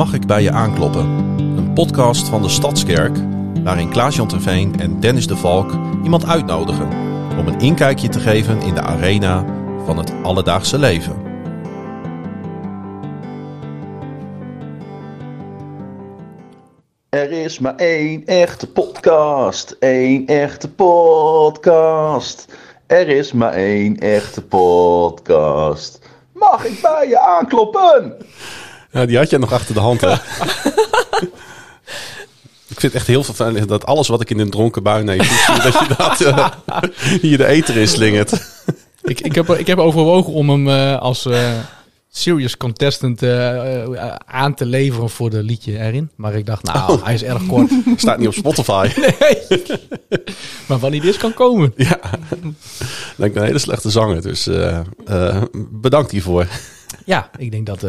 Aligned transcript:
Mag 0.00 0.14
ik 0.14 0.26
bij 0.26 0.42
je 0.42 0.50
aankloppen? 0.50 1.06
Een 1.56 1.72
podcast 1.72 2.28
van 2.28 2.42
de 2.42 2.48
Stadskerk 2.48 3.18
waarin 3.64 3.90
Klaas-Jan 3.90 4.28
Terveen 4.28 4.80
en 4.80 5.00
Dennis 5.00 5.26
de 5.26 5.36
Valk 5.36 5.72
iemand 6.02 6.26
uitnodigen 6.26 6.88
om 7.38 7.46
een 7.46 7.60
inkijkje 7.60 8.08
te 8.08 8.20
geven 8.20 8.60
in 8.60 8.74
de 8.74 8.80
arena 8.80 9.44
van 9.84 9.98
het 9.98 10.12
alledaagse 10.22 10.78
leven. 10.78 11.16
Er 17.08 17.32
is 17.32 17.58
maar 17.58 17.76
één 17.76 18.26
echte 18.26 18.72
podcast. 18.72 19.76
één 19.78 20.26
echte 20.26 20.70
podcast. 20.70 22.52
Er 22.86 23.08
is 23.08 23.32
maar 23.32 23.52
één 23.52 23.98
echte 23.98 24.42
podcast. 24.42 26.00
Mag 26.32 26.64
ik 26.64 26.80
bij 26.80 27.08
je 27.08 27.18
aankloppen? 27.18 28.16
Ja, 28.92 29.06
die 29.06 29.16
had 29.16 29.30
je 29.30 29.38
nog 29.38 29.52
achter 29.52 29.74
de 29.74 29.80
hand, 29.80 30.00
hè? 30.00 30.12
ik 32.68 32.80
vind 32.80 32.92
het 32.92 32.94
echt 32.94 33.06
heel 33.06 33.24
vervelend 33.24 33.68
dat 33.68 33.86
alles 33.86 34.08
wat 34.08 34.20
ik 34.20 34.30
in 34.30 34.38
een 34.38 34.50
dronken 34.50 34.82
bui 34.82 35.04
neem, 35.04 35.18
dat 35.18 35.78
je 35.78 35.94
dat 35.96 36.20
uh, 36.20 36.48
hier 37.22 37.38
de 37.38 37.46
eter 37.46 37.76
in 37.76 37.88
slingert. 37.88 38.32
ik, 39.02 39.20
ik, 39.20 39.34
heb, 39.34 39.48
ik 39.48 39.66
heb 39.66 39.78
overwogen 39.78 40.32
om 40.32 40.50
hem 40.50 40.68
uh, 40.68 40.98
als 40.98 41.26
uh, 41.26 41.52
serious 42.10 42.56
contestant 42.56 43.22
aan 44.24 44.54
te 44.54 44.66
leveren 44.66 45.10
voor 45.10 45.30
de 45.30 45.42
liedje 45.42 45.78
erin. 45.78 46.10
Maar 46.16 46.34
ik 46.34 46.46
dacht, 46.46 46.62
nou, 46.62 46.92
oh. 46.92 47.04
hij 47.04 47.14
is 47.14 47.22
erg 47.22 47.46
kort. 47.46 47.70
Staat 47.96 48.18
niet 48.18 48.28
op 48.28 48.34
Spotify. 48.34 48.90
nee. 48.96 49.62
maar 50.68 50.78
wanneer 50.78 51.00
dit 51.00 51.16
kan 51.16 51.34
komen. 51.34 51.72
Ja, 51.76 52.00
ik 53.16 53.32
ben 53.32 53.36
een 53.36 53.42
hele 53.42 53.58
slechte 53.58 53.90
zanger, 53.90 54.22
dus 54.22 54.48
bedankt 55.70 56.10
hiervoor. 56.10 56.46
Ja, 57.04 57.30
ik 57.36 57.50
denk 57.50 57.66
dat 57.66 57.84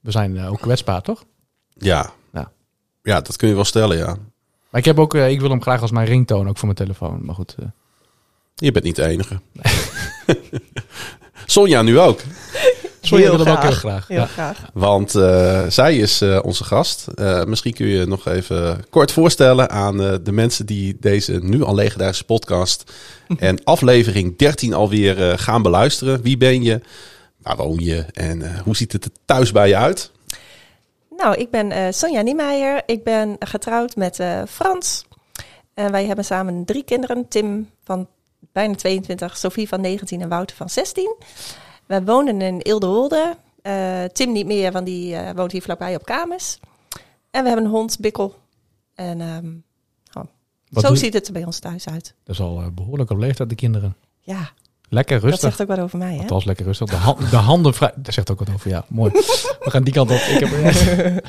we 0.00 0.10
zijn 0.10 0.40
ook 0.40 0.60
kwetsbaar, 0.60 1.02
toch? 1.02 1.24
Ja. 1.74 2.12
ja. 2.32 2.52
Ja, 3.02 3.20
dat 3.20 3.36
kun 3.36 3.48
je 3.48 3.54
wel 3.54 3.64
stellen, 3.64 3.96
ja. 3.96 4.16
Maar 4.70 4.80
ik 4.80 4.84
heb 4.84 4.98
ook, 4.98 5.14
ik 5.14 5.40
wil 5.40 5.50
hem 5.50 5.62
graag 5.62 5.80
als 5.80 5.90
mijn 5.90 6.06
ringtoon, 6.06 6.48
ook 6.48 6.58
voor 6.58 6.74
mijn 6.74 6.86
telefoon. 6.86 7.24
Maar 7.24 7.34
goed. 7.34 7.56
Je 8.54 8.72
bent 8.72 8.84
niet 8.84 8.96
de 8.96 9.06
enige. 9.06 9.40
Sonja 11.46 11.82
nu 11.82 11.98
ook. 11.98 12.20
Sonja 13.00 13.30
wil 13.30 13.38
hem 13.38 13.48
ook 13.48 13.62
heel 13.62 13.70
graag. 13.70 14.08
Heel 14.08 14.26
graag. 14.26 14.58
Want 14.72 15.14
uh, 15.14 15.62
zij 15.68 15.96
is 15.96 16.22
uh, 16.22 16.38
onze 16.42 16.64
gast. 16.64 17.06
Uh, 17.14 17.44
misschien 17.44 17.72
kun 17.72 17.86
je 17.86 18.06
nog 18.06 18.26
even 18.26 18.84
kort 18.90 19.12
voorstellen 19.12 19.70
aan 19.70 19.96
de 19.96 20.32
mensen 20.32 20.66
die 20.66 20.96
deze 21.00 21.32
nu 21.32 21.62
al 21.62 21.74
legendarische 21.74 22.24
podcast 22.24 22.92
en 23.38 23.64
aflevering 23.64 24.38
13 24.38 24.74
alweer 24.74 25.38
gaan 25.38 25.62
beluisteren. 25.62 26.22
Wie 26.22 26.36
ben 26.36 26.62
je? 26.62 26.80
Waar 27.42 27.56
woon 27.56 27.78
je? 27.78 28.04
En 28.12 28.62
hoe 28.62 28.76
ziet 28.76 28.92
het 28.92 29.04
er 29.04 29.10
thuis 29.24 29.52
bij 29.52 29.68
je 29.68 29.76
uit? 29.76 30.10
Nou, 31.16 31.36
ik 31.36 31.50
ben 31.50 31.94
Sonja 31.94 32.20
Niemeyer. 32.20 32.82
Ik 32.86 33.04
ben 33.04 33.36
getrouwd 33.38 33.96
met 33.96 34.20
Frans. 34.48 35.04
En 35.74 35.92
wij 35.92 36.06
hebben 36.06 36.24
samen 36.24 36.64
drie 36.64 36.82
kinderen. 36.82 37.28
Tim 37.28 37.70
van 37.84 38.08
bijna 38.52 38.74
22, 38.74 39.36
Sophie 39.36 39.68
van 39.68 39.80
19 39.80 40.20
en 40.20 40.28
Wouter 40.28 40.56
van 40.56 40.70
16. 40.70 41.16
We 41.86 42.04
wonen 42.04 42.40
in 42.40 42.60
Ilderwolde. 42.60 43.36
Uh, 43.62 44.04
Tim 44.04 44.32
niet 44.32 44.46
meer, 44.46 44.72
want 44.72 44.86
die 44.86 45.14
uh, 45.14 45.30
woont 45.30 45.52
hier 45.52 45.62
vlakbij 45.62 45.94
op 45.94 46.04
kamers. 46.04 46.58
En 47.30 47.42
we 47.42 47.48
hebben 47.48 47.64
een 47.64 47.70
hond, 47.70 47.98
Bikkel. 48.00 48.34
En 48.94 49.20
um, 49.20 49.64
oh, 50.12 50.24
zo 50.82 50.94
ziet 50.94 51.14
het 51.14 51.26
er 51.26 51.32
bij 51.32 51.44
ons 51.44 51.58
thuis 51.58 51.88
uit. 51.88 52.14
Dat 52.24 52.34
is 52.34 52.40
al 52.40 52.60
uh, 52.60 52.66
behoorlijk 52.74 53.10
op 53.10 53.18
leeftijd, 53.18 53.48
de 53.48 53.54
kinderen. 53.54 53.96
Ja. 54.20 54.50
Lekker 54.90 55.18
rustig. 55.20 55.40
Dat 55.40 55.50
zegt 55.50 55.60
ook 55.60 55.76
wat 55.76 55.84
over 55.84 55.98
mij, 55.98 56.16
hè? 56.16 56.26
was 56.26 56.44
lekker 56.44 56.64
rustig. 56.64 56.90
De, 56.90 56.96
ha 56.96 57.16
de 57.30 57.36
handen 57.36 57.74
vrij... 57.74 57.92
Dat 57.96 58.14
zegt 58.14 58.30
ook 58.30 58.38
wat 58.38 58.50
over, 58.54 58.70
ja. 58.70 58.84
Mooi. 58.88 59.10
We 59.64 59.70
gaan 59.70 59.82
die 59.82 59.92
kant 59.92 60.10
op. 60.10 60.16
Ik 60.16 60.38
heb... 60.38 60.50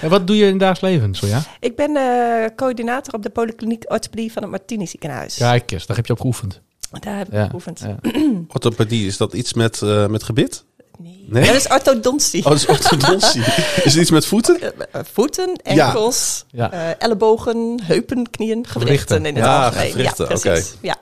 En 0.00 0.10
wat 0.10 0.26
doe 0.26 0.36
je 0.36 0.44
in 0.44 0.50
het 0.50 0.60
dagelijks 0.60 0.96
leven, 0.96 1.14
Sonja? 1.14 1.42
Ik 1.60 1.76
ben 1.76 1.90
uh, 1.96 2.46
coördinator 2.56 3.14
op 3.14 3.22
de 3.22 3.30
polykliniek 3.30 3.84
orthopedie 3.88 4.32
van 4.32 4.42
het 4.42 4.50
Martini 4.50 4.86
ziekenhuis. 4.86 5.36
Kijk 5.36 5.72
eens, 5.72 5.86
daar 5.86 5.96
heb 5.96 6.06
je 6.06 6.12
op 6.12 6.20
geoefend. 6.20 6.60
Daar 7.00 7.16
heb 7.18 7.26
ik 7.26 7.32
ja, 7.32 7.46
geoefend. 7.46 7.80
Ja. 7.80 8.10
orthopedie, 8.54 9.06
is 9.06 9.16
dat 9.16 9.32
iets 9.32 9.54
met, 9.54 9.80
uh, 9.80 10.06
met 10.06 10.22
gebit? 10.22 10.64
Nee. 10.98 11.24
nee. 11.28 11.46
dat 11.46 11.54
is 11.54 11.68
orthodontie. 11.68 12.44
Oh, 12.44 12.50
dat 12.50 12.56
is 12.56 12.66
orthodontie. 12.66 13.40
is 13.84 13.92
het 13.92 13.96
iets 13.96 14.10
met 14.10 14.26
voeten? 14.26 14.58
Uh, 14.62 15.00
voeten, 15.12 15.56
enkels, 15.62 16.44
ja. 16.50 16.94
ellebogen, 16.98 17.80
heupen, 17.82 18.30
knieën, 18.30 18.66
gewrichten 18.66 19.26
in 19.26 19.34
het 19.34 19.44
ja, 19.44 19.64
algemeen. 19.64 19.90
Gewrichten, 19.90 20.28
ja, 20.28 20.34
Okay. 20.36 20.62
Ja, 20.80 20.96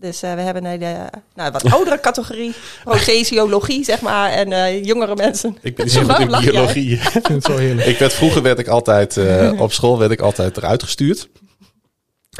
dus 0.00 0.22
uh, 0.22 0.34
we 0.34 0.40
hebben 0.40 0.64
een 0.64 0.70
hele, 0.70 1.10
nou, 1.34 1.52
wat 1.52 1.70
oudere 1.70 2.00
categorie, 2.00 2.54
procesiologie, 2.84 3.84
zeg 3.84 4.00
maar, 4.00 4.30
en 4.30 4.50
uh, 4.50 4.84
jongere 4.84 5.14
mensen. 5.14 5.56
Ik 5.62 5.76
ben 5.76 5.84
niet 5.84 5.94
zo 5.94 6.02
goed 6.02 6.18
in 6.18 6.26
biologie. 6.26 6.92
Ik 7.00 7.00
vind 7.00 7.28
het 7.28 7.44
zo 7.44 7.56
heerlijk. 7.56 7.86
Ik 7.86 7.98
werd, 7.98 8.12
vroeger 8.12 8.42
werd 8.42 8.58
ik 8.58 8.68
altijd, 8.68 9.16
uh, 9.16 9.60
op 9.60 9.72
school 9.72 9.98
werd 9.98 10.10
ik 10.10 10.20
altijd 10.20 10.56
eruit 10.56 10.82
gestuurd. 10.82 11.28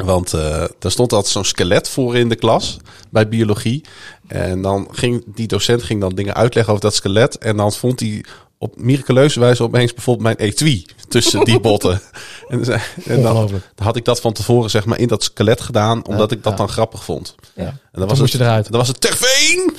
Want 0.03 0.31
er 0.31 0.91
stond 0.91 1.13
altijd 1.13 1.31
zo'n 1.31 1.45
skelet 1.45 1.89
voor 1.89 2.15
in 2.15 2.29
de 2.29 2.35
klas 2.35 2.77
bij 3.09 3.27
biologie. 3.27 3.83
En 4.27 4.61
dan 4.61 4.87
ging 4.91 5.23
die 5.35 5.47
docent 5.47 5.83
ging 5.83 6.01
dan 6.01 6.15
dingen 6.15 6.33
uitleggen 6.33 6.73
over 6.73 6.85
dat 6.85 6.95
skelet. 6.95 7.37
En 7.37 7.57
dan 7.57 7.73
vond 7.73 7.99
hij 7.99 8.23
op 8.57 8.81
miraculeuze 8.81 9.39
wijze 9.39 9.63
opeens 9.63 9.93
bijvoorbeeld 9.93 10.25
mijn 10.25 10.49
etui 10.49 10.85
tussen 11.07 11.43
die 11.43 11.59
botten. 11.59 12.01
en, 12.49 12.81
en 13.05 13.21
dan, 13.21 13.61
had 13.75 13.95
ik 13.95 14.05
dat 14.05 14.21
van 14.21 14.33
tevoren 14.33 14.69
zeg 14.69 14.85
maar 14.85 14.99
in 14.99 15.07
dat 15.07 15.23
skelet 15.23 15.61
gedaan, 15.61 16.05
omdat 16.05 16.31
ik 16.31 16.43
dat 16.43 16.51
ja. 16.51 16.57
dan 16.57 16.69
grappig 16.69 17.03
vond. 17.03 17.35
Ja. 17.55 17.63
En 17.63 17.79
dan 17.91 18.07
was 18.07 18.19
moest 18.19 18.33
het, 18.33 18.41
je 18.41 18.47
eruit. 18.47 18.69
Dan 18.71 18.79
was 18.79 18.87
het 18.87 19.01
Terveen! 19.01 19.75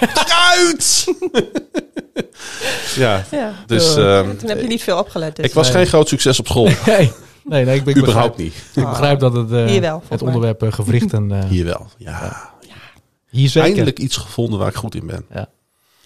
eruit! 0.00 1.06
ja, 3.04 3.24
ja. 3.30 3.52
dus... 3.66 3.96
Uh, 3.96 4.20
Toen 4.20 4.48
heb 4.48 4.60
je 4.60 4.66
niet 4.66 4.82
veel 4.82 4.98
opgelet. 4.98 5.36
Dus. 5.36 5.44
Ik 5.44 5.54
was 5.54 5.66
nee. 5.66 5.76
geen 5.76 5.86
groot 5.86 6.08
succes 6.08 6.38
op 6.38 6.46
school. 6.46 6.64
nee. 6.86 7.12
Nee, 7.44 7.64
nee, 7.64 7.76
ik, 7.76 7.84
ben, 7.84 7.98
Überhaupt 7.98 8.36
begrijp, 8.36 8.54
niet. 8.74 8.84
Ik 8.84 8.90
begrijp 8.90 9.20
dat 9.20 9.32
het, 9.32 9.50
uh, 9.50 9.80
wel, 9.80 10.02
het 10.08 10.22
onderwerp 10.22 10.62
uh, 10.62 10.72
gewrichten... 10.72 11.30
Uh, 11.30 11.44
Hier 11.44 11.64
wel, 11.64 11.86
ja. 11.96 12.50
Hier 13.28 13.48
zeker. 13.48 13.68
Eindelijk 13.68 13.98
iets 13.98 14.16
gevonden 14.16 14.58
waar 14.58 14.68
ik 14.68 14.74
goed 14.74 14.94
in 14.94 15.06
ben. 15.06 15.24
Ja. 15.32 15.48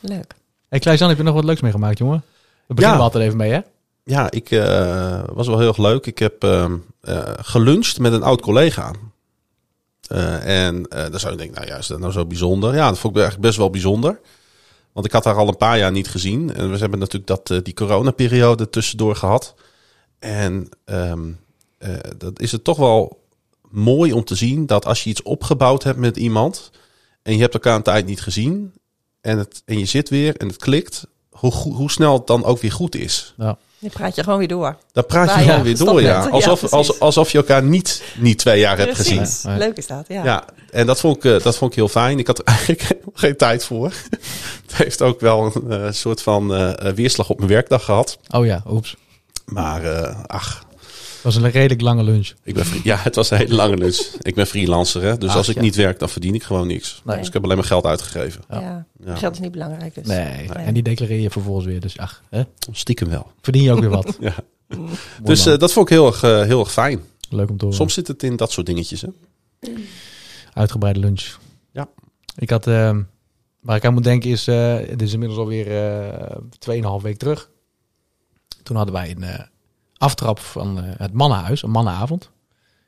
Leuk. 0.01 0.35
Hey 0.69 0.79
Kleis-Jan, 0.79 1.09
heb 1.09 1.19
je 1.19 1.25
nog 1.25 1.35
wat 1.35 1.45
leuks 1.45 1.61
meegemaakt, 1.61 1.99
jongen? 1.99 2.23
We 2.67 2.75
beginnen 2.75 2.99
Ja. 2.99 3.05
altijd 3.05 3.25
even 3.25 3.37
mee, 3.37 3.53
hè? 3.53 3.61
Ja, 4.05 4.31
ik 4.31 4.51
uh, 4.51 5.23
was 5.33 5.47
wel 5.47 5.59
heel 5.59 5.69
erg 5.69 5.77
leuk. 5.77 6.07
Ik 6.07 6.19
heb 6.19 6.45
uh, 6.45 6.71
uh, 7.03 7.23
geluncht 7.37 7.99
met 7.99 8.13
een 8.13 8.23
oud 8.23 8.41
collega. 8.41 8.93
en 10.43 10.83
dan 10.83 11.21
zou 11.21 11.33
je 11.33 11.39
denken, 11.39 11.55
nou 11.55 11.67
ja, 11.67 11.77
is 11.77 11.87
dat 11.87 11.99
nou 11.99 12.13
zo 12.13 12.27
bijzonder? 12.27 12.75
Ja, 12.75 12.89
dat 12.89 12.99
vond 12.99 13.15
ik 13.15 13.21
eigenlijk 13.21 13.49
best 13.49 13.59
wel 13.59 13.71
bijzonder. 13.71 14.21
Want 14.93 15.07
ik 15.07 15.13
had 15.13 15.25
haar 15.25 15.37
al 15.37 15.49
een 15.49 15.57
paar 15.57 15.79
jaar 15.79 15.93
niet 15.93 16.09
gezien. 16.09 16.55
En 16.55 16.71
we 16.71 16.79
hebben 16.79 16.99
natuurlijk 16.99 17.47
dat, 17.47 17.65
die 17.65 17.75
coronaperiode 17.75 18.71
tussendoor 18.71 19.17
gehad. 19.17 19.55
En 20.19 20.69
um, 20.85 21.41
dat 22.17 22.41
is 22.41 22.53
het 22.53 22.65
toch 22.65 22.77
wel 22.77 23.23
mooi 23.73 24.13
om 24.13 24.25
te 24.25 24.35
zien 24.35 24.67
dat 24.67 24.87
als 24.87 25.05
je 25.05 25.11
iets 25.11 25.23
opgebouwd 25.23 25.83
hebt 25.83 25.99
met 25.99 26.17
iemand... 26.17 26.71
en 27.23 27.35
je 27.35 27.41
hebt 27.41 27.55
elkaar 27.55 27.77
een 27.77 27.83
tijd 27.83 28.07
niet 28.07 28.21
gezien... 28.21 28.73
en, 29.21 29.39
het, 29.39 29.63
en 29.65 29.79
je 29.79 29.85
zit 29.85 30.09
weer 30.09 30.37
en 30.37 30.47
het 30.47 30.57
klikt 30.57 31.07
hoe, 31.31 31.53
hoe 31.53 31.91
snel 31.91 32.13
het 32.13 32.27
dan 32.27 32.45
ook 32.45 32.59
weer 32.59 32.73
goed 32.73 32.95
is. 32.95 33.35
Ja. 33.37 33.59
Dan 33.83 33.91
praat 33.91 34.15
je 34.15 34.23
gewoon 34.23 34.39
weer 34.39 34.49
door. 34.49 34.77
Dan 34.93 35.07
praat 35.07 35.29
je 35.29 35.35
Nou 35.35 35.43
gewoon 35.43 35.59
ja, 35.59 35.63
weer 35.65 35.79
door, 35.79 36.03
ja. 36.03 36.27
Alsof, 36.27 36.73
als, 36.73 37.01
alsof 37.01 37.31
je 37.33 37.39
elkaar 37.39 37.63
niet, 37.63 38.03
niet 38.17 38.39
twee 38.39 38.61
jaar 38.61 38.79
hebt 38.79 38.97
gezien. 38.97 39.27
Leuk 39.59 39.77
is 39.77 39.87
dat, 39.87 40.05
ja. 40.09 40.25
Ja, 40.25 40.45
en 40.71 40.87
dat 40.87 41.01
vond, 41.01 41.17
ik, 41.17 41.25
eh, 41.25 41.43
dat 41.43 41.57
vond 41.57 41.71
ik 41.71 41.77
heel 41.77 41.89
fijn. 41.89 42.19
Ik 42.19 42.27
had 42.27 42.39
er 42.39 42.45
eigenlijk 42.55 42.93
geen 43.15 43.37
tijd 43.37 43.65
voor. 43.65 43.93
Het 44.67 44.77
heeft 44.77 45.03
ook 45.03 45.21
wel 45.21 45.53
een 45.55 45.71
eh, 45.71 45.93
soort 45.93 46.23
van 46.23 46.55
eh, 46.55 46.93
weerslag 46.93 47.31
op 47.31 47.37
mijn 47.39 47.51
werkdag 47.51 47.85
gehad. 47.85 48.19
Oh 48.31 48.47
ja, 48.47 48.63
oeps. 48.71 48.97
Maar 49.45 49.85
eh, 49.85 50.25
ach, 50.27 50.65
was 51.23 51.37
een 51.37 51.51
redelijk 51.51 51.81
lange 51.81 52.03
lunch. 52.03 52.33
ik 52.43 52.55
ben, 52.55 52.65
ja, 52.83 52.97
het 52.97 53.15
was 53.15 53.31
een 53.31 53.37
hele 53.37 53.55
lange 53.55 53.77
lunch. 53.77 53.97
Ik 54.23 54.35
ben 54.35 54.47
freelancer, 54.47 55.03
hè? 55.03 55.19
dus 55.19 55.31
Ach, 55.31 55.37
als 55.37 55.49
ik 55.49 55.55
ja. 55.55 55.61
niet 55.61 55.75
werk, 55.75 55.99
dan 55.99 56.09
verdien 56.09 56.35
ik 56.35 56.43
gewoon 56.43 56.67
niks. 56.67 57.03
Nee. 57.05 57.17
Dus 57.17 57.27
ik 57.27 57.33
heb 57.33 57.45
alleen 57.45 57.57
maar 57.57 57.67
geld 57.67 57.87
uitgegeven. 57.87 58.43
Ja. 58.51 58.87
Ja. 59.05 59.17
Geld 59.17 59.35
is 59.35 59.41
niet 59.41 59.53
belangrijk 59.53 59.95
dus. 59.95 60.07
Nee. 60.07 60.49
En 60.49 60.75
die 60.75 60.83
declareer 60.83 61.21
je 61.21 61.31
vervolgens 61.31 61.67
weer. 61.67 61.81
Dus 61.81 61.99
ach, 61.99 62.23
hè? 62.31 62.43
Stiekem 62.71 63.09
wel. 63.09 63.33
verdien 63.41 63.63
je 63.63 63.73
ook 63.73 63.81
weer 63.81 63.91
wat. 63.91 64.17
Ja. 64.21 64.35
Mm. 64.69 64.89
Dus 65.23 65.47
eh, 65.47 65.59
dat 65.59 65.73
vond 65.73 65.91
ik 65.91 65.97
heel 65.97 66.07
erg, 66.07 66.23
eh, 66.23 66.43
heel 66.43 66.61
erg 66.61 66.73
fijn. 66.73 67.01
Leuk 67.29 67.51
om 67.51 67.57
te 67.57 67.65
horen. 67.65 67.79
Soms 67.79 67.95
zit 67.95 68.09
het 68.09 68.23
in 68.23 68.37
dat 68.37 68.51
soort 68.53 68.67
dingetjes. 68.67 69.01
Hè? 69.01 69.09
Uitgebreide 70.53 71.01
lunch. 71.01 71.39
Ja. 71.73 71.89
Ik 72.37 72.51
had, 72.51 72.67
ehm, 72.67 73.03
waar 73.61 73.77
ik 73.77 73.85
aan 73.85 73.93
moet 73.95 74.05
denken 74.05 74.31
is, 74.31 74.47
eh 74.47 74.75
het 74.75 75.03
is 75.03 75.13
inmiddels 75.13 75.41
alweer 75.41 75.67
eh 75.67 76.37
2,5 76.59 77.03
week 77.03 77.19
terug. 77.19 77.51
Toen 78.63 78.77
hadden 78.77 78.95
wij 78.95 79.11
een 79.11 79.23
eh, 79.23 79.45
aftrap 80.03 80.39
van 80.39 80.79
eh, 80.79 80.85
het 80.97 81.13
mannenhuis, 81.13 81.63
een 81.63 81.71
mannenavond. 81.71 82.31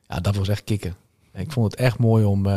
Ja, 0.06 0.20
dat 0.20 0.36
was 0.36 0.48
echt 0.48 0.64
kicken. 0.64 0.96
Ik 1.32 1.52
vond 1.52 1.70
het 1.70 1.80
echt 1.80 1.98
mooi 1.98 2.24
om, 2.24 2.46
eh, 2.46 2.52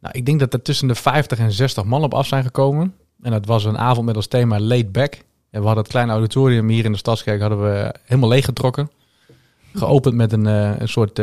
nou, 0.00 0.12
ik 0.12 0.26
denk 0.26 0.40
dat 0.40 0.52
er 0.52 0.62
tussen 0.62 0.88
de 0.88 0.94
50 0.94 1.38
en 1.38 1.52
60 1.52 1.84
man 1.84 2.02
op 2.02 2.14
af 2.14 2.26
zijn 2.26 2.44
gekomen. 2.44 2.94
En 3.22 3.30
dat 3.30 3.46
was 3.46 3.64
een 3.64 3.78
avond 3.78 4.06
met 4.06 4.16
als 4.16 4.26
thema 4.26 4.60
laid 4.60 4.92
back. 4.92 5.14
En 5.50 5.60
we 5.60 5.66
hadden 5.66 5.82
het 5.82 5.92
kleine 5.92 6.12
auditorium 6.12 6.68
hier 6.68 6.84
in 6.84 6.92
de 6.92 6.98
Stadskerk 6.98 7.40
hadden 7.40 7.62
we 7.62 7.94
helemaal 8.04 8.28
leeggetrokken. 8.28 8.90
Geopend 9.74 10.14
met 10.14 10.32
een, 10.32 10.46
eh, 10.46 10.78
een 10.78 10.88
soort, 10.88 11.20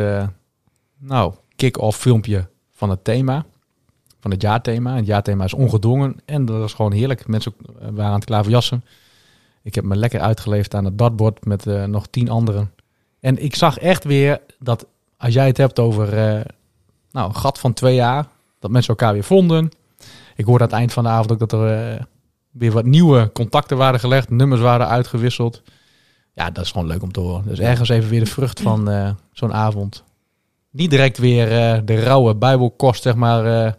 nou, 0.98 1.34
kick-off 1.56 1.98
filmpje 1.98 2.48
van 2.72 2.90
het 2.90 3.04
thema. 3.04 3.44
Van 4.20 4.30
het 4.30 4.42
jaarthema. 4.42 4.96
Het 4.96 5.06
jaarthema 5.06 5.44
is 5.44 5.54
ongedwongen. 5.54 6.16
En 6.24 6.44
dat 6.44 6.58
was 6.58 6.74
gewoon 6.74 6.92
heerlijk. 6.92 7.26
Mensen 7.26 7.54
waren 7.78 8.04
aan 8.04 8.14
het 8.14 8.24
klaverjassen. 8.24 8.84
Ik 9.62 9.74
heb 9.74 9.84
me 9.84 9.96
lekker 9.96 10.20
uitgeleefd 10.20 10.74
aan 10.74 10.84
het 10.84 10.98
dartbord 10.98 11.44
met 11.44 11.66
eh, 11.66 11.84
nog 11.84 12.06
tien 12.06 12.30
anderen. 12.30 12.72
En 13.20 13.42
ik 13.42 13.54
zag 13.54 13.78
echt 13.78 14.04
weer 14.04 14.40
dat 14.58 14.86
als 15.16 15.34
jij 15.34 15.46
het 15.46 15.56
hebt 15.56 15.78
over 15.78 16.18
eh, 16.18 16.40
nou, 17.10 17.28
een 17.28 17.36
gat 17.36 17.58
van 17.58 17.72
twee 17.72 17.94
jaar, 17.94 18.26
dat 18.58 18.70
mensen 18.70 18.90
elkaar 18.90 19.12
weer 19.12 19.24
vonden. 19.24 19.70
Ik 20.36 20.44
hoorde 20.44 20.64
aan 20.64 20.70
het 20.70 20.78
eind 20.78 20.92
van 20.92 21.04
de 21.04 21.10
avond 21.10 21.32
ook 21.32 21.38
dat 21.38 21.52
er 21.52 21.94
eh, 21.94 22.02
weer 22.50 22.72
wat 22.72 22.84
nieuwe 22.84 23.30
contacten 23.32 23.76
waren 23.76 24.00
gelegd, 24.00 24.30
nummers 24.30 24.60
waren 24.60 24.88
uitgewisseld. 24.88 25.62
Ja, 26.34 26.50
dat 26.50 26.64
is 26.64 26.70
gewoon 26.70 26.86
leuk 26.86 27.02
om 27.02 27.12
te 27.12 27.20
horen. 27.20 27.44
Dus 27.46 27.58
ergens 27.58 27.88
even 27.88 28.10
weer 28.10 28.24
de 28.24 28.30
vrucht 28.30 28.60
van 28.60 29.16
zo'n 29.32 29.54
avond. 29.54 30.04
Niet 30.70 30.90
direct 30.90 31.18
weer 31.18 31.48
de 31.84 32.02
rauwe 32.02 32.34
bijbelkost, 32.34 33.02
zeg 33.02 33.14
maar, 33.14 33.76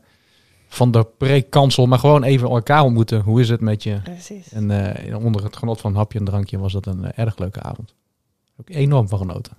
van 0.74 0.92
de 0.92 1.06
preekkansel, 1.18 1.86
maar 1.86 2.00
gewoon 2.00 2.24
even 2.24 2.50
elkaar 2.50 2.82
ontmoeten. 2.84 3.22
Hoe 3.22 3.42
is 3.42 3.50
het 3.50 3.62
met 3.62 3.84
je? 3.84 4.00
Precies. 4.04 4.52
En 4.52 4.96
eh, 4.96 5.24
onder 5.26 5.44
het 5.44 5.56
genot 5.58 5.82
van 5.82 5.92
een 5.92 5.98
hapje 5.98 6.20
en 6.20 6.26
drankje 6.26 6.58
was 6.60 6.74
dat 6.74 6.86
een 6.86 7.06
eh, 7.06 7.24
erg 7.26 7.38
leuke 7.38 7.62
avond. 7.62 7.94
Ook 8.60 8.70
enorm 8.70 9.08
van 9.08 9.18
genoten. 9.20 9.54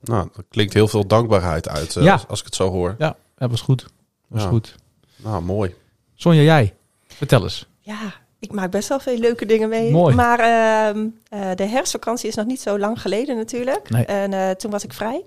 Nou, 0.00 0.28
er 0.36 0.44
klinkt 0.48 0.72
heel 0.72 0.88
veel 0.88 1.06
dankbaarheid 1.06 1.68
uit 1.68 1.96
eh, 1.96 2.02
Ja. 2.04 2.12
als, 2.12 2.26
als 2.28 2.38
ik 2.38 2.44
het 2.44 2.54
zo 2.54 2.70
hoor. 2.70 2.94
Ja, 2.98 3.16
dat 3.36 3.50
was 3.50 3.60
goed. 3.60 3.86
Was 4.28 4.42
Ja. 4.42 4.48
goed. 4.48 4.74
Nou, 5.16 5.42
mooi. 5.42 5.74
Sonja, 6.14 6.42
jij? 6.42 6.74
Vertel 7.06 7.42
eens. 7.42 7.66
Ja, 7.80 7.98
ik 8.38 8.52
maak 8.52 8.70
best 8.70 8.88
wel 8.88 9.00
veel 9.00 9.18
leuke 9.18 9.46
dingen 9.46 9.68
mee. 9.68 9.90
Mooi. 9.90 10.14
Maar 10.14 10.38
ehm, 10.38 11.06
eh, 11.28 11.54
de 11.54 11.64
herfstvakantie 11.66 12.28
is 12.28 12.34
nog 12.34 12.46
niet 12.46 12.60
zo 12.60 12.78
lang 12.78 13.00
geleden 13.00 13.36
natuurlijk. 13.36 13.90
Nee. 13.90 14.04
En 14.04 14.32
eh, 14.32 14.50
toen 14.50 14.70
was 14.70 14.84
ik 14.84 14.92
vrij. 14.92 15.24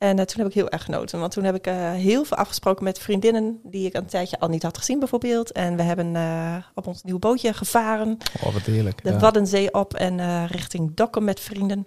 En 0.00 0.18
eh, 0.18 0.24
toen 0.24 0.38
heb 0.38 0.46
ik 0.46 0.54
heel 0.54 0.68
erg 0.68 0.84
genoten. 0.84 1.18
Want 1.20 1.32
toen 1.32 1.44
heb 1.44 1.54
ik 1.54 1.66
eh, 1.66 1.90
heel 1.92 2.24
veel 2.24 2.36
afgesproken 2.36 2.84
met 2.84 2.98
vriendinnen 2.98 3.60
die 3.62 3.86
ik 3.86 3.94
een 3.94 4.06
tijdje 4.06 4.38
al 4.40 4.48
niet 4.48 4.62
had 4.62 4.78
gezien 4.78 4.98
bijvoorbeeld. 4.98 5.52
En 5.52 5.76
we 5.76 5.82
hebben 5.82 6.16
eh, 6.16 6.56
op 6.74 6.86
ons 6.86 7.02
nieuw 7.02 7.18
bootje 7.18 7.52
gevaren. 7.52 8.18
Oh, 8.44 8.52
wat 8.52 8.62
heerlijk. 8.62 9.02
De 9.02 9.10
Ja. 9.10 9.18
Waddenzee 9.18 9.74
op 9.74 9.94
en 9.94 10.20
eh, 10.20 10.44
richting 10.46 10.94
Dokkum 10.94 11.24
met 11.24 11.40
vrienden. 11.40 11.86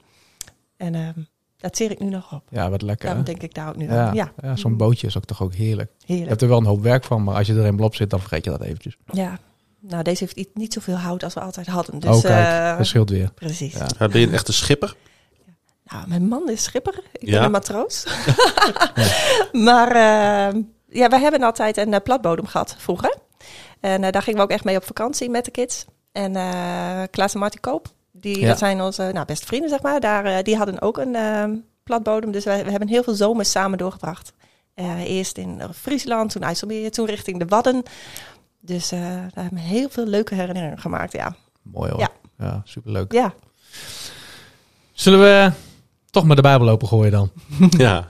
En 0.77 0.95
ehm, 0.95 1.19
dat 1.57 1.77
zeer 1.77 1.91
ik 1.91 1.99
nu 1.99 2.09
nog 2.09 2.33
op. 2.33 2.43
Ja, 2.49 2.69
wat 2.69 2.81
lekker. 2.81 3.05
Daarom 3.05 3.25
hè? 3.25 3.31
denk 3.31 3.43
ik 3.43 3.53
daar 3.53 3.67
ook 3.69 3.75
nu 3.75 3.85
Ja, 3.85 4.07
aan. 4.07 4.15
Ja, 4.15 4.33
ja. 4.41 4.55
zo'n 4.55 4.77
bootje 4.77 5.07
is 5.07 5.17
ook 5.17 5.25
toch 5.25 5.41
ook 5.41 5.53
heerlijk. 5.53 5.91
Je 6.05 6.25
hebt 6.25 6.41
er 6.41 6.47
wel 6.47 6.57
een 6.57 6.65
hoop 6.65 6.81
werk 6.81 7.03
van, 7.03 7.23
maar 7.23 7.35
als 7.35 7.47
je 7.47 7.53
er 7.53 7.65
eenmaal 7.65 7.85
op 7.85 7.95
zit, 7.95 8.09
dan 8.09 8.19
vergeet 8.19 8.43
je 8.43 8.49
dat 8.49 8.61
eventjes. 8.61 8.97
Ja, 9.11 9.39
nou 9.79 10.03
deze 10.03 10.23
heeft 10.23 10.49
niet, 10.53 10.73
zoveel 10.73 10.95
hout 10.95 11.23
als 11.23 11.33
we 11.33 11.39
altijd 11.39 11.67
hadden. 11.67 11.99
Dus, 11.99 12.15
oh, 12.15 12.21
kijk, 12.21 12.71
eh, 12.71 12.77
dat 12.77 12.85
scheelt 12.85 13.09
weer. 13.09 13.31
precies. 13.33 13.73
Ja. 13.73 13.87
Ja, 13.99 14.07
ben 14.07 14.19
je 14.19 14.27
een 14.27 14.33
echte 14.33 14.53
schipper? 14.53 14.95
Nou, 15.85 16.07
mijn 16.07 16.27
man 16.27 16.49
is 16.49 16.63
schipper. 16.63 17.03
Ik 17.11 17.27
Ja? 17.27 17.31
ben 17.35 17.43
een 17.43 17.51
matroos. 17.51 18.05
maar 19.67 19.87
eh, 19.91 20.61
ja, 20.89 21.09
wij 21.09 21.19
hebben 21.19 21.43
altijd 21.43 21.77
een 21.77 21.93
eh, 21.93 22.01
platbodem 22.03 22.45
gehad 22.45 22.75
vroeger. 22.77 23.17
En 23.79 24.03
eh, 24.03 24.11
daar 24.11 24.21
gingen 24.21 24.39
we 24.39 24.45
ook 24.45 24.51
echt 24.51 24.63
mee 24.63 24.75
op 24.77 24.83
vakantie 24.85 25.29
met 25.29 25.45
de 25.45 25.51
kids. 25.51 25.85
En 26.11 26.35
eh 26.35 27.01
Klaas 27.11 27.33
en 27.33 27.39
Marty 27.39 27.57
Koop, 27.59 27.87
die, 28.11 28.39
Ja. 28.39 28.47
dat 28.47 28.57
zijn 28.57 28.81
onze 28.81 29.09
nou, 29.13 29.25
beste 29.25 29.45
vrienden, 29.45 29.69
zeg 29.69 29.81
maar. 29.81 29.99
Daar, 29.99 30.43
die 30.43 30.57
hadden 30.57 30.81
ook 30.81 30.97
een 30.97 31.15
eh, 31.15 31.43
platbodem. 31.83 32.31
Dus 32.31 32.45
wij, 32.45 32.63
we 32.63 32.69
hebben 32.69 32.89
heel 32.89 33.03
veel 33.03 33.13
zomers 33.15 33.51
samen 33.51 33.77
doorgebracht. 33.77 34.33
Eerst 35.05 35.37
in 35.37 35.61
Friesland, 35.75 36.31
toen 36.31 36.41
IJsselmeer, 36.41 36.91
toen 36.91 37.05
richting 37.05 37.39
de 37.39 37.45
Wadden. 37.45 37.83
Dus 38.59 38.91
eh, 38.91 38.99
daar 38.99 39.43
hebben 39.43 39.53
we 39.53 39.59
heel 39.59 39.89
veel 39.89 40.05
leuke 40.05 40.35
herinneringen 40.35 40.79
gemaakt, 40.79 41.11
ja. 41.11 41.35
Mooi 41.61 41.91
hoor. 41.91 41.99
Ja. 41.99 42.09
Ja, 42.37 42.61
superleuk. 42.65 43.11
Ja, 43.11 43.33
Zullen 44.93 45.19
we 45.19 45.51
toch 46.13 46.25
maar 46.25 46.35
de 46.35 46.41
Bijbel 46.41 46.69
open 46.69 46.87
gooien 46.87 47.11
dan? 47.11 47.31
ja. 47.77 48.07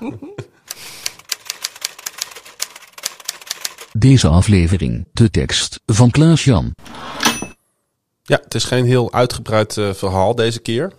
Deze 3.91 4.27
aflevering, 4.27 5.07
de 5.13 5.29
tekst 5.29 5.79
van 5.85 6.11
Klaas-Jan. 6.11 6.75
ja, 8.23 8.39
het 8.44 8.55
is 8.55 8.63
geen 8.63 8.85
heel 8.85 9.13
uitgebreid 9.13 9.77
eh, 9.77 9.94
verhaal 9.94 10.35
deze 10.35 10.59
keer. 10.59 10.94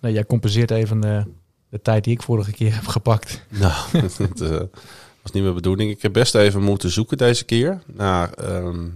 Nee, 0.00 0.12
jij 0.12 0.24
compenseert 0.26 0.70
even 0.70 1.04
eh, 1.04 1.24
de 1.68 1.82
tijd 1.82 2.04
die 2.04 2.12
ik 2.12 2.22
vorige 2.22 2.52
keer 2.52 2.74
heb 2.74 2.86
gepakt. 2.86 3.42
Nou, 3.48 3.72
dat 4.18 4.40
eh, 4.40 4.50
was 5.22 5.32
niet 5.32 5.42
mijn 5.42 5.54
bedoeling. 5.54 5.90
Ik 5.90 6.02
heb 6.02 6.12
best 6.12 6.34
even 6.34 6.62
moeten 6.62 6.90
zoeken 6.90 7.16
deze 7.16 7.44
keer 7.44 7.82
naar 7.86 8.32
ehm, 8.32 8.86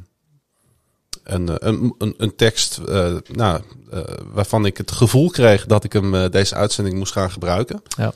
een, 1.25 1.49
eh, 1.49 1.55
een, 1.59 1.95
een, 1.99 2.15
een 2.17 2.37
tekst 2.37 2.79
eh, 2.79 3.15
nou, 3.33 3.61
eh, 3.91 4.01
waarvan 4.33 4.67
ik 4.67 4.77
het 4.77 4.91
gevoel 4.91 5.31
kreeg 5.31 5.67
dat 5.67 5.85
ik 5.85 5.93
hem 5.93 6.31
deze 6.31 6.55
uitzending 6.55 6.97
moest 6.99 7.13
gaan 7.13 7.31
gebruiken. 7.31 7.83
Ja. 7.97 8.13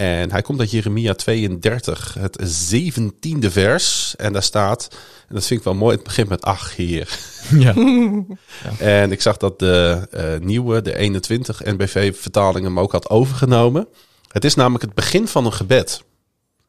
En 0.00 0.30
hij 0.30 0.42
komt 0.42 0.60
uit 0.60 0.70
Jeremia 0.70 1.14
32, 1.14 2.14
het 2.14 2.38
zeventiende 2.42 3.50
vers. 3.50 4.16
En 4.16 4.32
daar 4.32 4.42
staat, 4.42 4.88
en 5.28 5.34
dat 5.34 5.46
vind 5.46 5.60
ik 5.60 5.64
wel 5.64 5.74
mooi, 5.74 5.94
het 5.94 6.04
begint 6.04 6.28
met 6.28 6.42
ach 6.42 6.76
heer. 6.76 7.18
ja. 7.58 7.74
En 8.78 9.12
ik 9.12 9.20
zag 9.20 9.36
dat 9.36 9.58
de 9.58 10.06
eh, 10.10 10.46
nieuwe, 10.46 10.82
de 10.82 10.96
21 10.96 11.64
NBV-vertaling 11.64 12.64
hem 12.64 12.80
ook 12.80 12.92
had 12.92 13.10
overgenomen. 13.10 13.88
Het 14.28 14.44
is 14.44 14.54
namelijk 14.54 14.84
het 14.84 14.94
begin 14.94 15.28
van 15.28 15.44
een 15.46 15.52
gebed, 15.52 16.02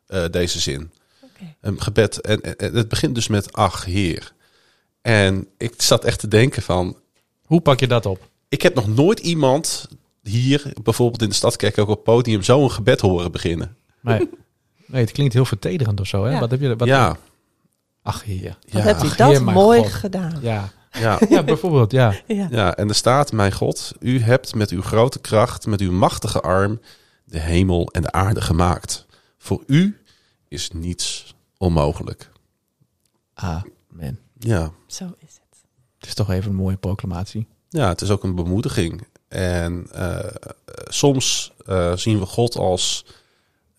eh, 0.07 0.25
deze 0.31 0.59
zin. 0.59 0.91
Oké. 1.21 1.55
Een 1.61 1.81
gebed. 1.81 2.21
En 2.21 2.39
het 2.57 2.87
begint 2.87 3.15
dus 3.15 3.27
met 3.27 3.53
ach, 3.53 3.85
heer. 3.85 4.33
En 5.01 5.47
ik 5.57 5.81
zat 5.81 6.05
echt 6.05 6.19
te 6.19 6.27
denken 6.27 6.61
van... 6.61 6.97
Hoe 7.45 7.61
pak 7.61 7.79
je 7.79 7.87
dat 7.87 8.05
op? 8.05 8.29
Ik 8.49 8.61
heb 8.61 8.75
nog 8.75 8.87
nooit 8.87 9.19
iemand 9.19 9.87
hier, 10.23 10.73
bijvoorbeeld 10.83 11.21
in 11.21 11.29
de 11.29 11.35
Stadkerk, 11.35 11.77
ook 11.77 11.87
op 11.87 11.95
het 11.95 12.03
podium, 12.03 12.43
zo 12.43 12.63
een 12.63 12.71
gebed 12.71 13.01
horen 13.01 13.31
beginnen. 13.31 13.75
Nee, 14.01 14.29
nee 14.85 15.01
het 15.01 15.11
klinkt 15.11 15.33
heel 15.33 15.45
vertederend 15.45 15.99
of 15.99 16.07
zo. 16.07 16.23
Hè? 16.23 16.31
Ja. 16.31 16.39
Wat 16.39 16.51
heb 16.51 16.61
je? 16.61 16.75
Wat, 16.75 16.87
ja, 16.87 17.17
Ach, 18.01 18.23
heer. 18.23 18.57
wat 18.61 18.71
ja, 18.71 18.79
hebt 18.79 19.03
u 19.03 19.07
Ach, 19.07 19.15
dat 19.15 19.41
mooi 19.41 19.81
God. 19.81 19.91
gedaan. 19.91 20.39
Ja. 20.41 20.69
ja. 20.91 21.19
ja, 21.29 21.43
bijvoorbeeld, 21.43 21.91
ja. 21.91 22.15
Ja. 22.27 22.47
Ja, 22.51 22.75
en 22.75 22.89
er 22.89 22.95
staat, 22.95 23.31
mijn 23.31 23.51
God, 23.51 23.91
u 23.99 24.19
hebt 24.19 24.55
met 24.55 24.69
uw 24.69 24.81
grote 24.81 25.19
kracht, 25.19 25.65
met 25.65 25.81
uw 25.81 25.91
machtige 25.91 26.41
arm, 26.41 26.79
de 27.23 27.39
hemel 27.39 27.87
en 27.91 28.01
de 28.01 28.11
aarde 28.11 28.41
gemaakt. 28.41 29.05
Voor 29.37 29.63
u 29.67 30.01
is 30.47 30.69
niets 30.71 31.35
onmogelijk. 31.57 32.29
Amen. 33.33 34.19
Ja, 34.43 34.71
Zo 34.87 35.05
is 35.05 35.33
het. 35.33 35.63
Het 35.97 36.07
is 36.07 36.13
toch 36.13 36.29
even 36.29 36.49
een 36.49 36.55
mooie 36.55 36.77
proclamatie. 36.77 37.47
ja 37.69 37.89
het 37.89 38.01
is 38.01 38.09
ook 38.09 38.23
een 38.23 38.35
bemoediging. 38.35 39.07
En 39.27 39.87
eh, 39.91 40.19
eh, 40.19 40.25
soms 40.87 41.51
eh, 41.65 41.95
zien 41.95 42.19
we 42.19 42.25
God 42.25 42.55
als, 42.55 43.05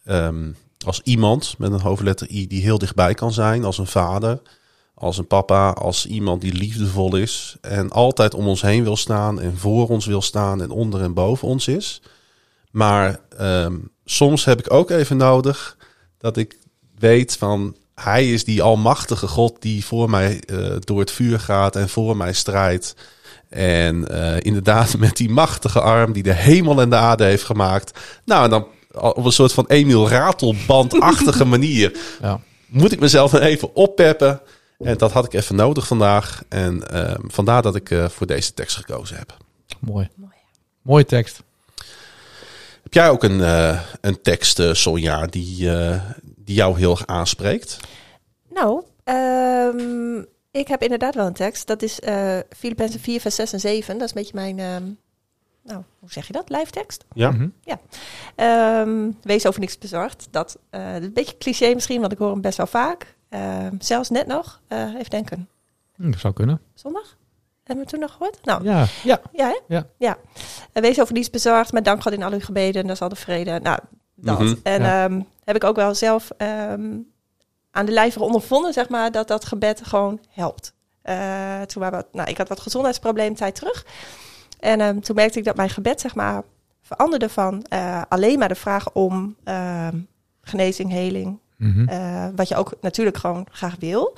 ehm, 0.04 0.52
als 0.86 1.00
iemand 1.04 1.54
met 1.58 1.72
een 1.72 1.80
hoofdletter 1.80 2.30
I 2.30 2.46
die 2.46 2.62
heel 2.62 2.78
dichtbij 2.78 3.14
kan 3.14 3.32
zijn, 3.32 3.64
als 3.64 3.78
een 3.78 3.86
vader, 3.86 4.42
als 4.94 5.18
een 5.18 5.26
papa, 5.26 5.70
als 5.70 6.06
iemand 6.06 6.40
die 6.40 6.52
liefdevol 6.52 7.16
is 7.16 7.56
en 7.60 7.90
altijd 7.90 8.34
om 8.34 8.46
ons 8.46 8.62
heen 8.62 8.82
wil 8.82 8.96
staan 8.96 9.40
en 9.40 9.56
voor 9.56 9.88
ons 9.88 10.06
wil 10.06 10.22
staan 10.22 10.62
en 10.62 10.70
onder 10.70 11.02
en 11.02 11.14
boven 11.14 11.48
ons 11.48 11.68
is. 11.68 12.02
Maar 12.70 13.20
ehm, 13.36 13.78
soms 14.04 14.44
heb 14.44 14.58
ik 14.58 14.72
ook 14.72 14.90
even 14.90 15.16
nodig 15.16 15.76
dat 16.18 16.36
ik 16.36 16.58
weet 16.98 17.36
van 17.36 17.76
hij 18.02 18.30
is 18.32 18.44
die 18.44 18.62
almachtige 18.62 19.26
God 19.26 19.56
die 19.62 19.84
voor 19.84 20.10
mij 20.10 20.40
eh, 20.46 20.58
door 20.80 21.00
het 21.00 21.10
vuur 21.10 21.40
gaat 21.40 21.76
en 21.76 21.88
voor 21.88 22.16
mij 22.16 22.32
strijdt. 22.32 22.94
En 23.48 24.08
eh, 24.08 24.36
inderdaad 24.40 24.98
met 24.98 25.16
die 25.16 25.30
machtige 25.30 25.80
arm 25.80 26.12
die 26.12 26.22
de 26.22 26.32
hemel 26.32 26.80
en 26.80 26.90
de 26.90 26.96
aarde 26.96 27.24
heeft 27.24 27.44
gemaakt. 27.44 27.98
Nou, 28.24 28.44
en 28.44 28.50
dan 28.50 28.66
op 28.92 29.24
een 29.24 29.32
soort 29.32 29.52
van 29.52 29.64
Emiel 29.68 30.08
Ratelband-achtige 30.08 31.44
manier 31.54 31.98
Ja. 32.22 32.40
moet 32.66 32.92
ik 32.92 33.00
mezelf 33.00 33.30
dan 33.30 33.40
even 33.40 33.74
oppeppen. 33.74 34.40
En 34.78 34.98
dat 34.98 35.12
had 35.12 35.24
ik 35.24 35.32
even 35.32 35.56
nodig 35.56 35.86
vandaag. 35.86 36.42
En 36.48 36.88
ehm, 36.90 37.20
vandaar 37.26 37.62
dat 37.62 37.74
ik 37.76 37.90
eh, 37.90 38.08
voor 38.08 38.26
deze 38.26 38.54
tekst 38.54 38.76
gekozen 38.76 39.16
heb. 39.16 39.36
Mooi. 39.78 40.08
Mooie 40.82 41.04
tekst. 41.04 41.42
Heb 42.82 42.92
jij 42.92 43.10
ook 43.10 43.22
een, 43.24 43.40
eh, 43.40 43.80
een 44.00 44.22
tekst, 44.22 44.62
Sonja, 44.72 45.26
die, 45.26 45.76
eh, 45.76 46.00
die 46.36 46.54
jou 46.54 46.78
heel 46.78 46.90
erg 46.90 47.06
aanspreekt? 47.06 47.76
Nou, 48.54 48.82
ehm, 49.04 50.18
ik 50.50 50.68
heb 50.68 50.82
inderdaad 50.82 51.14
wel 51.14 51.26
een 51.26 51.32
tekst. 51.32 51.66
Dat 51.66 51.82
is 51.82 52.00
eh 52.00 52.38
Filippenzen 52.56 53.00
4, 53.00 53.20
vers 53.20 53.34
6 53.34 53.52
en 53.52 53.60
7. 53.60 53.98
Dat 53.98 54.08
is 54.08 54.14
een 54.14 54.22
beetje 54.22 54.34
mijn, 54.34 54.58
ehm, 54.58 54.84
nou, 55.62 55.82
hoe 55.98 56.12
zeg 56.12 56.26
je 56.26 56.32
dat? 56.32 56.48
Lijftekst. 56.50 57.04
Ja. 57.14 57.30
Mhm. 57.30 57.48
Ehm, 58.36 59.10
wees 59.22 59.46
over 59.46 59.60
niks 59.60 59.78
bezorgd. 59.78 60.28
Dat 60.30 60.58
eh, 60.70 60.96
is 60.96 61.04
een 61.04 61.12
beetje 61.12 61.38
cliché 61.38 61.74
misschien, 61.74 62.00
want 62.00 62.12
ik 62.12 62.18
hoor 62.18 62.30
hem 62.30 62.40
best 62.40 62.56
wel 62.56 62.66
vaak. 62.66 63.14
Ehm, 63.28 63.74
zelfs 63.78 64.10
net 64.10 64.26
nog. 64.26 64.60
Eh, 64.68 64.94
even 64.94 65.10
denken. 65.10 65.48
Hm, 65.96 66.10
Dat 66.10 66.20
zou 66.20 66.34
kunnen. 66.34 66.60
Zondag? 66.74 67.16
Hebben 67.64 67.84
we 67.84 67.90
het 67.90 68.00
toen 68.00 68.00
nog 68.00 68.12
gehoord? 68.12 68.44
Nou, 68.44 68.64
Ja, 68.64 68.86
ja. 69.02 69.20
ja, 69.32 69.46
hè? 69.48 69.58
Ja. 69.74 69.86
ja. 69.98 70.16
Eh, 70.72 70.82
wees 70.82 71.00
over 71.00 71.12
niets 71.14 71.30
bezorgd, 71.30 71.72
met 71.72 71.84
dank 71.84 72.02
God 72.02 72.12
in 72.12 72.22
al 72.22 72.32
uw 72.32 72.40
gebeden. 72.40 72.80
En 72.80 72.86
dat 72.86 72.96
is 72.96 73.02
al 73.02 73.08
de 73.08 73.16
vrede. 73.16 73.60
Nou, 73.62 73.78
dat. 74.14 74.38
Mhm, 74.38 74.54
en 74.62 74.82
ja. 74.82 75.04
ehm, 75.04 75.20
heb 75.44 75.56
ik 75.56 75.64
ook 75.64 75.76
wel 75.76 75.94
zelf 75.94 76.30
ehm, 76.36 76.98
aan 77.72 77.86
de 77.86 77.92
lijve 77.92 78.22
ondervonden, 78.22 78.72
zeg 78.72 78.88
maar, 78.88 79.10
dat 79.12 79.28
dat 79.28 79.44
gebed 79.44 79.80
gewoon 79.84 80.20
helpt. 80.30 80.72
Eh, 81.02 81.60
toen 81.60 81.82
waren 81.82 81.98
we, 81.98 82.04
nou, 82.12 82.30
ik 82.30 82.38
had 82.38 82.48
wat 82.48 82.60
gezondheidsprobleem 82.60 83.34
tijd 83.34 83.54
terug. 83.54 83.86
En 84.60 84.80
ehm, 84.80 85.00
toen 85.00 85.16
merkte 85.16 85.38
ik 85.38 85.44
dat 85.44 85.56
mijn 85.56 85.70
gebed, 85.70 86.00
zeg 86.00 86.14
maar, 86.14 86.42
veranderde 86.82 87.28
van 87.28 87.64
eh, 87.68 88.02
alleen 88.08 88.38
maar 88.38 88.48
de 88.48 88.54
vraag 88.54 88.92
om 88.92 89.36
ehm, 89.44 89.98
genezing, 90.42 90.90
heling, 90.90 91.40
Mhm. 91.56 91.88
eh, 91.88 92.26
wat 92.36 92.48
je 92.48 92.56
ook 92.56 92.72
natuurlijk 92.80 93.16
gewoon 93.16 93.46
graag 93.50 93.76
wil. 93.78 94.14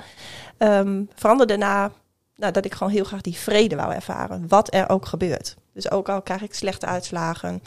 Ehm, 0.57 1.03
veranderde 1.15 1.57
naar 1.57 1.91
nou, 2.35 2.51
dat 2.51 2.65
ik 2.65 2.73
gewoon 2.73 2.93
heel 2.93 3.03
graag 3.03 3.21
die 3.21 3.35
vrede 3.37 3.75
wou 3.75 3.93
ervaren. 3.93 4.47
Wat 4.47 4.73
er 4.73 4.89
ook 4.89 5.05
gebeurt. 5.05 5.55
Dus 5.73 5.91
ook 5.91 6.09
al 6.09 6.21
krijg 6.21 6.41
ik 6.41 6.53
slechte 6.53 6.85
uitslagen. 6.85 7.61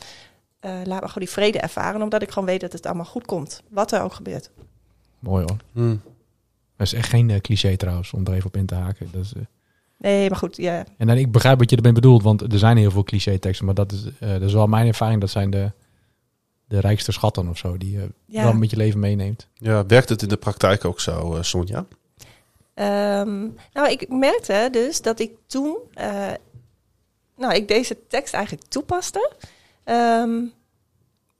laat 0.60 0.86
me 0.86 1.06
gewoon 1.06 1.12
die 1.14 1.30
vrede 1.30 1.58
ervaren. 1.58 2.02
Omdat 2.02 2.22
ik 2.22 2.30
gewoon 2.30 2.48
weet 2.48 2.60
dat 2.60 2.72
het 2.72 2.86
allemaal 2.86 3.04
goed 3.04 3.26
komt. 3.26 3.62
Wat 3.68 3.92
er 3.92 4.02
ook 4.02 4.12
gebeurt. 4.12 4.50
Mooi 5.18 5.44
hoor. 5.48 5.56
Hm. 5.72 5.96
Dat 6.76 6.86
is 6.86 6.92
echt 6.92 7.08
geen 7.08 7.30
eh, 7.30 7.40
cliché 7.40 7.76
trouwens, 7.76 8.12
om 8.12 8.26
er 8.26 8.32
even 8.32 8.46
op 8.46 8.56
in 8.56 8.66
te 8.66 8.74
haken. 8.74 9.08
Dat 9.12 9.24
is, 9.24 9.32
eh, 9.32 9.42
Nee, 9.98 10.28
maar 10.28 10.38
goed. 10.38 10.56
Ja, 10.56 10.84
En 10.96 11.06
dan, 11.06 11.16
ik 11.16 11.32
begrijp 11.32 11.58
wat 11.58 11.70
je 11.70 11.76
ermee 11.76 11.92
bedoelt, 11.92 12.22
want 12.22 12.52
er 12.52 12.58
zijn 12.58 12.76
heel 12.76 12.90
veel 12.90 13.02
cliché 13.04 13.38
teksten, 13.38 13.66
maar 13.66 13.74
dat 13.74 13.92
is, 13.92 14.04
eh, 14.20 14.30
dat 14.30 14.42
is 14.42 14.52
wel 14.52 14.66
mijn 14.66 14.86
ervaring. 14.86 15.20
Dat 15.20 15.30
zijn 15.30 15.50
de, 15.50 15.72
de 16.64 16.80
rijkste 16.80 17.12
schatten 17.12 17.48
of 17.48 17.58
zo, 17.58 17.76
die 17.78 17.90
je 17.90 18.08
Ja. 18.26 18.42
wel 18.42 18.52
met 18.52 18.70
je 18.70 18.76
leven 18.76 19.00
meeneemt. 19.00 19.46
Ja, 19.54 19.86
werkt 19.86 20.08
het 20.08 20.22
in 20.22 20.28
de 20.28 20.36
praktijk 20.36 20.84
ook 20.84 21.00
zo, 21.00 21.34
eh, 21.34 21.42
Sonja? 21.42 21.86
Ehm, 22.74 23.40
nou, 23.72 23.90
ik 23.90 24.08
merkte 24.08 24.68
dus 24.72 25.02
dat 25.02 25.20
ik 25.20 25.30
toen, 25.46 25.76
eh, 25.94 26.32
nou, 27.36 27.54
ik 27.54 27.68
deze 27.68 27.96
tekst 28.08 28.34
eigenlijk 28.34 28.66
toepaste. 28.68 29.32
Ehm, 29.84 30.40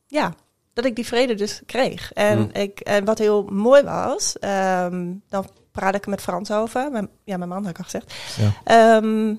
ja, 0.07 0.35
dat 0.79 0.87
ik 0.87 0.97
die 0.97 1.07
vrede 1.07 1.35
dus 1.35 1.63
kreeg. 1.67 2.13
En, 2.13 2.39
Hmm. 2.39 2.51
ik, 2.53 2.81
en 2.81 3.05
wat 3.05 3.19
heel 3.19 3.43
mooi 3.45 3.83
was, 3.83 4.39
ehm, 4.39 5.13
dan 5.29 5.47
praat 5.73 5.95
ik 5.95 6.05
er 6.05 6.11
met 6.11 6.21
Frans 6.21 6.51
over. 6.51 6.91
Mijn, 6.91 7.09
ja, 7.25 7.37
mijn 7.37 7.49
man 7.49 7.63
had 7.63 7.71
ik 7.71 7.79
al 7.79 7.85
gezegd. 7.85 8.15
Ja. 8.37 8.53
Ehm, 8.65 9.35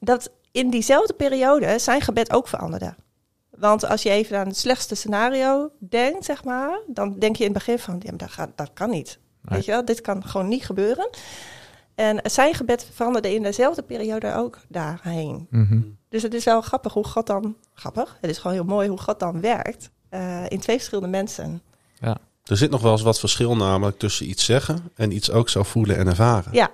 dat 0.00 0.30
in 0.52 0.70
diezelfde 0.70 1.12
periode 1.14 1.78
zijn 1.78 2.00
gebed 2.00 2.32
ook 2.32 2.48
veranderde. 2.48 2.94
Want 3.50 3.86
als 3.86 4.02
je 4.02 4.10
even 4.10 4.38
aan 4.38 4.46
het 4.46 4.58
slechtste 4.58 4.94
scenario 4.94 5.70
denkt, 5.78 6.24
zeg 6.24 6.44
maar, 6.44 6.80
dan 6.86 7.18
denk 7.18 7.36
je 7.36 7.44
in 7.44 7.50
het 7.50 7.58
begin 7.58 7.78
van, 7.78 7.94
ja, 7.98 8.10
maar 8.10 8.18
dat, 8.18 8.30
gaat, 8.30 8.50
dat 8.54 8.70
kan 8.74 8.90
niet. 8.90 9.18
Nee. 9.42 9.56
Weet 9.56 9.64
je 9.64 9.70
wel, 9.72 9.84
dit 9.84 10.00
kan 10.00 10.24
gewoon 10.24 10.48
niet 10.48 10.64
gebeuren. 10.64 11.08
En 11.94 12.20
zijn 12.22 12.54
gebed 12.54 12.88
veranderde 12.92 13.34
in 13.34 13.42
dezelfde 13.42 13.82
periode 13.82 14.34
ook 14.34 14.58
daarheen. 14.68 15.46
Mhm. 15.50 15.80
Dus 16.08 16.22
het 16.22 16.34
is 16.34 16.44
wel 16.44 16.60
grappig 16.60 16.92
hoe 16.92 17.04
God 17.04 17.26
dan, 17.26 17.56
grappig, 17.74 18.18
het 18.20 18.30
is 18.30 18.38
gewoon 18.38 18.56
heel 18.56 18.64
mooi 18.64 18.88
hoe 18.88 18.98
God 18.98 19.20
dan 19.20 19.40
werkt 19.40 19.90
eh, 20.08 20.44
in 20.48 20.60
twee 20.60 20.76
verschillende 20.76 21.10
mensen. 21.10 21.62
Er 22.44 22.56
zit 22.56 22.70
nog 22.70 22.82
wel 22.82 22.92
eens 22.92 23.02
wat 23.02 23.18
verschil 23.18 23.56
namelijk 23.56 23.98
tussen 23.98 24.28
iets 24.28 24.44
zeggen 24.44 24.90
en 24.94 25.12
iets 25.12 25.30
ook 25.30 25.48
zo 25.48 25.62
voelen 25.62 25.96
en 25.96 26.06
ervaren. 26.06 26.52
Ja, 26.52 26.70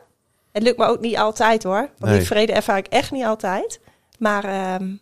het 0.53 0.62
lukt 0.62 0.79
me 0.79 0.85
ook 0.87 1.01
niet 1.01 1.17
altijd 1.17 1.62
hoor. 1.62 1.89
Want 1.99 2.11
Nee. 2.11 2.19
die 2.19 2.27
vrede 2.27 2.53
ervaar 2.53 2.79
ik 2.79 2.87
echt 2.87 3.11
niet 3.11 3.25
altijd. 3.25 3.81
Maar 4.19 4.45
ehm, 4.45 4.95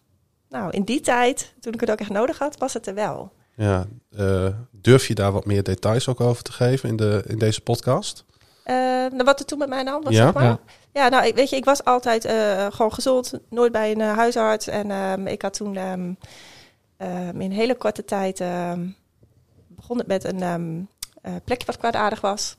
nou, 0.49 0.71
in 0.71 0.83
die 0.83 1.01
tijd, 1.01 1.55
toen 1.61 1.73
ik 1.73 1.81
het 1.81 1.91
ook 1.91 1.99
echt 2.01 2.11
nodig 2.11 2.39
had, 2.39 2.59
was 2.59 2.73
het 2.73 2.87
er 2.87 2.95
wel. 2.95 3.33
Ja, 3.55 3.87
eh, 4.17 4.47
durf 4.71 5.07
je 5.07 5.15
daar 5.15 5.33
wat 5.33 5.45
meer 5.45 5.63
details 5.63 6.09
ook 6.09 6.21
over 6.21 6.43
te 6.43 6.53
geven 6.53 6.89
in, 6.89 6.97
de, 6.97 7.25
in 7.27 7.39
deze 7.39 7.61
podcast? 7.61 8.25
Eh, 8.65 8.75
nou, 8.77 9.25
wat 9.25 9.41
er 9.41 9.47
toen 9.47 9.59
met 9.59 9.69
mij 9.69 9.79
aan 9.79 9.85
de 9.85 9.91
hand 9.91 10.05
was, 10.05 10.15
Ja? 10.15 10.25
zeg 10.25 10.35
maar. 10.35 10.45
Ja. 10.45 10.59
Ja, 10.93 11.09
nou, 11.09 11.27
ik, 11.27 11.35
weet 11.35 11.51
je, 11.51 11.57
ik 11.57 11.65
was 11.65 11.85
altijd 11.85 12.25
eh, 12.25 12.67
gewoon 12.71 12.93
gezond, 12.93 13.33
nooit 13.49 13.73
bij 13.73 13.91
een 13.91 14.01
huisarts. 14.01 14.67
En 14.67 14.91
ehm, 14.91 15.27
ik 15.27 15.43
had 15.43 15.55
toen 15.55 15.77
ehm, 15.77 16.13
ehm, 17.01 17.41
in 17.41 17.51
hele 17.51 17.75
korte 17.75 18.05
tijd 18.05 18.41
ehm, 18.41 18.89
begon 19.67 19.99
het 19.99 20.07
met 20.07 20.25
een 20.25 20.43
ehm, 20.43 20.81
eh, 21.23 21.35
plekje 21.45 21.67
wat 21.67 21.77
kwaadaardig 21.79 22.21
was. 22.21 22.55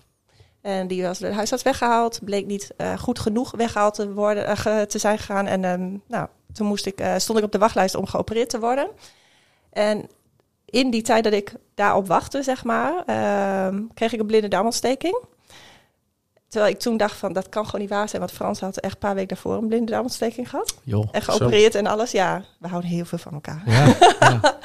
En 0.62 0.88
die 0.88 1.03
was 1.03 1.19
door 1.19 1.29
de 1.29 1.36
huisarts 1.36 1.63
weggehaald. 1.63 2.19
Bleek 2.24 2.45
niet 2.45 2.71
eh, 2.77 2.98
goed 2.98 3.19
genoeg 3.19 3.51
weggehaald 3.51 3.93
te, 3.93 4.13
worden, 4.13 4.45
eh, 4.45 4.81
te 4.81 4.98
zijn 4.98 5.17
gegaan. 5.17 5.48
En 5.48 6.01
nou, 6.07 6.27
toen 6.53 6.67
moest 6.67 6.86
ik, 6.86 7.03
stond 7.17 7.38
ik 7.38 7.43
op 7.43 7.51
de 7.51 7.57
wachtlijst 7.57 7.95
om 7.95 8.05
geopereerd 8.05 8.50
te 8.50 8.60
worden. 8.60 8.88
En 9.69 10.10
in 10.65 10.89
die 10.89 11.01
tijd 11.01 11.24
dat 11.24 11.33
ik 11.33 11.53
daarop 11.75 12.07
wachtte, 12.07 12.43
zeg 12.43 12.63
maar, 12.63 13.03
kreeg 13.93 14.13
ik 14.13 14.19
een 14.19 14.25
blinde 14.25 14.48
darmontsteking. 14.48 15.24
Terwijl 16.51 16.74
ik 16.74 16.79
toen 16.79 16.98
dacht 16.98 17.17
van, 17.17 17.34
dat 17.34 17.50
kan 17.50 17.65
gewoon 17.65 17.81
niet 17.81 17.89
waar 17.89 18.10
zijn. 18.10 18.22
Want 18.22 18.34
Frans 18.34 18.60
had 18.60 18.77
echt 18.77 18.93
een 18.93 19.00
paar 19.00 19.13
weken 19.13 19.27
daarvoor 19.27 19.53
een 19.53 19.67
blinde 19.67 19.91
darmontsteking 19.91 20.50
gehad. 20.50 20.75
En 21.12 21.22
geopereerd 21.22 21.75
en 21.75 21.88
alles. 21.88 22.12
Ja, 22.12 22.43
we 22.60 22.67
houden 22.67 22.89
heel 22.89 23.05
veel 23.05 23.17
van 23.17 23.34
elkaar. 23.34 23.62
Ja, 23.65 23.96
ja. 24.20 24.39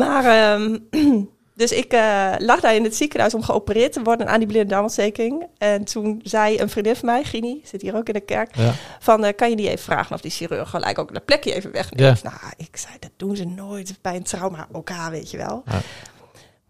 Maar, 0.00 0.24
ehm, 0.24 0.78
dus 1.62 1.72
ik 1.72 1.92
eh, 1.92 2.32
lag 2.38 2.60
daar 2.60 2.74
in 2.74 2.84
het 2.84 2.96
ziekenhuis 2.96 3.34
om 3.34 3.42
geopereerd 3.42 3.92
te 3.92 4.02
worden 4.02 4.28
aan 4.28 4.38
die 4.38 4.48
blinde 4.48 4.68
darmontsteking. 4.68 5.46
En 5.58 5.84
toen 5.84 6.20
zei 6.22 6.60
een 6.60 6.70
vriendin 6.70 6.96
van 6.96 7.08
mij, 7.08 7.24
Gini, 7.24 7.60
zit 7.64 7.82
hier 7.82 7.96
ook 7.96 8.06
in 8.06 8.14
de 8.14 8.20
kerk, 8.20 8.56
ja. 8.56 8.72
van 8.98 9.24
eh, 9.24 9.36
kan 9.36 9.50
je 9.50 9.54
niet 9.54 9.66
even 9.66 9.84
vragen 9.84 10.14
of 10.14 10.20
die 10.20 10.30
chirurg 10.30 10.70
gelijk 10.70 10.98
ook 10.98 11.14
dat 11.14 11.24
plekje 11.24 11.54
even 11.54 11.72
wegneemt. 11.72 12.22
Nou, 12.22 12.36
ik 12.56 12.76
zei, 12.76 12.94
dat 12.98 13.10
doen 13.16 13.36
ze 13.36 13.44
nooit 13.44 13.98
bij 14.00 14.16
een 14.16 14.22
trauma 14.22 14.68
elkaar, 14.72 15.10
weet 15.10 15.30
je 15.30 15.36
wel. 15.36 15.62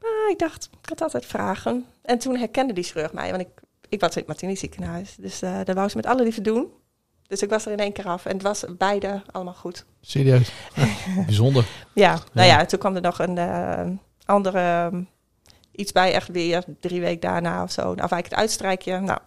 Maar 0.01 0.31
ik 0.31 0.39
dacht, 0.39 0.69
ik 0.83 0.89
had 0.89 1.03
altijd 1.03 1.27
vragen. 1.27 1.87
En 2.03 2.19
toen 2.19 2.37
herkende 2.37 2.73
die 2.73 2.85
chirurg 2.85 3.13
mij, 3.13 3.31
want 3.31 3.43
ik, 3.43 3.49
ik 3.89 4.01
was 4.01 4.11
in 4.11 4.19
het 4.19 4.27
Martini 4.27 4.57
ziekenhuis. 4.57 5.17
Dus 5.19 5.43
eh 5.43 5.59
dat 5.65 5.75
wou 5.75 5.89
ze 5.89 5.97
met 5.97 6.07
alle 6.07 6.23
liefde 6.23 6.41
doen. 6.41 6.67
Dus 7.27 7.43
ik 7.43 7.51
was 7.51 7.67
er 7.67 7.73
in 7.73 7.79
één 7.79 7.93
keer 7.93 8.07
af 8.07 8.27
en 8.27 8.33
het 8.33 8.43
was 8.43 8.65
beide 8.79 9.23
allemaal 9.33 9.55
goed. 9.55 9.85
Serieus. 10.01 10.53
Ja, 10.75 10.87
bijzonder. 11.25 11.67
Ja, 11.95 12.19
nou 12.33 12.49
Ja. 12.49 12.65
toen 12.65 12.79
kwam 12.79 12.95
er 12.95 13.01
nog 13.03 13.19
een 13.19 13.39
eh, 13.39 13.87
andere 14.25 14.59
ehm, 14.59 15.03
iets 15.73 15.93
bij, 15.93 16.13
echt 16.13 16.29
weer 16.29 16.65
drie 16.81 17.01
weken 17.01 17.21
daarna 17.21 17.63
of 17.63 17.71
zo. 17.71 17.83
Eigenlijk 17.83 18.25
het 18.25 18.35
uitstrijkje. 18.35 19.01
Nou, 19.01 19.19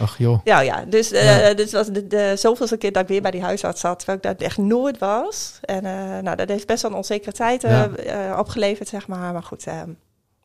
Ach 0.00 0.18
joh. 0.18 0.40
ja, 0.44 0.60
ja. 0.60 0.84
Dus 0.84 1.08
Ja. 1.08 1.54
dit 1.54 1.70
was 1.72 1.86
de, 1.88 2.06
de 2.06 2.34
zoveelste 2.38 2.76
keer 2.76 2.92
dat 2.92 3.02
ik 3.02 3.08
weer 3.08 3.22
bij 3.22 3.30
die 3.30 3.42
huisarts 3.42 3.80
zat, 3.80 3.96
terwijl 3.98 4.18
ik 4.18 4.24
daar 4.24 4.36
echt 4.48 4.58
nooit 4.58 4.98
was. 4.98 5.58
En 5.62 5.82
nou, 6.24 6.36
dat 6.36 6.48
heeft 6.48 6.66
best 6.66 6.82
wel 6.82 6.90
een 6.90 6.96
onzekere 6.96 7.32
tijd 7.32 7.62
Ja. 7.62 8.38
opgeleverd, 8.38 8.88
zeg 8.88 9.06
maar. 9.08 9.32
Maar 9.32 9.42
goed, 9.42 9.66
eh, 9.66 9.82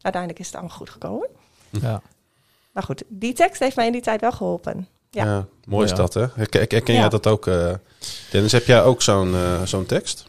uiteindelijk 0.01 0.41
is 0.41 0.47
het 0.47 0.55
allemaal 0.55 0.77
goed 0.77 0.89
gekomen. 0.89 1.27
Ja. 1.69 2.01
Maar 2.71 2.83
goed, 2.83 3.03
die 3.07 3.33
tekst 3.33 3.59
heeft 3.59 3.75
mij 3.75 3.85
in 3.85 3.91
die 3.91 4.01
tijd 4.01 4.21
wel 4.21 4.31
geholpen. 4.31 4.87
Ja. 5.11 5.47
mooi 5.65 5.83
is 5.85 5.89
Ja. 5.91 5.95
dat, 5.97 6.13
hè? 6.13 6.25
Herken, 6.33 6.59
herken 6.59 6.93
Ja. 6.93 6.99
jij 6.99 7.09
dat 7.09 7.27
ook, 7.27 7.47
eh, 7.47 7.73
Dennis? 8.31 8.51
Heb 8.51 8.65
jij 8.65 8.83
ook 8.83 9.01
zo'n 9.01 9.33
eh, 9.33 9.61
zo'n 9.63 9.85
tekst? 9.85 10.27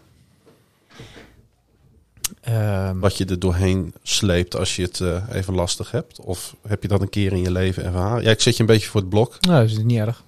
Ehm, 2.40 2.99
Wat 2.99 3.16
je 3.16 3.25
er 3.25 3.38
doorheen 3.38 3.94
sleept 4.02 4.56
als 4.56 4.76
je 4.76 4.82
het 4.82 5.00
eh, 5.00 5.23
even 5.32 5.54
lastig 5.54 5.90
hebt? 5.90 6.20
Of 6.20 6.56
heb 6.68 6.82
je 6.82 6.88
dat 6.88 7.00
een 7.00 7.09
keer 7.09 7.32
in 7.32 7.40
je 7.42 7.50
leven 7.50 7.85
ervaren? 7.85 8.23
Ja, 8.23 8.30
ik 8.30 8.40
zet 8.40 8.54
je 8.56 8.61
een 8.61 8.66
beetje 8.68 8.88
voor 8.88 9.00
het 9.00 9.09
blok. 9.11 9.37
Nou, 9.40 9.61
dat 9.61 9.70
is 9.70 9.82
niet 9.85 9.99
erg. 9.99 10.23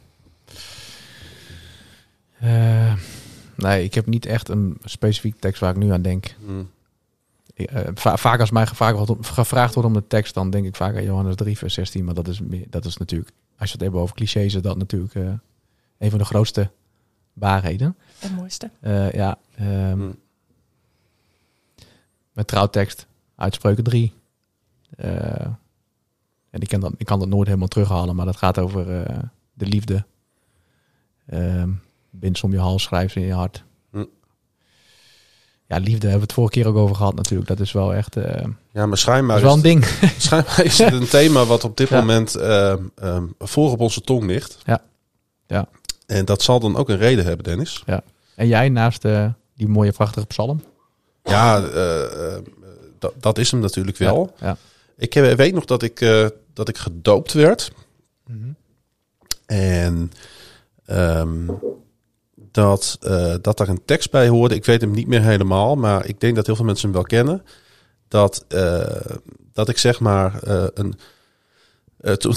Eh, 2.40 2.92
nee, 3.57 3.85
ik 3.85 3.95
heb 3.95 4.07
niet 4.07 4.26
echt 4.26 4.49
een 4.49 4.76
specifieke 4.85 5.38
tekst 5.38 5.61
waar 5.61 5.71
ik 5.71 5.76
nu 5.76 5.90
aan 5.92 6.02
denk. 6.02 6.35
Hm. 6.45 6.62
Eh, 7.55 7.81
va- 7.95 8.17
vaak 8.17 8.41
als 8.41 8.51
mij 8.51 8.67
gevraagd 8.67 8.95
wordt, 8.97 9.11
om, 9.11 9.23
gevraagd 9.23 9.75
wordt 9.75 9.89
om 9.89 9.95
de 9.95 10.07
tekst, 10.07 10.35
dan 10.35 10.51
denk 10.51 10.67
ik 10.67 10.77
vaak 10.77 10.97
aan 10.97 11.03
Johannes 11.05 11.35
3, 11.37 11.59
vers 11.59 11.75
16. 11.75 12.05
Maar 12.05 12.15
dat 12.15 12.29
is, 12.29 12.41
meer, 12.41 12.67
dat 12.71 12.85
is 12.85 12.97
natuurlijk, 12.97 13.31
als 13.59 13.67
je 13.69 13.73
het 13.75 13.83
hebben 13.83 14.01
over 14.01 14.15
clichés, 14.17 14.55
is 14.55 14.63
dat 14.63 14.77
natuurlijk 14.77 15.15
eh, 15.15 15.33
een 15.99 16.11
van 16.11 16.19
de 16.19 16.25
grootste 16.25 16.71
waarheden. 17.33 17.97
Het 18.19 18.35
mooiste. 18.37 18.71
Eh, 18.81 19.11
ja, 19.13 19.39
Hm. 19.55 20.11
met 22.33 22.47
trouwtekst, 22.47 23.07
uitspreuken 23.37 23.85
3. 23.85 24.13
Eh, 24.97 25.47
en 26.51 26.61
ik 26.61 26.69
kan, 26.69 26.81
dat, 26.81 26.93
ik 26.97 27.07
kan 27.07 27.19
dat 27.19 27.29
nooit 27.29 27.47
helemaal 27.47 27.69
terughalen, 27.69 28.17
maar 28.17 28.27
dat 28.27 28.37
gaat 28.37 28.59
over 28.59 29.03
eh, 29.03 29.19
de 29.55 29.67
liefde. 29.67 30.05
Ehm 31.27 31.71
bind 32.15 32.39
ze 32.39 32.47
om 32.47 32.53
je 32.53 32.59
hals, 32.59 32.83
schrijf 32.83 33.13
ze 33.13 33.21
in 33.21 33.27
je 33.27 33.33
hart. 33.33 33.65
Ja, 35.73 35.79
liefde 35.79 36.09
hebben 36.09 36.14
we 36.14 36.21
het 36.21 36.33
vorige 36.33 36.52
keer 36.52 36.67
ook 36.67 36.76
over 36.76 36.97
gehad 36.97 37.14
natuurlijk. 37.14 37.49
Dat 37.49 37.61
is 37.61 37.73
wel 37.73 37.95
echt 37.95 38.17
eh, 38.17 38.45
Ja, 38.73 38.87
maar 38.87 38.99
schijnbaar 38.99 39.37
is 39.37 39.43
wel 39.43 39.55
een 39.55 39.62
ding. 39.62 39.85
het, 40.00 40.23
schijnbaar 40.23 40.64
is 40.64 40.79
het 40.79 40.93
een 40.93 41.09
thema 41.09 41.45
wat 41.45 41.64
op 41.64 41.76
dit 41.76 41.88
Ja. 41.88 41.99
moment 41.99 42.35
ehm, 42.35 43.26
voor 43.38 43.71
op 43.71 43.81
onze 43.81 44.00
tong 44.00 44.26
ligt. 44.26 44.59
Ja. 44.64 44.83
Ja. 45.47 45.69
En 46.07 46.25
dat 46.25 46.43
zal 46.43 46.61
dan 46.61 46.76
ook 46.76 46.88
een 46.88 46.97
reden 46.97 47.25
hebben, 47.25 47.45
Dennis. 47.45 47.85
En 48.35 48.47
jij 48.47 48.69
naast 48.69 49.05
eh, 49.05 49.29
die 49.57 49.69
mooie 49.69 49.93
prachtige 49.93 50.26
psalm? 50.26 50.62
Ja, 51.23 51.61
dat, 53.21 53.38
is 53.38 53.50
hem 53.50 53.61
natuurlijk 53.61 53.97
wel. 53.97 54.35
Ja. 54.41 54.57
Ik 54.97 55.14
eh, 55.14 55.35
weet 55.35 55.55
nog 55.55 55.64
dat 55.64 55.83
ik, 55.83 55.99
dat 56.52 56.69
ik 56.69 56.79
gedoopt 56.79 57.33
werd. 57.33 57.73
Mhm. 58.26 58.49
En 59.47 60.12
ehm, 60.87 61.47
dat, 62.53 62.99
eh, 63.01 63.35
dat 63.41 63.57
daar 63.59 63.69
een 63.69 63.85
tekst 63.85 64.11
bij 64.11 64.29
hoorde. 64.29 64.55
Ik 64.55 64.65
weet 64.65 64.81
hem 64.81 64.91
niet 64.91 65.07
meer 65.07 65.23
helemaal, 65.23 65.75
maar 65.77 66.07
ik 66.07 66.21
denk 66.21 66.37
dat 66.37 66.47
heel 66.47 66.57
veel 66.57 66.65
mensen 66.65 66.85
hem 66.85 66.95
wel 66.95 67.03
kennen. 67.07 67.45
Dat, 68.09 68.45
eh, 68.49 68.81
dat 69.53 69.69
ik 69.69 69.79
zeg 69.79 70.01
maar 70.01 70.43
eh, 70.43 70.65
een. 70.75 70.99
eh, 72.01 72.13
toen, 72.23 72.35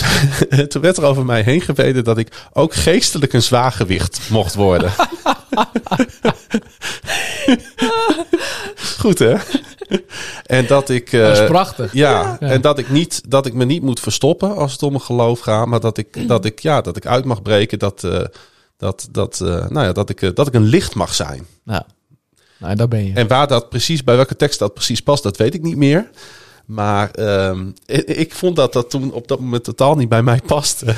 toen 0.67 0.81
werd 0.81 0.97
er 0.97 1.03
over 1.03 1.25
mij 1.25 1.41
heen 1.41 1.61
gebeden 1.61 2.03
dat 2.03 2.17
ik 2.17 2.47
ook 2.53 2.73
geestelijk 2.73 3.33
een 3.33 3.41
zwaargewicht 3.43 4.19
mocht 4.29 4.55
worden. 4.55 4.91
Goed 8.99 9.19
hè? 9.19 9.35
En 10.45 10.67
dat 10.67 10.89
ik. 10.89 11.13
eh, 11.13 11.21
dat 11.21 11.37
is 11.37 11.45
prachtig. 11.47 11.93
ja, 11.93 12.37
Ja. 12.39 12.47
en 12.49 12.61
dat 12.61 12.77
ik, 12.79 12.89
niet, 12.89 13.21
dat 13.31 13.45
ik 13.45 13.53
me 13.53 13.65
niet 13.65 13.81
moet 13.81 13.99
verstoppen 13.99 14.55
als 14.55 14.71
het 14.71 14.83
om 14.83 14.91
mijn 14.91 15.03
geloof 15.03 15.39
gaat. 15.39 15.65
Maar 15.67 15.79
dat 15.79 15.97
ik, 15.97 16.27
dat 16.27 16.45
ik, 16.45 16.59
ja, 16.59 16.81
dat 16.81 16.97
ik 16.97 17.05
uit 17.05 17.25
mag 17.25 17.41
breken. 17.41 17.79
Dat, 17.79 18.03
eh, 18.03 18.21
dat, 18.77 19.07
dat, 19.11 19.41
eh, 19.41 19.47
nou 19.47 19.85
ja, 19.85 19.91
dat, 19.91 20.09
ik, 20.09 20.21
eh, 20.21 20.29
dat 20.33 20.47
ik 20.47 20.53
een 20.53 20.63
licht 20.63 20.95
mag 20.95 21.13
zijn. 21.13 21.45
Nou, 21.63 21.83
nou 22.57 22.75
daar 22.75 22.87
ben 22.87 23.05
je. 23.05 23.13
En 23.13 23.27
waar 23.27 23.47
dat 23.47 23.69
precies, 23.69 24.03
bij 24.03 24.15
welke 24.15 24.35
tekst 24.35 24.59
dat 24.59 24.73
precies 24.73 25.01
past, 25.01 25.23
dat 25.23 25.37
weet 25.37 25.53
ik 25.53 25.61
niet 25.61 25.77
meer. 25.77 26.09
Maar 26.65 27.11
ehm, 27.11 27.69
ik, 27.85 28.03
ik 28.03 28.33
vond 28.33 28.55
dat 28.55 28.73
dat 28.73 28.89
toen 28.89 29.11
op 29.11 29.27
dat 29.27 29.39
moment 29.39 29.63
totaal 29.63 29.95
niet 29.95 30.09
bij 30.09 30.23
mij 30.23 30.41
paste. 30.45 30.95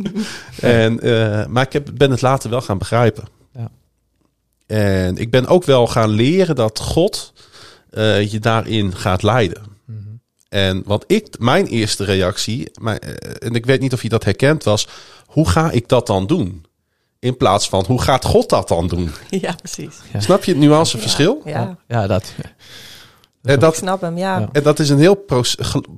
en, 0.60 1.00
eh, 1.00 1.46
maar 1.46 1.66
ik 1.66 1.72
heb, 1.72 1.90
ben 1.94 2.10
het 2.10 2.22
later 2.22 2.50
wel 2.50 2.60
gaan 2.60 2.78
begrijpen. 2.78 3.24
Ja. 3.52 3.70
En 4.66 5.16
ik 5.16 5.30
ben 5.30 5.46
ook 5.46 5.64
wel 5.64 5.86
gaan 5.86 6.10
leren 6.10 6.54
dat 6.54 6.78
God 6.78 7.32
je 8.30 8.38
daarin 8.40 8.96
gaat 8.96 9.22
leiden. 9.22 9.62
Mhm. 9.84 9.98
En 10.48 10.82
wat 10.84 11.04
ik, 11.06 11.38
mijn 11.38 11.66
eerste 11.66 12.04
reactie, 12.04 12.70
maar, 12.80 12.96
en 13.38 13.54
ik 13.54 13.66
weet 13.66 13.80
niet 13.80 13.92
of 13.92 14.02
je 14.02 14.08
dat 14.08 14.24
herkent, 14.24 14.64
was: 14.64 14.88
hoe 15.26 15.48
ga 15.48 15.70
ik 15.70 15.88
dat 15.88 16.06
dan 16.06 16.26
doen? 16.26 16.64
In 17.20 17.36
plaats 17.36 17.68
van 17.68 17.84
hoe 17.86 18.00
gaat 18.00 18.24
God 18.24 18.48
dat 18.48 18.68
dan 18.68 18.86
doen? 18.88 19.10
Ja, 19.30 19.54
precies. 19.54 19.96
Ja. 20.12 20.20
Snap 20.20 20.44
je 20.44 20.52
het 20.52 20.60
nuanceverschil? 20.60 21.42
Ja, 21.44 21.76
Ja, 21.88 22.06
dat. 22.06 22.32
En 23.42 23.54
ik 23.54 23.60
dat, 23.60 23.76
snap 23.76 24.00
hem. 24.00 24.18
Ja, 24.18 24.48
en 24.52 24.62
dat 24.62 24.78
is 24.78 24.88
een 24.88 24.98
heel 24.98 25.24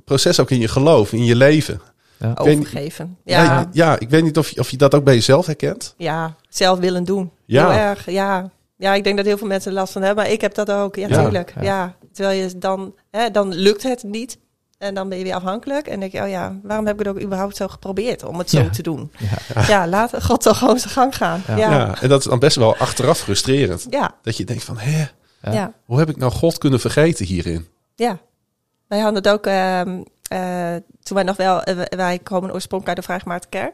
proces, 0.05 0.39
ook 0.39 0.49
in 0.51 0.59
je 0.59 0.67
geloof, 0.67 1.13
in 1.13 1.25
je 1.25 1.35
leven. 1.35 1.81
Ja. 2.19 2.33
overgeven. 2.37 3.17
Ja, 3.23 3.43
Ja, 3.43 3.69
ja, 3.71 3.99
ik 3.99 4.09
weet 4.09 4.23
niet 4.23 4.37
of 4.37 4.49
je, 4.49 4.59
of 4.59 4.69
je 4.69 4.77
dat 4.77 4.95
ook 4.95 5.03
bij 5.03 5.13
jezelf 5.13 5.45
herkent. 5.45 5.93
ja, 5.97 6.35
zelf 6.49 6.79
willen 6.79 7.03
doen. 7.03 7.31
Ja. 7.45 7.69
Heel 7.69 7.79
erg, 7.79 8.09
ja. 8.09 8.49
Ja, 8.77 8.93
ik 8.93 9.03
denk 9.03 9.17
dat 9.17 9.25
heel 9.25 9.37
veel 9.37 9.47
mensen 9.47 9.71
er 9.71 9.77
last 9.77 9.93
van 9.93 10.01
hebben. 10.01 10.23
Maar 10.23 10.33
ik 10.33 10.41
heb 10.41 10.53
dat 10.53 10.71
ook, 10.71 10.95
ja, 10.95 11.07
Ja. 11.07 11.23
tuurlijk. 11.23 11.53
Ja. 11.55 11.63
Ja. 11.63 11.95
Terwijl 12.13 12.41
je 12.41 12.57
dan, 12.57 12.95
hè, 13.11 13.31
dan 13.31 13.53
lukt 13.53 13.83
het 13.83 14.03
niet. 14.03 14.37
En 14.83 14.93
dan 14.93 15.09
ben 15.09 15.17
je 15.17 15.23
weer 15.23 15.33
afhankelijk. 15.33 15.87
En 15.87 15.99
denk 15.99 16.11
je, 16.11 16.21
oh 16.21 16.29
ja, 16.29 16.55
waarom 16.63 16.85
heb 16.85 16.99
ik 16.99 17.05
het 17.05 17.15
ook 17.15 17.21
überhaupt 17.23 17.55
zo 17.55 17.67
geprobeerd 17.67 18.23
om 18.23 18.37
het 18.37 18.49
zo 18.49 18.59
Ja. 18.61 18.69
te 18.69 18.81
doen? 18.81 19.11
Ja. 19.53 19.63
Ja, 19.67 19.87
laat 19.87 20.23
God 20.23 20.41
toch 20.41 20.57
gewoon 20.57 20.79
zijn 20.79 20.93
gang 20.93 21.15
gaan. 21.15 21.43
Ja. 21.47 21.55
Ja, 21.57 21.69
Ja. 21.71 21.77
ja, 21.77 22.01
en 22.01 22.09
dat 22.09 22.19
is 22.19 22.25
dan 22.25 22.39
best 22.39 22.55
wel 22.55 22.75
achteraf 22.77 23.17
frustrerend. 23.19 23.85
ja, 23.89 24.15
Dat 24.21 24.37
je 24.37 24.43
denkt 24.43 24.63
van, 24.63 24.77
hè, 24.77 24.97
Ja. 25.41 25.51
ja. 25.51 25.73
hoe 25.85 25.99
heb 25.99 26.09
ik 26.09 26.17
nou 26.17 26.31
God 26.31 26.57
kunnen 26.57 26.79
vergeten 26.79 27.25
hierin? 27.25 27.67
Wij 28.87 28.99
hadden 29.01 29.23
het 29.23 29.31
ook, 29.33 29.45
ehm, 29.45 30.01
eh, 30.27 30.75
toen 31.03 31.15
wij 31.15 31.23
nog 31.23 31.35
wel, 31.37 31.63
eh, 31.63 31.75
wij 31.97 32.19
komen 32.19 32.53
oorspronkelijk 32.53 32.87
uit 32.97 33.07
de 33.07 33.13
Vraagmaartenkerk. 33.13 33.73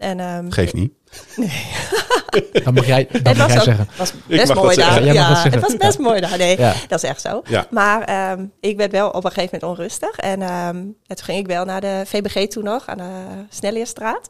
En 0.00 0.20
ehm, 0.20 0.50
Geef 0.50 0.72
niet. 0.72 0.92
Dan 2.64 2.74
mag 2.74 2.86
jij, 2.86 3.08
dan 3.12 3.20
het 3.22 3.36
mag 3.36 3.36
was 3.36 3.48
jij 3.48 3.58
ook 3.58 3.62
zeggen. 3.64 3.88
was 3.98 4.10
Ik 4.26 4.36
best 4.36 4.54
mooi 4.54 4.74
zeggen. 4.74 4.94
daar. 5.04 5.04
Ja, 5.04 5.12
Ja, 5.12 5.42
het 5.50 5.60
was 5.60 5.76
best 5.76 5.98
mooi 5.98 6.20
daar. 6.20 6.38
Nee, 6.38 6.58
Ja. 6.58 6.74
dat 6.88 7.02
is 7.02 7.08
echt 7.08 7.20
zo. 7.20 7.42
Ja. 7.44 7.66
Maar 7.70 8.02
ehm, 8.02 8.44
ik 8.60 8.76
werd 8.76 8.92
wel 8.92 9.08
op 9.08 9.24
een 9.24 9.30
gegeven 9.32 9.58
moment 9.60 9.78
onrustig. 9.78 10.16
En, 10.16 10.42
ehm, 10.42 10.76
en 10.76 10.94
toen 11.16 11.24
ging 11.24 11.38
ik 11.38 11.46
wel 11.46 11.64
naar 11.64 11.80
de 11.80 12.02
VBG 12.06 12.46
toen 12.48 12.64
nog, 12.64 12.86
aan 12.86 12.98
de 12.98 13.44
Snelleerstraat. 13.48 14.28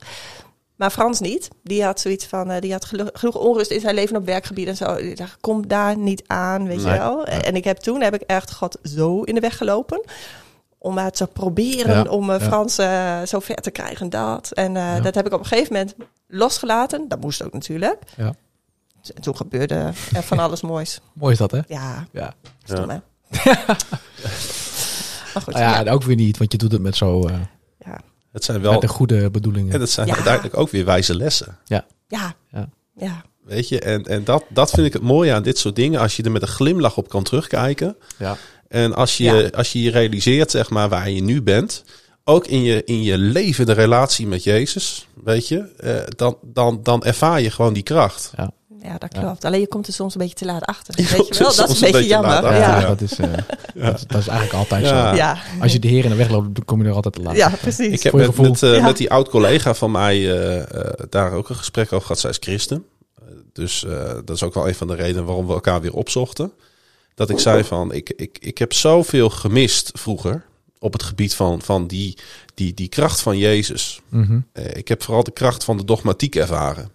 Maar 0.76 0.90
Frans 0.90 1.20
niet. 1.20 1.48
Die 1.62 1.84
had 1.84 2.00
zoiets 2.00 2.26
van, 2.26 2.50
eh, 2.50 2.60
die 2.60 2.72
had 2.72 2.84
genoeg 3.12 3.36
onrust 3.36 3.70
in 3.70 3.80
zijn 3.80 3.94
leven 3.94 4.16
op 4.16 4.26
werkgebied 4.26 4.68
en 4.68 4.76
zo. 4.76 4.96
Die 4.96 5.14
dacht, 5.14 5.36
kom 5.40 5.68
daar 5.68 5.96
niet 5.98 6.22
aan, 6.26 6.66
weet 6.66 6.82
Nee. 6.82 6.92
je 6.92 6.98
wel. 6.98 7.24
En 7.26 7.56
ik 7.56 7.64
heb 7.64 7.76
toen 7.76 8.00
heb 8.02 8.14
ik 8.14 8.22
echt 8.22 8.52
God 8.52 8.78
zo 8.82 9.22
in 9.22 9.34
de 9.34 9.40
weg 9.40 9.56
gelopen. 9.56 10.02
Om 10.82 10.94
maar 10.94 11.10
te 11.10 11.26
proberen 11.26 11.94
Ja, 12.04 12.10
om 12.10 12.30
ja. 12.30 12.40
Frans 12.40 12.78
eh, 12.78 13.22
zo 13.22 13.38
ver 13.40 13.56
te 13.56 13.70
krijgen 13.70 14.00
en 14.00 14.10
dat. 14.10 14.50
En 14.52 14.76
eh, 14.76 14.82
Ja. 14.82 15.00
dat 15.00 15.14
heb 15.14 15.26
ik 15.26 15.32
op 15.32 15.38
een 15.40 15.46
gegeven 15.46 15.72
moment 15.72 15.94
losgelaten. 16.28 17.08
Dat 17.08 17.20
moest 17.20 17.42
ook 17.44 17.52
natuurlijk. 17.52 18.02
Ja. 18.16 18.34
En 19.14 19.22
toen 19.22 19.36
gebeurde 19.36 19.74
er 20.12 20.22
van 20.22 20.38
alles 20.38 20.60
moois. 20.60 21.00
Mooi 21.12 21.32
is 21.32 21.38
dat, 21.38 21.50
hè? 21.50 21.60
Ja, 21.68 22.06
Ja. 22.12 22.34
stom 22.64 22.88
hè. 22.90 22.96
maar 25.34 25.42
goed, 25.42 25.54
Nou 25.54 25.64
ja, 25.64 25.70
ja. 25.70 25.78
en 25.78 25.88
ook 25.90 26.02
weer 26.02 26.16
niet, 26.16 26.38
want 26.38 26.52
je 26.52 26.58
doet 26.58 26.72
het 26.72 26.80
met 26.82 26.96
zo 26.96 27.28
uh, 27.28 27.34
Ja. 27.78 28.00
Het 28.32 28.44
zijn 28.44 28.60
met 28.60 28.70
wel, 28.70 28.80
de 28.80 28.88
goede 28.88 29.30
bedoelingen. 29.30 29.74
en 29.74 29.80
het 29.80 29.90
zijn 29.90 30.06
Ja. 30.06 30.14
uiteindelijk 30.14 30.56
ook 30.56 30.70
weer 30.70 30.84
wijze 30.84 31.16
lessen. 31.16 31.58
Ja. 31.64 31.86
Ja. 32.08 32.34
Ja. 32.96 33.22
Weet 33.44 33.68
je, 33.68 33.80
en, 33.80 34.04
en 34.04 34.24
dat, 34.24 34.44
dat 34.48 34.70
vind 34.70 34.86
ik 34.86 34.92
het 34.92 35.02
mooie 35.02 35.32
aan 35.34 35.42
dit 35.42 35.58
soort 35.58 35.76
dingen. 35.76 36.00
Als 36.00 36.16
je 36.16 36.22
er 36.22 36.30
met 36.30 36.42
een 36.42 36.48
glimlach 36.48 36.96
op 36.96 37.08
kan 37.08 37.22
terugkijken. 37.22 37.96
Ja. 38.18 38.36
En 38.70 38.94
als 38.94 39.16
je, 39.16 39.24
Ja. 39.24 39.48
als 39.56 39.72
je 39.72 39.82
je 39.82 39.90
realiseert, 39.90 40.50
zeg 40.50 40.70
maar, 40.70 40.88
waar 40.88 41.10
je 41.10 41.22
nu 41.22 41.42
bent. 41.42 41.84
Ook 42.24 42.46
in 42.46 42.62
je, 42.62 42.84
in 42.84 43.02
je 43.02 43.18
leven, 43.18 43.66
de 43.66 43.72
relatie 43.72 44.26
met 44.26 44.44
Jezus, 44.44 45.06
weet 45.24 45.48
je. 45.48 45.58
eh, 45.76 45.94
dan, 46.16 46.36
dan, 46.42 46.80
dan 46.82 47.02
ervaar 47.04 47.40
je 47.40 47.50
gewoon 47.50 47.72
die 47.72 47.82
kracht. 47.82 48.32
Ja, 48.82 48.98
dat 48.98 49.14
Ja. 49.14 49.20
klopt. 49.20 49.44
Alleen 49.44 49.60
je 49.60 49.66
komt 49.68 49.86
er 49.86 49.92
soms 49.92 50.14
een 50.14 50.20
beetje 50.20 50.34
te 50.36 50.44
laat 50.44 50.64
achter. 50.64 50.94
Je 51.00 51.08
Weet 51.16 51.28
je 51.36 51.38
wel? 51.44 51.54
Dat 51.54 51.68
is 51.68 51.74
een 51.74 51.80
beetje 51.80 51.92
beetje 51.92 52.08
jammer. 52.08 52.30
laat 52.42 52.56
Ja. 52.56 52.80
Dat, 52.80 53.00
is, 53.00 53.18
eh, 53.18 53.26
dat, 53.74 54.04
dat 54.06 54.20
is 54.20 54.26
eigenlijk 54.26 54.52
altijd 54.52 54.84
Ja. 54.84 55.10
zo. 55.10 55.16
Ja. 55.16 55.38
Als 55.60 55.72
je 55.72 55.78
de 55.78 55.88
heer 55.88 56.04
in 56.04 56.10
de 56.10 56.16
weg 56.16 56.30
loopt, 56.30 56.54
dan 56.54 56.64
kom 56.64 56.82
je 56.82 56.88
er 56.88 56.94
altijd 56.94 57.14
te 57.14 57.22
laat. 57.22 57.36
ja, 57.36 57.48
precies. 57.60 57.86
Ik 57.92 58.02
heb 58.02 58.12
met, 58.36 58.62
eh, 58.62 58.74
Ja. 58.74 58.82
met 58.84 58.96
die 58.96 59.10
oud-collega 59.10 59.74
van 59.74 59.90
mij 59.90 60.16
eh, 60.16 60.58
eh, 60.60 60.92
daar 61.10 61.32
ook 61.32 61.48
een 61.48 61.56
gesprek 61.56 61.92
over 61.92 62.02
gehad. 62.06 62.20
Zij 62.20 62.30
is 62.30 62.36
christen. 62.40 62.84
Eh, 63.18 63.24
dus 63.52 63.84
eh, 63.84 64.12
dat 64.24 64.36
is 64.36 64.42
ook 64.42 64.54
wel 64.54 64.68
een 64.68 64.74
van 64.74 64.86
de 64.86 64.94
redenen 64.94 65.24
waarom 65.24 65.46
we 65.46 65.52
elkaar 65.52 65.80
weer 65.80 65.94
opzochten. 65.94 66.52
Dat 67.14 67.30
ik 67.30 67.38
zei 67.38 67.64
van, 67.64 67.92
ik, 67.92 68.10
ik, 68.16 68.38
ik 68.40 68.58
heb 68.58 68.72
zoveel 68.72 69.30
gemist 69.30 69.90
vroeger 69.94 70.44
op 70.78 70.92
het 70.92 71.02
gebied 71.02 71.34
van, 71.34 71.62
van 71.62 71.86
die, 71.86 72.18
die, 72.54 72.74
die 72.74 72.88
kracht 72.88 73.20
van 73.20 73.38
Jezus. 73.38 74.00
Mhm. 74.08 74.40
Eh, 74.52 74.76
ik 74.76 74.88
heb 74.88 75.02
vooral 75.02 75.24
de 75.24 75.30
kracht 75.30 75.64
van 75.64 75.76
de 75.76 75.84
dogmatiek 75.84 76.34
ervaren. 76.36 76.90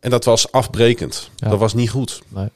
En 0.00 0.10
dat 0.10 0.24
was 0.24 0.52
afbrekend. 0.52 1.30
Ja. 1.36 1.48
Dat 1.48 1.58
was 1.58 1.74
niet 1.74 1.90
goed. 1.90 2.22
Nee. 2.28 2.48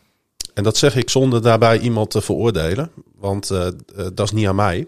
En 0.55 0.63
dat 0.63 0.77
zeg 0.77 0.97
ik 0.97 1.11
zonder 1.11 1.43
daarbij 1.43 1.79
iemand 1.79 2.11
te 2.11 2.21
veroordelen. 2.21 2.91
Want 3.15 3.51
eh, 3.51 3.67
eh, 3.67 3.73
dat 3.95 4.21
is 4.21 4.31
niet 4.31 4.47
aan 4.47 4.55
mij. 4.57 4.87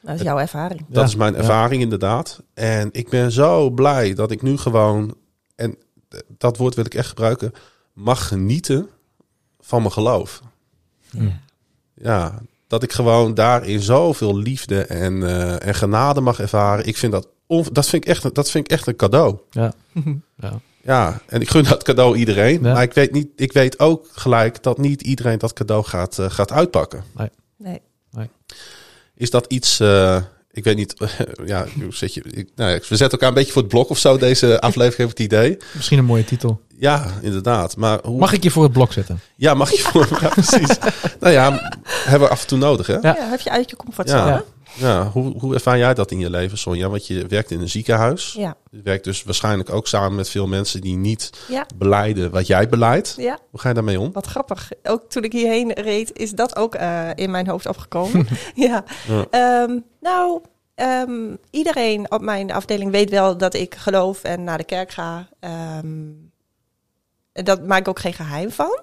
Dat 0.00 0.14
is 0.14 0.22
jouw 0.22 0.38
ervaring. 0.38 0.84
Dat 0.88 1.02
Ja, 1.02 1.08
is 1.08 1.14
mijn 1.16 1.32
ja. 1.32 1.38
ervaring 1.38 1.82
inderdaad. 1.82 2.42
En 2.54 2.88
ik 2.92 3.08
ben 3.08 3.32
zo 3.32 3.70
blij 3.70 4.14
dat 4.14 4.30
ik 4.30 4.42
nu 4.42 4.56
gewoon, 4.56 5.14
en 5.54 5.76
dat 6.38 6.56
woord 6.56 6.74
wil 6.74 6.84
ik 6.84 6.94
echt 6.94 7.08
gebruiken, 7.08 7.52
mag 7.92 8.28
genieten 8.28 8.88
van 9.60 9.80
mijn 9.80 9.92
geloof. 9.92 10.40
Mm. 11.12 11.40
Ja, 11.94 12.38
dat 12.66 12.82
ik 12.82 12.92
gewoon 12.92 13.34
daarin 13.34 13.80
zoveel 13.80 14.36
liefde 14.36 14.82
en, 14.82 15.22
eh, 15.22 15.66
en 15.66 15.74
genade 15.74 16.20
mag 16.20 16.40
ervaren. 16.40 16.86
Ik 16.86 16.96
vind 16.96 17.12
dat, 17.12 17.28
on, 17.46 17.64
dat, 17.72 17.88
vind 17.88 18.04
ik 18.04 18.10
echt, 18.10 18.34
dat 18.34 18.50
vind 18.50 18.64
ik 18.64 18.70
echt 18.70 18.86
een 18.86 18.96
cadeau. 18.96 19.38
Ja. 19.50 19.72
ja. 20.36 20.60
Ja, 20.82 21.20
en 21.26 21.40
ik 21.40 21.50
gun 21.50 21.64
dat 21.64 21.82
cadeau 21.82 22.16
iedereen. 22.16 22.62
Ja. 22.62 22.72
Maar 22.72 22.82
ik 22.82 22.92
weet, 22.92 23.12
niet, 23.12 23.28
ik 23.36 23.52
weet 23.52 23.78
ook 23.78 24.08
gelijk 24.12 24.62
dat 24.62 24.78
niet 24.78 25.02
iedereen 25.02 25.38
dat 25.38 25.52
cadeau 25.52 25.84
gaat, 25.84 26.18
eh, 26.18 26.30
gaat 26.30 26.52
uitpakken. 26.52 27.04
Nee. 27.56 27.80
Is 29.14 29.30
dat 29.30 29.46
iets, 29.46 29.80
eh, 29.80 30.22
ik 30.58 30.64
weet 30.64 30.76
niet, 30.76 30.94
ja, 31.46 31.66
hoe 31.82 31.94
zet 31.94 32.14
je, 32.14 32.22
ik, 32.30 32.48
nou 32.56 32.70
ja, 32.70 32.76
we 32.76 32.96
zetten 32.96 33.10
elkaar 33.10 33.28
een 33.28 33.34
beetje 33.34 33.52
voor 33.52 33.62
het 33.62 33.70
blok 33.70 33.90
of 33.90 33.98
zo, 33.98 34.16
deze 34.16 34.60
aflevering 34.60 34.96
heb 34.96 35.10
ik 35.10 35.18
het 35.18 35.26
idee. 35.32 35.56
Misschien 35.74 35.98
een 35.98 36.04
mooie 36.04 36.24
titel. 36.24 36.60
Ja, 36.78 37.06
inderdaad. 37.22 37.76
Maar 37.76 37.98
hoe, 38.02 38.18
Mag 38.18 38.32
ik 38.32 38.42
je 38.42 38.50
voor 38.50 38.62
het 38.62 38.72
blok 38.72 38.92
zetten? 38.92 39.20
Ja, 39.36 39.54
mag 39.54 39.70
je 39.70 39.82
voor, 39.82 40.08
ja, 40.22 40.28
precies. 40.28 40.76
nou 41.20 41.32
ja, 41.32 41.70
hebben 41.84 42.28
we 42.28 42.34
af 42.34 42.40
en 42.40 42.46
toe 42.46 42.58
nodig, 42.58 42.86
hè? 42.86 42.92
Ja. 42.94 43.00
Ja, 43.02 43.28
heb 43.30 43.40
je 43.40 43.50
uit 43.50 43.70
je 43.70 43.76
comfortzone. 43.76 44.30
Ja. 44.30 44.44
Ja. 44.78 45.10
Hoe, 45.10 45.38
hoe 45.38 45.54
ervaar 45.54 45.78
jij 45.78 45.94
dat 45.94 46.10
in 46.10 46.18
je 46.18 46.30
leven, 46.30 46.58
Sonja? 46.58 46.88
Want 46.88 47.06
je 47.06 47.26
werkt 47.26 47.50
in 47.50 47.60
een 47.60 47.68
ziekenhuis. 47.68 48.32
Ja. 48.32 48.56
Je 48.70 48.82
werkt 48.82 49.04
dus 49.04 49.22
waarschijnlijk 49.24 49.70
ook 49.70 49.86
samen 49.86 50.14
met 50.14 50.28
veel 50.30 50.46
mensen 50.46 50.80
die 50.80 50.96
niet 50.96 51.30
Ja. 51.48 51.66
beleiden 51.76 52.30
wat 52.30 52.46
jij 52.46 52.68
beleidt. 52.68 53.14
ja, 53.18 53.38
Hoe 53.50 53.60
ga 53.60 53.68
je 53.68 53.74
daarmee 53.74 54.00
om? 54.00 54.12
wat 54.12 54.26
grappig. 54.26 54.70
Ook 54.82 55.10
toen 55.10 55.24
ik 55.24 55.32
hierheen 55.32 55.72
reed, 55.72 56.18
is 56.18 56.30
dat 56.32 56.56
ook 56.56 56.74
eh, 56.74 57.08
in 57.14 57.30
mijn 57.30 57.48
hoofd 57.48 57.66
opgekomen. 57.66 58.26
ja. 58.54 58.84
Ja. 59.08 59.26
Ehm, 59.30 59.78
nou, 60.00 60.40
ehm, 60.74 61.34
iedereen 61.50 62.10
op 62.10 62.20
mijn 62.20 62.52
afdeling 62.52 62.90
weet 62.90 63.10
wel 63.10 63.36
dat 63.36 63.54
ik 63.54 63.74
geloof 63.74 64.22
en 64.22 64.44
naar 64.44 64.58
de 64.58 64.64
kerk 64.64 64.90
ga. 64.90 65.28
En 65.40 66.32
dat 67.44 67.66
maak 67.66 67.78
ik 67.80 67.88
ook 67.88 67.98
geen 68.00 68.12
geheim 68.14 68.50
van. 68.50 68.80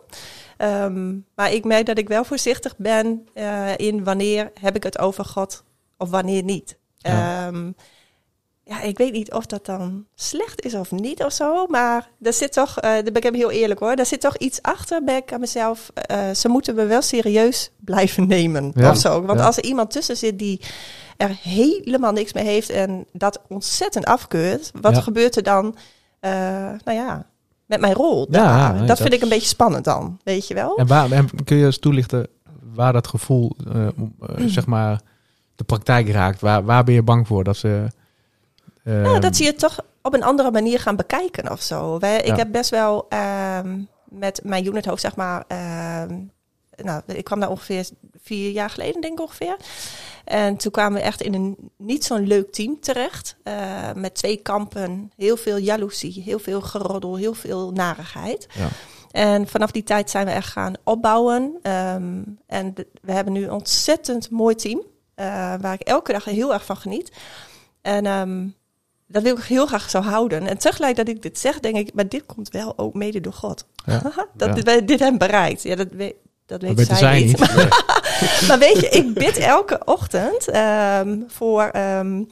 Maar 1.36 1.54
ik 1.54 1.64
merk 1.64 1.86
dat 1.86 1.98
ik 1.98 2.08
wel 2.08 2.24
voorzichtig 2.24 2.78
ben 2.78 3.28
eh, 3.34 3.78
in 3.78 4.04
wanneer 4.04 4.52
heb 4.60 4.76
ik 4.76 4.84
het 4.84 5.00
over 5.00 5.26
God 5.26 5.64
of 5.98 6.10
wanneer 6.10 6.44
niet. 6.44 6.78
Ja. 6.98 7.48
Ehm, 7.48 7.72
ja, 8.64 8.82
ik 8.82 8.98
weet 8.98 9.12
niet 9.12 9.32
of 9.34 9.46
dat 9.46 9.66
dan 9.66 10.06
slecht 10.16 10.66
is 10.66 10.74
of 10.74 10.92
niet 10.92 11.24
of 11.24 11.34
zo. 11.34 11.66
Maar 11.68 12.10
er 12.22 12.34
zit 12.34 12.54
toch, 12.54 12.74
daar 12.74 13.04
ben 13.04 13.16
ik 13.16 13.24
even 13.24 13.38
heel 13.38 13.52
eerlijk 13.52 13.80
hoor, 13.80 13.96
daar 13.96 14.06
zit 14.06 14.22
toch 14.22 14.38
iets 14.38 14.62
achter, 14.62 15.02
ik 15.16 15.34
aan 15.34 15.40
mezelf. 15.40 15.90
eh, 15.94 16.30
ze 16.32 16.48
moeten 16.48 16.76
me 16.76 16.86
wel 16.86 17.02
serieus 17.02 17.72
blijven 17.80 18.28
nemen 18.28 18.72
Ja. 18.76 18.90
of 18.90 18.98
zo. 18.98 19.22
Want 19.22 19.40
Ja. 19.40 19.46
als 19.46 19.58
er 19.58 19.64
iemand 19.64 19.92
tussen 19.92 20.18
zit 20.18 20.40
die 20.40 20.62
er 21.18 21.38
helemaal 21.42 22.12
niks 22.12 22.34
mee 22.34 22.46
heeft 22.46 22.70
en 22.70 23.06
dat 23.12 23.42
ontzettend 23.48 24.06
afkeurt, 24.06 24.72
wat 24.82 24.96
Ja. 24.96 25.02
gebeurt 25.02 25.36
er 25.36 25.44
dan, 25.44 25.76
eh, 26.20 26.32
nou 26.84 26.98
ja, 26.98 27.26
met 27.66 27.80
mijn 27.80 27.94
rol? 27.94 28.28
Ja, 28.30 28.70
nee, 28.70 28.80
dat, 28.80 28.88
dat 28.88 29.02
vind 29.02 29.14
ik 29.14 29.22
een 29.22 29.30
beetje 29.30 29.48
spannend 29.48 29.84
dan, 29.86 30.20
weet 30.24 30.48
je 30.48 30.54
wel? 30.54 30.78
En, 30.78 30.88
waar, 30.88 31.12
en 31.12 31.44
kun 31.44 31.58
je 31.58 31.66
eens 31.66 31.80
toelichten 31.80 32.28
waar 32.74 32.94
dat 32.94 33.08
gevoel, 33.08 33.56
zeg 34.46 34.66
maar, 34.66 35.02
de 35.56 35.64
praktijk 35.64 36.10
raakt? 36.10 36.42
Waar, 36.42 36.64
waar 36.66 36.84
ben 36.84 36.94
je 36.94 37.04
bang 37.04 37.28
voor 37.28 37.44
dat 37.44 37.58
ze... 37.58 37.88
eh, 38.84 38.94
Nou, 39.02 39.20
dat 39.20 39.36
ze 39.36 39.44
je 39.44 39.54
toch 39.56 39.80
op 40.02 40.14
een 40.14 40.24
andere 40.24 40.52
manier 40.52 40.80
gaan 40.80 40.96
bekijken 40.96 41.52
of 41.52 41.62
zo. 41.62 42.00
Wij, 42.00 42.18
ik 42.22 42.36
heb 42.36 42.52
best 42.52 42.70
wel 42.70 43.06
ehm, 43.10 43.80
met 44.10 44.40
mijn 44.44 44.66
unithoofd, 44.66 45.02
zeg 45.02 45.16
maar. 45.16 45.44
ehm, 45.48 46.18
nou, 46.84 47.02
ik 47.06 47.24
kwam 47.24 47.40
daar 47.40 47.50
ongeveer 47.50 47.86
vier 48.22 48.52
jaar 48.52 48.70
geleden, 48.70 49.02
denk 49.02 49.14
ik 49.14 49.26
ongeveer. 49.26 49.56
En 50.24 50.58
toen 50.58 50.72
kwamen 50.72 51.00
we 51.00 51.06
echt 51.06 51.22
in 51.22 51.34
een 51.34 51.56
niet 51.78 52.04
zo'n 52.06 52.28
leuk 52.28 52.52
team 52.54 52.80
terecht. 52.80 53.36
eh, 53.44 53.92
met 53.96 54.14
twee 54.16 54.38
kampen, 54.38 55.12
heel 55.18 55.38
veel 55.38 55.58
jaloezie, 55.58 56.22
heel 56.26 56.40
veel 56.40 56.62
geroddel, 56.62 57.16
heel 57.16 57.34
veel 57.34 57.72
narigheid. 57.72 58.48
Ja. 58.54 58.68
En 59.12 59.48
vanaf 59.48 59.72
die 59.72 59.84
tijd 59.84 60.10
zijn 60.10 60.26
we 60.26 60.32
echt 60.32 60.52
gaan 60.52 60.74
opbouwen. 60.84 61.54
Ehm, 61.62 62.22
en 62.48 62.74
we 63.02 63.12
hebben 63.12 63.34
nu 63.34 63.44
een 63.44 63.52
ontzettend 63.52 64.30
mooi 64.30 64.56
team. 64.56 64.82
Eh, 65.16 65.26
waar 65.62 65.74
ik 65.74 65.82
elke 65.82 66.12
dag 66.12 66.24
heel 66.26 66.54
erg 66.54 66.66
van 66.66 66.78
geniet. 66.78 67.12
En 67.82 68.06
ehm, 68.06 68.48
dat 69.08 69.24
wil 69.24 69.38
ik 69.38 69.44
heel 69.44 69.66
graag 69.66 69.90
zo 69.90 70.00
houden. 70.02 70.48
En 70.48 70.58
tegelijk 70.58 70.96
dat 70.96 71.08
ik 71.08 71.22
dit 71.22 71.40
zeg, 71.40 71.60
denk 71.60 71.76
ik, 71.76 71.94
maar 71.94 72.08
dit 72.08 72.26
komt 72.26 72.50
wel 72.50 72.78
ook 72.78 72.94
mede 72.94 73.22
door 73.22 73.34
God. 73.34 73.66
Ja. 73.86 74.02
dat 74.34 74.66
Ja. 74.66 74.80
dit- 74.82 75.00
hebben 75.00 75.18
bereikt. 75.20 75.64
Ja, 75.64 75.76
dat 75.76 75.88
weet, 75.92 76.16
dat 76.46 76.62
weet 76.62 76.80
zij, 76.86 76.96
zij 76.96 77.20
niet. 77.24 77.40
niet. 77.40 77.48
maar 78.48 78.60
weet 78.60 78.80
je, 78.80 78.90
ik 78.90 79.14
bid 79.14 79.38
elke 79.38 79.80
ochtend 79.86 80.48
ehm, 80.48 81.20
voor 81.28 81.64
ehm, 81.64 82.24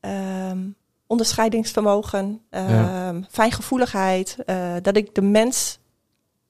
ehm, 0.00 0.58
onderscheidingsvermogen, 1.06 2.40
ehm, 2.50 3.22
fijngevoeligheid. 3.30 4.36
eh, 4.46 4.74
dat 4.82 4.96
ik 4.96 5.14
de 5.14 5.22
mens 5.22 5.78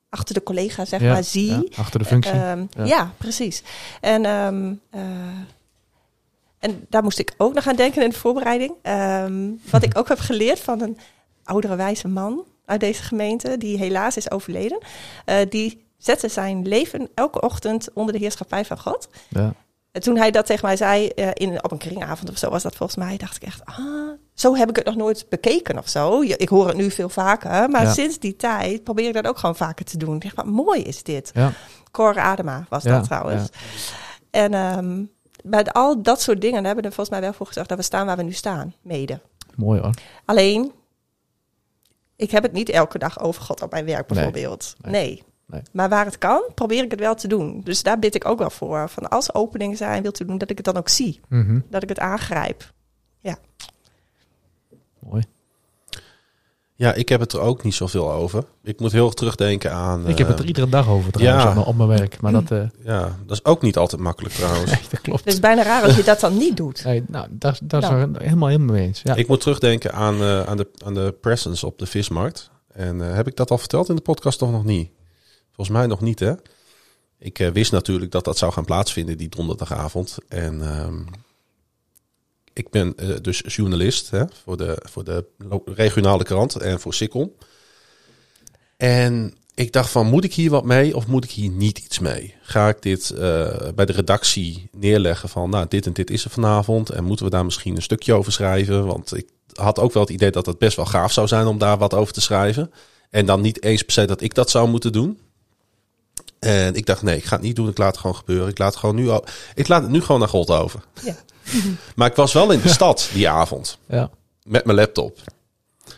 achter 0.08 0.34
de 0.34 0.42
collega, 0.42 0.84
zeg 0.84 1.00
Ja, 1.00 1.12
maar, 1.12 1.24
zie. 1.24 1.50
ja, 1.50 1.62
achter 1.76 1.98
de 1.98 2.04
functie. 2.06 2.32
Ehm, 2.32 2.64
Ja. 2.70 2.84
ja. 2.84 3.12
precies. 3.16 3.62
En, 4.00 4.24
ehm, 4.24 4.74
eh, 4.90 5.00
en 6.58 6.86
daar 6.88 7.02
moest 7.02 7.18
ik 7.18 7.34
ook 7.36 7.54
nog 7.54 7.66
aan 7.66 7.76
denken 7.76 8.02
in 8.02 8.10
de 8.10 8.16
voorbereiding. 8.18 8.72
Ehm, 8.82 9.50
wat 9.70 9.82
ik 9.82 9.96
ook 9.98 10.08
heb 10.08 10.18
geleerd 10.18 10.60
van 10.60 10.80
een 10.80 10.98
oudere 11.44 11.76
wijze 11.76 12.08
man 12.08 12.44
uit 12.64 12.80
deze 12.80 13.02
gemeente, 13.02 13.58
die 13.58 13.78
helaas 13.78 14.16
is 14.16 14.30
overleden. 14.30 14.78
Eh, 15.24 15.36
die 15.48 15.86
zette 15.98 16.28
zijn 16.28 16.68
leven 16.68 17.08
elke 17.14 17.40
ochtend 17.40 17.88
onder 17.92 18.12
de 18.12 18.18
heerschappij 18.20 18.64
van 18.64 18.78
God. 18.78 19.08
ja. 19.28 19.54
En 19.92 20.00
toen 20.04 20.16
hij 20.16 20.30
dat 20.30 20.46
tegen 20.46 20.66
mij 20.66 20.76
zei, 20.76 21.08
eh, 21.08 21.28
in, 21.34 21.64
op 21.64 21.70
een 21.72 21.78
kringavond 21.78 22.30
of 22.30 22.38
zo 22.38 22.50
was 22.50 22.62
dat 22.62 22.76
volgens 22.76 22.98
mij, 22.98 23.16
dacht 23.16 23.36
ik 23.36 23.42
echt, 23.42 23.64
ah, 23.64 24.10
zo 24.40 24.54
heb 24.56 24.68
ik 24.68 24.76
het 24.76 24.84
nog 24.84 24.96
nooit 24.96 25.26
bekeken 25.28 25.78
of 25.78 25.88
zo. 25.88 26.20
Ik 26.22 26.48
hoor 26.48 26.66
het 26.66 26.76
nu 26.76 26.90
veel 26.90 27.08
vaker, 27.08 27.70
maar 27.70 27.82
Ja. 27.82 27.92
sinds 27.92 28.18
die 28.18 28.36
tijd 28.36 28.84
probeer 28.84 29.08
ik 29.08 29.14
dat 29.14 29.26
ook 29.26 29.38
gewoon 29.38 29.56
vaker 29.56 29.84
te 29.84 29.96
doen. 29.96 30.16
Ik 30.20 30.32
wat 30.34 30.46
mooi 30.46 30.82
is 30.82 31.02
dit. 31.02 31.30
Ja. 31.34 31.52
Cor 31.90 32.18
Adema 32.18 32.66
was 32.68 32.82
Ja, 32.82 32.96
dat 32.96 33.04
trouwens. 33.04 33.48
En 34.30 34.54
ehm, 34.54 35.04
bij 35.44 35.64
al 35.64 36.02
dat 36.02 36.20
soort 36.20 36.40
dingen 36.40 36.64
hebben 36.64 36.82
we 36.82 36.88
er 36.88 36.94
volgens 36.94 37.10
mij 37.10 37.20
wel 37.20 37.32
voor 37.32 37.46
gezorgd 37.46 37.68
dat 37.68 37.78
we 37.78 37.84
staan 37.84 38.06
waar 38.06 38.16
we 38.16 38.22
nu 38.22 38.32
staan, 38.32 38.74
mede. 38.82 39.20
Mooi 39.56 39.80
hoor. 39.80 39.94
Alleen, 40.24 40.72
ik 42.16 42.30
heb 42.30 42.42
het 42.42 42.52
niet 42.52 42.68
elke 42.68 42.98
dag 42.98 43.20
over 43.20 43.42
God 43.42 43.62
op 43.62 43.70
mijn 43.70 43.84
werk 43.84 44.06
bijvoorbeeld. 44.06 44.74
Nee. 44.80 44.92
Nee. 44.92 45.22
Nee. 45.46 45.62
Maar 45.72 45.88
waar 45.88 46.04
het 46.04 46.18
kan, 46.18 46.42
probeer 46.54 46.84
ik 46.84 46.90
het 46.90 47.00
wel 47.00 47.14
te 47.14 47.28
doen. 47.28 47.60
Dus 47.64 47.82
daar 47.82 47.98
bid 47.98 48.14
ik 48.14 48.24
ook 48.24 48.38
wel 48.38 48.50
voor. 48.50 48.88
Van 48.88 49.08
als 49.08 49.34
openingen 49.34 49.76
zijn, 49.76 50.02
wil 50.02 50.12
te 50.12 50.24
doen, 50.24 50.38
dat 50.38 50.50
ik 50.50 50.56
het 50.56 50.66
dan 50.66 50.76
ook 50.76 50.88
zie. 50.88 51.20
Mhm. 51.28 51.60
Dat 51.70 51.82
ik 51.82 51.88
het 51.88 51.98
aangrijp. 51.98 52.72
Mooi. 55.10 55.22
Ja, 56.74 56.94
ik 56.94 57.08
heb 57.08 57.20
het 57.20 57.32
er 57.32 57.40
ook 57.40 57.62
niet 57.62 57.74
zoveel 57.74 58.12
over. 58.12 58.44
Ik 58.62 58.80
moet 58.80 58.92
heel 58.92 59.04
erg 59.04 59.14
terugdenken 59.14 59.72
aan... 59.72 60.08
ik 60.08 60.18
heb 60.18 60.26
het 60.26 60.36
eh, 60.36 60.42
er 60.42 60.48
iedere 60.48 60.68
dag 60.68 60.88
over 60.88 61.12
trouwens 61.12 61.42
ja. 61.42 61.48
op, 61.48 61.54
mijn, 61.54 61.66
op 61.66 61.76
mijn 61.76 61.88
werk. 61.88 62.20
Maar 62.20 62.32
dat, 62.32 62.50
eh 62.50 62.62
Ja, 62.84 63.16
dat 63.26 63.36
is 63.36 63.44
ook 63.44 63.62
niet 63.62 63.76
altijd 63.76 64.00
makkelijk 64.00 64.34
trouwens. 64.34 64.70
nee, 64.72 64.80
dat 64.90 65.00
klopt. 65.00 65.24
Het 65.24 65.32
is 65.32 65.40
bijna 65.40 65.62
raar 65.62 65.82
als 65.82 65.96
je 65.96 66.02
dat 66.04 66.20
dan 66.20 66.36
niet 66.36 66.56
doet. 66.56 66.84
Nee, 66.84 67.04
nou, 67.06 67.26
daar, 67.30 67.58
daar 67.62 67.80
Nou. 67.80 68.10
is 68.12 68.18
helemaal 68.18 68.48
helemaal 68.48 68.74
mee 68.74 68.86
eens. 68.86 69.00
Ja. 69.04 69.14
Ik 69.14 69.28
moet 69.28 69.40
terugdenken 69.40 69.92
aan, 69.92 70.14
eh, 70.14 70.42
aan, 70.42 70.56
de, 70.56 70.68
aan 70.84 70.94
de 70.94 71.14
presence 71.20 71.66
op 71.66 71.78
de 71.78 71.86
vismarkt. 71.86 72.50
En 72.72 73.08
eh, 73.08 73.14
heb 73.14 73.26
ik 73.26 73.36
dat 73.36 73.50
al 73.50 73.58
verteld 73.58 73.88
in 73.88 73.96
de 73.96 74.02
podcast 74.02 74.42
of 74.42 74.50
nog 74.50 74.64
niet? 74.64 74.90
Volgens 75.52 75.76
mij 75.76 75.86
nog 75.86 76.00
niet, 76.00 76.18
hè? 76.18 76.32
Ik 77.18 77.38
eh, 77.38 77.48
wist 77.48 77.72
natuurlijk 77.72 78.10
dat 78.10 78.24
dat 78.24 78.38
zou 78.38 78.52
gaan 78.52 78.64
plaatsvinden 78.64 79.18
die 79.18 79.28
donderdagavond. 79.28 80.18
En 80.28 80.62
ehm, 80.62 81.00
ik 82.58 82.70
ben 82.70 82.96
eh, 82.96 83.08
dus 83.22 83.42
journalist 83.46 84.10
hè, 84.10 84.24
voor, 84.42 84.56
de, 84.56 84.82
voor 84.82 85.04
de 85.04 85.24
regionale 85.64 86.24
krant 86.24 86.56
en 86.56 86.80
voor 86.80 86.94
Sikkom. 86.94 87.32
En 88.76 89.34
ik 89.54 89.72
dacht 89.72 89.90
van, 89.90 90.06
moet 90.06 90.24
ik 90.24 90.34
hier 90.34 90.50
wat 90.50 90.64
mee 90.64 90.96
of 90.96 91.06
moet 91.06 91.24
ik 91.24 91.30
hier 91.30 91.50
niet 91.50 91.78
iets 91.78 91.98
mee? 91.98 92.34
Ga 92.42 92.68
ik 92.68 92.82
dit 92.82 93.10
eh, 93.10 93.68
bij 93.74 93.84
de 93.84 93.92
redactie 93.92 94.68
neerleggen 94.72 95.28
van, 95.28 95.50
nou, 95.50 95.66
dit 95.68 95.86
en 95.86 95.92
dit 95.92 96.10
is 96.10 96.24
er 96.24 96.30
vanavond. 96.30 96.90
En 96.90 97.04
moeten 97.04 97.24
we 97.24 97.30
daar 97.30 97.44
misschien 97.44 97.76
een 97.76 97.82
stukje 97.82 98.14
over 98.14 98.32
schrijven? 98.32 98.86
Want 98.86 99.16
ik 99.16 99.28
had 99.52 99.78
ook 99.78 99.92
wel 99.92 100.02
het 100.02 100.12
idee 100.12 100.30
dat 100.30 100.46
het 100.46 100.58
best 100.58 100.76
wel 100.76 100.86
gaaf 100.86 101.12
zou 101.12 101.26
zijn 101.26 101.46
om 101.46 101.58
daar 101.58 101.78
wat 101.78 101.94
over 101.94 102.12
te 102.12 102.20
schrijven. 102.20 102.72
En 103.10 103.26
dan 103.26 103.40
niet 103.40 103.62
eens 103.62 103.82
per 103.82 103.92
se 103.92 104.04
dat 104.04 104.20
ik 104.20 104.34
dat 104.34 104.50
zou 104.50 104.68
moeten 104.68 104.92
doen. 104.92 105.18
En 106.38 106.74
ik 106.74 106.86
dacht, 106.86 107.02
nee, 107.02 107.16
ik 107.16 107.24
ga 107.24 107.36
het 107.36 107.44
niet 107.44 107.56
doen. 107.56 107.68
Ik 107.68 107.78
laat 107.78 107.90
het 107.90 108.00
gewoon 108.00 108.16
gebeuren. 108.16 108.48
Ik 108.48 108.58
laat 108.58 108.70
het 108.70 108.80
gewoon 108.80 108.94
nu, 108.94 109.10
ik 109.54 109.68
laat 109.68 109.82
het 109.82 109.90
nu 109.90 110.00
gewoon 110.00 110.20
naar 110.20 110.28
God 110.28 110.50
over. 110.50 110.80
Ja. 111.04 111.16
Maar 111.96 112.08
ik 112.08 112.16
was 112.16 112.32
wel 112.32 112.50
in 112.50 112.60
de 112.60 112.68
stad 112.68 113.08
die 113.12 113.28
avond 113.28 113.78
ja. 113.88 114.10
met 114.42 114.64
mijn 114.64 114.78
laptop. 114.78 115.18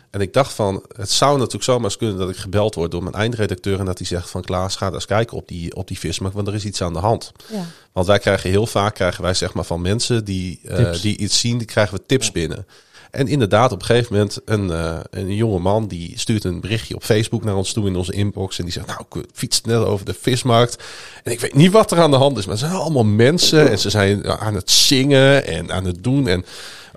En 0.09 0.21
ik 0.21 0.33
dacht 0.33 0.53
van, 0.53 0.85
het 0.95 1.09
zou 1.09 1.37
natuurlijk 1.37 1.63
zomaar 1.63 1.83
eens 1.83 1.97
kunnen 1.97 2.17
dat 2.17 2.29
ik 2.29 2.35
gebeld 2.35 2.75
word 2.75 2.91
door 2.91 3.03
mijn 3.03 3.15
eindredacteur 3.15 3.79
en 3.79 3.85
dat 3.85 3.97
hij 3.97 4.07
zegt 4.07 4.29
van 4.29 4.41
Klaas, 4.41 4.75
ga 4.75 4.91
eens 4.91 5.05
kijken 5.05 5.37
op 5.37 5.47
die, 5.47 5.75
op 5.75 5.87
die 5.87 5.99
vismarkt, 5.99 6.35
want 6.35 6.47
er 6.47 6.53
is 6.53 6.65
iets 6.65 6.81
aan 6.81 6.93
de 6.93 6.99
hand. 6.99 7.31
Ja. 7.51 7.65
Want 7.91 8.07
wij 8.07 8.19
krijgen 8.19 8.49
heel 8.49 8.67
vaak, 8.67 8.93
krijgen 8.93 9.23
wij 9.23 9.33
zeg 9.33 9.53
maar 9.53 9.63
van 9.63 9.81
mensen 9.81 10.25
die, 10.25 10.59
eh, 10.63 11.01
die 11.01 11.17
iets 11.17 11.39
zien, 11.39 11.57
die 11.57 11.67
krijgen 11.67 11.97
we 11.97 12.05
tips 12.05 12.31
binnen. 12.31 12.67
En 13.11 13.27
inderdaad, 13.27 13.71
op 13.71 13.79
een 13.79 13.85
gegeven 13.85 14.13
moment, 14.13 14.39
een, 14.45 14.71
eh, 14.71 14.99
een 15.09 15.35
jonge 15.35 15.59
man 15.59 15.87
die 15.87 16.19
stuurt 16.19 16.43
een 16.43 16.59
berichtje 16.59 16.95
op 16.95 17.03
Facebook 17.03 17.43
naar 17.43 17.55
ons 17.55 17.73
toe 17.73 17.87
in 17.87 17.95
onze 17.95 18.13
inbox. 18.13 18.57
En 18.57 18.63
die 18.63 18.73
zegt, 18.73 18.87
nou, 18.87 19.01
ik 19.09 19.25
fiets 19.33 19.61
net 19.61 19.77
over 19.77 20.05
de 20.05 20.15
vismarkt. 20.21 20.83
En 21.23 21.31
ik 21.31 21.39
weet 21.39 21.53
niet 21.53 21.71
wat 21.71 21.91
er 21.91 21.99
aan 21.99 22.11
de 22.11 22.17
hand 22.17 22.37
is, 22.37 22.45
maar 22.45 22.55
het 22.55 22.63
zijn 22.63 22.77
allemaal 22.77 23.03
mensen. 23.03 23.69
En 23.69 23.79
ze 23.79 23.89
zijn 23.89 24.27
aan 24.27 24.55
het 24.55 24.71
zingen 24.71 25.47
en 25.47 25.71
aan 25.71 25.85
het 25.85 26.03
doen. 26.03 26.27
En, 26.27 26.45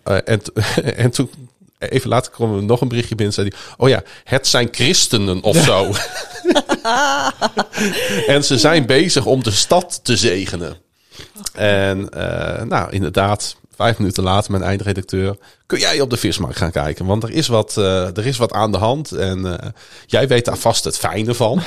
eh, 0.05 0.17
en, 0.25 0.43
en 0.97 1.11
toen, 1.11 1.31
even 1.79 2.09
later 2.09 2.33
kwam 2.33 2.57
er 2.57 2.63
nog 2.63 2.81
een 2.81 2.89
berichtje 2.89 3.15
binnen. 3.15 3.35
Zei 3.35 3.49
hij, 3.49 3.59
oh 3.77 3.89
ja, 3.89 4.03
het 4.25 4.47
zijn 4.47 4.69
christenen 4.71 5.43
of 5.43 5.57
zo. 5.57 5.87
en 8.35 8.45
ze 8.45 8.59
zijn 8.59 8.87
bezig 8.87 9.27
om 9.27 9.43
de 9.43 9.51
stad 9.51 10.01
te 10.03 10.17
zegenen. 10.17 10.77
En 11.53 12.11
eh, 12.11 12.63
nou, 12.63 12.93
inderdaad, 12.93 13.57
vijf 13.77 13.99
minuten 13.99 14.23
later, 14.23 14.51
mijn 14.51 14.63
eindredacteur. 14.63 15.37
Kun 15.67 15.79
jij 15.79 16.01
op 16.01 16.11
de 16.11 16.17
vismarkt 16.17 16.57
gaan 16.57 16.71
kijken? 16.71 17.07
Want 17.07 17.23
er 17.23 17.31
is 17.31 17.47
wat, 17.47 17.77
eh, 17.77 18.17
er 18.17 18.27
is 18.27 18.37
wat 18.37 18.53
aan 18.53 18.73
de 18.73 18.79
hand. 18.79 19.13
En 19.13 19.61
eh, 19.61 19.69
jij 20.07 20.29
weet 20.29 20.45
daar 20.45 20.57
vast 20.57 20.85
het 20.85 20.99
fijne 20.99 21.35
van. 21.35 21.59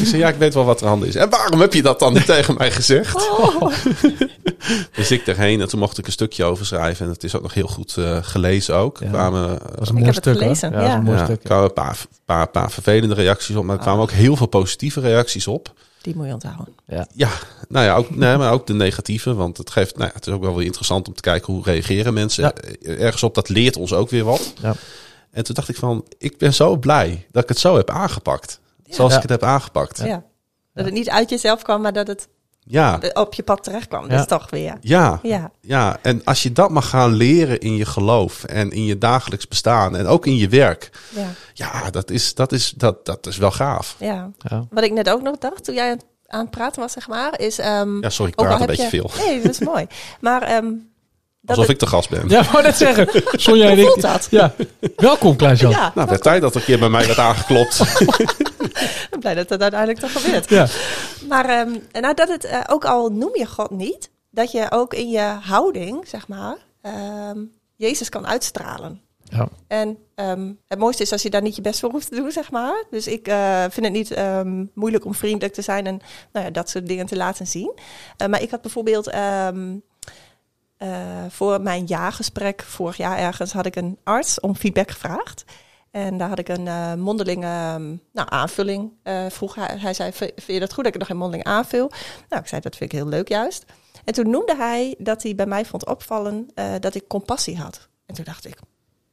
ik 0.00 0.06
zei, 0.06 0.16
ja, 0.16 0.28
ik 0.28 0.34
weet 0.36 0.54
wel 0.54 0.64
wat 0.64 0.80
er 0.80 0.86
aan 0.86 0.92
de 0.92 0.98
hand 1.04 1.14
is. 1.14 1.20
En 1.20 1.30
waarom 1.30 1.60
heb 1.60 1.74
je 1.74 1.82
dat 1.82 1.98
dan 1.98 2.12
niet 2.12 2.26
tegen 2.26 2.54
mij 2.58 2.70
gezegd? 2.70 3.28
dus 4.96 5.10
ik 5.10 5.26
erheen 5.26 5.60
en 5.60 5.68
toen 5.68 5.78
mocht 5.80 5.98
ik 5.98 6.06
een 6.06 6.12
stukje 6.12 6.44
over 6.44 6.66
schrijven. 6.66 7.06
En 7.06 7.12
het 7.12 7.24
is 7.24 7.36
ook 7.36 7.42
nog 7.42 7.54
heel 7.54 7.68
goed 7.68 7.96
eh, 7.96 8.18
gelezen 8.22 8.74
ook. 8.74 8.98
Ja. 8.98 9.04
Er 9.06 9.12
kwamen, 9.12 9.48
Dat 9.48 9.78
was 9.78 9.88
een 9.88 9.96
Ik 9.96 10.02
mooi 10.02 10.04
heb 10.04 10.14
het 10.14 10.24
stuk. 10.24 10.38
gelezen, 10.38 10.70
Ja, 10.70 10.76
dat 10.76 10.86
was 10.86 10.94
een 10.94 11.02
mooi 11.02 11.18
ja, 11.18 11.24
stuk. 11.24 11.36
er 11.36 11.44
kwamen 11.44 11.64
een 11.64 11.72
paar, 11.72 11.96
paar, 12.24 12.48
paar 12.48 12.70
vervelende 12.70 13.14
reacties 13.14 13.56
op. 13.56 13.64
Maar 13.64 13.76
er 13.76 13.82
kwamen 13.82 14.02
ook 14.02 14.10
heel 14.10 14.36
veel 14.36 14.46
positieve 14.46 15.00
reacties 15.00 15.46
op. 15.46 15.72
Die 16.02 16.16
moet 16.16 16.26
je 16.26 16.32
onthouden. 16.32 16.74
Ja, 17.14 17.30
nou 17.68 17.84
ja, 17.86 17.94
ook, 17.96 18.16
nee, 18.16 18.36
maar 18.36 18.52
ook 18.52 18.66
de 18.66 18.72
negatieve. 18.74 19.34
Want 19.34 19.56
het, 19.58 19.70
geeft, 19.70 19.96
nou 19.96 20.08
ja, 20.08 20.14
het 20.14 20.26
is 20.26 20.32
ook 20.32 20.42
wel 20.42 20.54
weer 20.56 20.66
interessant 20.66 21.08
om 21.08 21.14
te 21.14 21.20
kijken 21.20 21.52
hoe 21.52 21.62
reageren 21.64 22.14
mensen 22.14 22.42
Ja. 22.44 22.52
ergens 22.98 23.22
op. 23.22 23.34
Dat 23.34 23.48
leert 23.48 23.76
ons 23.76 23.92
ook 23.92 24.10
weer 24.10 24.24
wat. 24.24 24.52
Ja. 24.62 24.74
En 25.30 25.44
toen 25.44 25.54
dacht 25.54 25.68
ik 25.68 25.76
van, 25.76 26.04
ik 26.18 26.38
ben 26.38 26.54
zo 26.54 26.76
blij 26.76 27.26
dat 27.30 27.42
ik 27.42 27.48
het 27.48 27.58
zo 27.58 27.76
heb 27.76 27.90
aangepakt. 27.90 28.60
Zoals 28.88 29.10
Ja. 29.10 29.16
ik 29.16 29.22
het 29.22 29.30
heb 29.30 29.42
aangepakt. 29.42 29.98
Ja. 29.98 30.06
Ja, 30.06 30.24
Dat 30.74 30.84
het 30.84 30.94
niet 30.94 31.08
uit 31.10 31.30
jezelf 31.30 31.62
kwam, 31.62 31.80
maar 31.82 31.92
dat 31.92 32.06
het 32.06 32.28
ja, 32.64 32.98
op 33.12 33.34
je 33.34 33.42
pad 33.42 33.62
terecht 33.64 33.88
kwam. 33.88 34.10
Ja. 34.10 34.20
Is 34.20 34.26
toch 34.26 34.50
weer. 34.50 34.76
ja, 34.80 35.20
Ja. 35.60 35.98
En 36.02 36.24
als 36.24 36.42
je 36.42 36.52
dat 36.52 36.70
mag 36.70 36.88
gaan 36.88 37.12
leren 37.12 37.60
in 37.60 37.76
je 37.76 37.84
geloof 37.86 38.44
en 38.44 38.70
in 38.70 38.84
je 38.84 38.98
dagelijks 38.98 39.48
bestaan 39.48 39.96
en 39.96 40.06
ook 40.06 40.26
in 40.26 40.36
je 40.36 40.48
werk. 40.48 40.90
Ja. 41.14 41.26
Ja, 41.54 41.90
dat 41.90 42.10
is, 42.10 42.34
dat 42.34 42.52
is, 42.52 42.72
dat, 42.76 43.06
dat 43.06 43.26
is 43.26 43.36
wel 43.36 43.50
gaaf. 43.50 43.96
ja. 43.98 44.30
Ja. 44.38 44.64
Wat 44.70 44.84
ik 44.84 44.92
net 44.92 45.10
ook 45.10 45.22
nog 45.22 45.38
dacht, 45.38 45.64
toen 45.64 45.74
jij 45.74 45.90
aan 46.26 46.40
het- 46.40 46.50
praten 46.50 46.80
was, 46.80 46.92
zeg 46.92 47.08
maar, 47.08 47.40
is... 47.40 47.58
ehm, 47.58 48.00
Ja, 48.00 48.10
sorry, 48.10 48.30
ik 48.30 48.36
praat 48.38 48.60
een 48.60 48.66
beetje 48.66 48.82
je- 48.82 48.88
veel. 48.88 49.10
Nee, 49.18 49.40
dat 49.42 49.50
is 49.50 49.58
mooi. 49.72 49.86
Maar 50.20 50.42
ehm, 50.42 50.72
Alsof 51.46 51.64
het- 51.64 51.72
ik 51.74 51.78
de 51.80 51.86
gast 51.86 52.08
ben. 52.10 52.28
Ja, 52.28 52.42
wou 52.50 52.62
net 52.62 52.76
zeggen. 52.76 53.08
Sonja 53.32 53.64
en 53.64 53.70
Hoe 53.70 53.78
ik. 53.80 53.86
voelt 53.86 54.00
dat? 54.02 54.26
Ja, 54.30 54.54
welkom 54.96 55.36
Klaas-Jan. 55.36 55.70
Ja, 55.70 55.92
Nou, 55.94 56.08
werd 56.08 56.22
tijd 56.22 56.40
dat 56.42 56.54
er 56.54 56.60
een 56.60 56.66
keer 56.66 56.78
bij 56.78 56.88
mij 56.88 57.06
werd 57.06 57.18
aangeklopt. 57.18 57.80
ik 57.98 58.36
ben 59.10 59.20
blij 59.20 59.34
dat 59.34 59.48
het 59.48 59.60
uiteindelijk 59.62 60.00
toch 60.00 60.12
gebeurt. 60.22 60.48
Ja. 60.48 60.66
Maar 61.28 61.44
ehm, 61.48 61.70
nou, 62.00 62.14
dat 62.14 62.28
het, 62.28 62.44
eh, 62.44 62.60
ook 62.66 62.84
al 62.84 63.08
noem 63.08 63.36
je 63.36 63.46
God 63.46 63.70
niet, 63.70 64.10
dat 64.30 64.50
je 64.52 64.66
ook 64.70 64.94
in 64.94 65.10
je 65.10 65.36
houding, 65.40 66.08
zeg 66.08 66.28
maar, 66.28 66.56
ehm, 66.82 67.38
Jezus 67.76 68.08
kan 68.08 68.26
uitstralen. 68.26 69.00
Ja. 69.24 69.48
En 69.68 69.98
ehm, 70.14 70.50
het 70.68 70.78
mooiste 70.78 71.02
is 71.02 71.12
als 71.12 71.22
je 71.22 71.30
daar 71.30 71.42
niet 71.42 71.56
je 71.56 71.62
best 71.62 71.80
voor 71.80 71.90
hoeft 71.90 72.08
te 72.08 72.14
doen, 72.16 72.30
zeg 72.30 72.50
maar. 72.50 72.84
Dus 72.90 73.06
ik 73.06 73.28
eh, 73.28 73.60
vind 73.70 73.86
het 73.86 73.94
niet 73.94 74.10
ehm, 74.10 74.64
moeilijk 74.74 75.04
om 75.04 75.14
vriendelijk 75.14 75.54
te 75.54 75.62
zijn 75.62 75.86
en 75.86 76.00
nou 76.32 76.44
ja, 76.46 76.50
dat 76.52 76.70
soort 76.70 76.86
dingen 76.86 77.06
te 77.06 77.16
laten 77.16 77.46
zien. 77.46 77.72
Eh, 78.16 78.28
maar 78.28 78.42
ik 78.42 78.50
had 78.50 78.60
bijvoorbeeld 78.62 79.06
ehm, 79.08 79.74
eh, 80.82 81.24
voor 81.28 81.60
mijn 81.60 81.84
jaargesprek 81.84 82.62
vorig 82.62 82.96
jaar 82.96 83.18
ergens 83.18 83.52
had 83.52 83.66
ik 83.66 83.76
een 83.76 83.98
arts 84.04 84.40
om 84.40 84.54
feedback 84.56 84.90
gevraagd. 84.90 85.44
En 85.90 86.16
daar 86.18 86.28
had 86.28 86.38
ik 86.38 86.48
een 86.48 86.66
eh, 86.68 86.94
mondelinge 86.94 87.46
ehm, 87.46 87.88
nou, 88.12 88.28
aanvulling. 88.30 88.92
eh 89.02 89.26
vroeg 89.28 89.54
hij, 89.54 89.76
hij 89.78 89.94
zei, 89.94 90.12
"V- 90.12 90.18
vind 90.18 90.46
je 90.46 90.60
dat 90.60 90.72
goed 90.72 90.84
dat 90.84 90.94
ik 90.94 91.00
nog 91.00 91.08
een 91.08 91.16
mondeling 91.16 91.44
aanvul? 91.46 91.90
Nou, 92.28 92.42
ik 92.42 92.48
zei, 92.48 92.60
dat 92.60 92.76
vind 92.76 92.92
ik 92.92 92.98
heel 92.98 93.08
leuk 93.08 93.28
juist. 93.28 93.64
En 94.04 94.14
toen 94.14 94.30
noemde 94.30 94.56
hij 94.56 94.94
dat 94.98 95.22
hij 95.22 95.34
bij 95.34 95.46
mij 95.46 95.64
vond 95.64 95.86
opvallen 95.86 96.48
dat 96.80 96.94
ik 96.94 97.08
compassie 97.08 97.58
had. 97.58 97.88
En 98.06 98.14
toen 98.14 98.24
dacht 98.24 98.46
ik, 98.46 98.58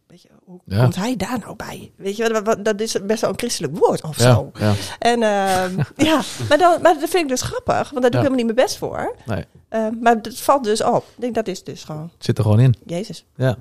weet 0.09 0.21
je, 0.21 0.29
hoe 0.45 0.59
Ja. 0.65 0.81
komt 0.81 0.95
hij 0.95 1.15
daar 1.15 1.39
nou 1.39 1.55
bij? 1.55 1.91
Weet 1.95 2.15
je, 2.15 2.57
dat 2.63 2.81
is 2.81 2.95
best 3.05 3.21
wel 3.21 3.29
een 3.29 3.37
christelijk 3.37 3.77
woord 3.77 4.01
of 4.03 4.17
Ja, 4.17 4.33
zo. 4.33 4.51
ja. 4.59 4.73
En 4.99 5.23
ehm, 5.23 5.77
ja, 6.09 6.21
maar, 6.49 6.57
dan, 6.57 6.81
maar 6.81 6.93
dat 6.99 7.09
vind 7.09 7.23
ik 7.23 7.27
dus 7.27 7.41
grappig, 7.41 7.89
want 7.89 8.01
daar 8.01 8.01
doe 8.01 8.01
Ja. 8.01 8.07
ik 8.07 8.13
helemaal 8.13 8.35
niet 8.35 8.45
mijn 8.55 8.67
best 8.67 8.77
voor. 8.77 9.15
Nee, 9.25 9.45
Ehm, 9.69 9.93
maar 10.01 10.15
het 10.21 10.39
valt 10.39 10.63
dus 10.63 10.83
op. 10.83 11.05
Ik 11.15 11.21
denk, 11.21 11.35
dat 11.35 11.47
is 11.47 11.63
dus 11.63 11.83
gewoon 11.83 12.11
het 12.15 12.25
zit 12.25 12.37
er 12.37 12.43
gewoon 12.43 12.59
in. 12.59 12.75
Jezus. 12.85 13.25
Ja, 13.35 13.57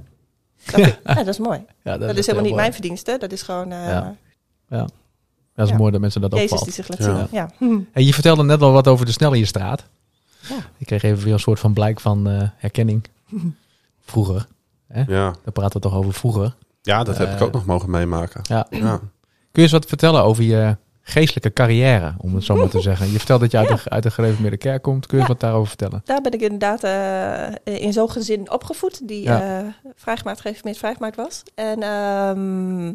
Dat, 0.71 0.79
ik- 0.87 1.01
ja, 1.05 1.15
dat 1.15 1.27
is 1.27 1.39
mooi. 1.39 1.65
ja 1.83 1.99
Dat, 1.99 2.17
is 2.17 2.27
helemaal 2.27 2.47
niet 2.49 2.57
mijn 2.57 2.73
verdienste. 2.73 3.17
Dat 3.19 3.33
is 3.33 3.43
gewoon 3.43 3.73
eh, 3.73 3.87
Ja. 3.87 4.17
Ja, 4.69 4.89
dat 5.55 5.67
is 5.67 5.71
Ja. 5.73 5.77
mooi 5.79 5.93
dat 5.93 6.01
mensen 6.01 6.21
dat 6.21 6.33
Jezus 6.33 6.51
opvalt. 6.51 6.65
die 6.65 6.85
zich 6.85 6.89
laat 6.89 7.03
zien. 7.17 7.27
Ja. 7.31 7.51
Hm. 7.59 7.79
En 7.93 8.05
je 8.05 8.13
vertelde 8.15 8.43
net 8.45 8.63
al 8.63 8.73
wat 8.73 8.89
over 8.89 9.07
de 9.07 9.13
snel 9.13 9.33
in 9.33 9.39
je 9.39 9.45
straat. 9.47 9.85
Ja. 10.49 10.57
Ik 10.79 10.87
kreeg 10.87 11.03
even 11.03 11.25
weer 11.25 11.33
een 11.33 11.39
soort 11.41 11.61
van 11.61 11.73
blijk 11.73 12.01
van 12.01 12.29
eh, 12.29 12.49
herkenning. 12.57 13.05
Vroeger. 14.01 14.47
Ja, 14.95 15.05
Dan 15.45 15.53
praten 15.53 15.73
we 15.81 15.89
toch 15.89 15.95
over 15.97 16.13
vroeger. 16.13 16.55
ja 16.83 17.05
dat 17.05 17.19
heb 17.19 17.27
Eh, 17.29 17.35
ik 17.35 17.41
ook 17.43 17.53
nog 17.53 17.67
mogen 17.67 17.91
meemaken. 17.91 18.41
Ja. 18.43 18.67
Ja. 18.71 18.99
Kun 18.99 19.09
je 19.53 19.61
eens 19.63 19.73
wat 19.73 19.87
vertellen 19.87 20.23
over 20.23 20.43
je 20.45 20.77
geestelijke 21.03 21.53
carrière, 21.53 22.15
om 22.19 22.35
het 22.35 22.45
zo 22.45 22.55
maar 22.57 22.69
te 22.69 22.81
zeggen? 22.81 23.11
Je 23.13 23.17
vertelt 23.19 23.41
dat 23.41 23.51
je 23.51 23.57
uit, 23.59 23.69
Ja. 23.69 23.75
de, 23.75 23.91
uit 23.91 24.03
de 24.03 24.11
gereformeerde 24.11 24.57
kerk 24.57 24.83
komt. 24.83 25.07
Kun 25.07 25.17
je 25.17 25.23
Ja. 25.23 25.29
wat 25.29 25.41
daarover 25.41 25.69
vertellen? 25.69 26.01
Daar 26.05 26.21
ben 26.21 26.33
ik 26.33 26.41
inderdaad 26.41 26.83
eh, 26.85 27.83
in 27.83 27.93
zo'n 27.93 28.11
gezin 28.11 28.51
opgevoed. 28.51 29.09
Die 29.09 29.23
Ja. 29.23 29.59
eh 29.61 29.67
vrijgemaakt, 29.95 30.41
gereformeerd 30.41 30.79
vrijgemaakt 30.79 31.17
was. 31.17 31.43
En 31.55 31.83
ehm, 31.83 32.93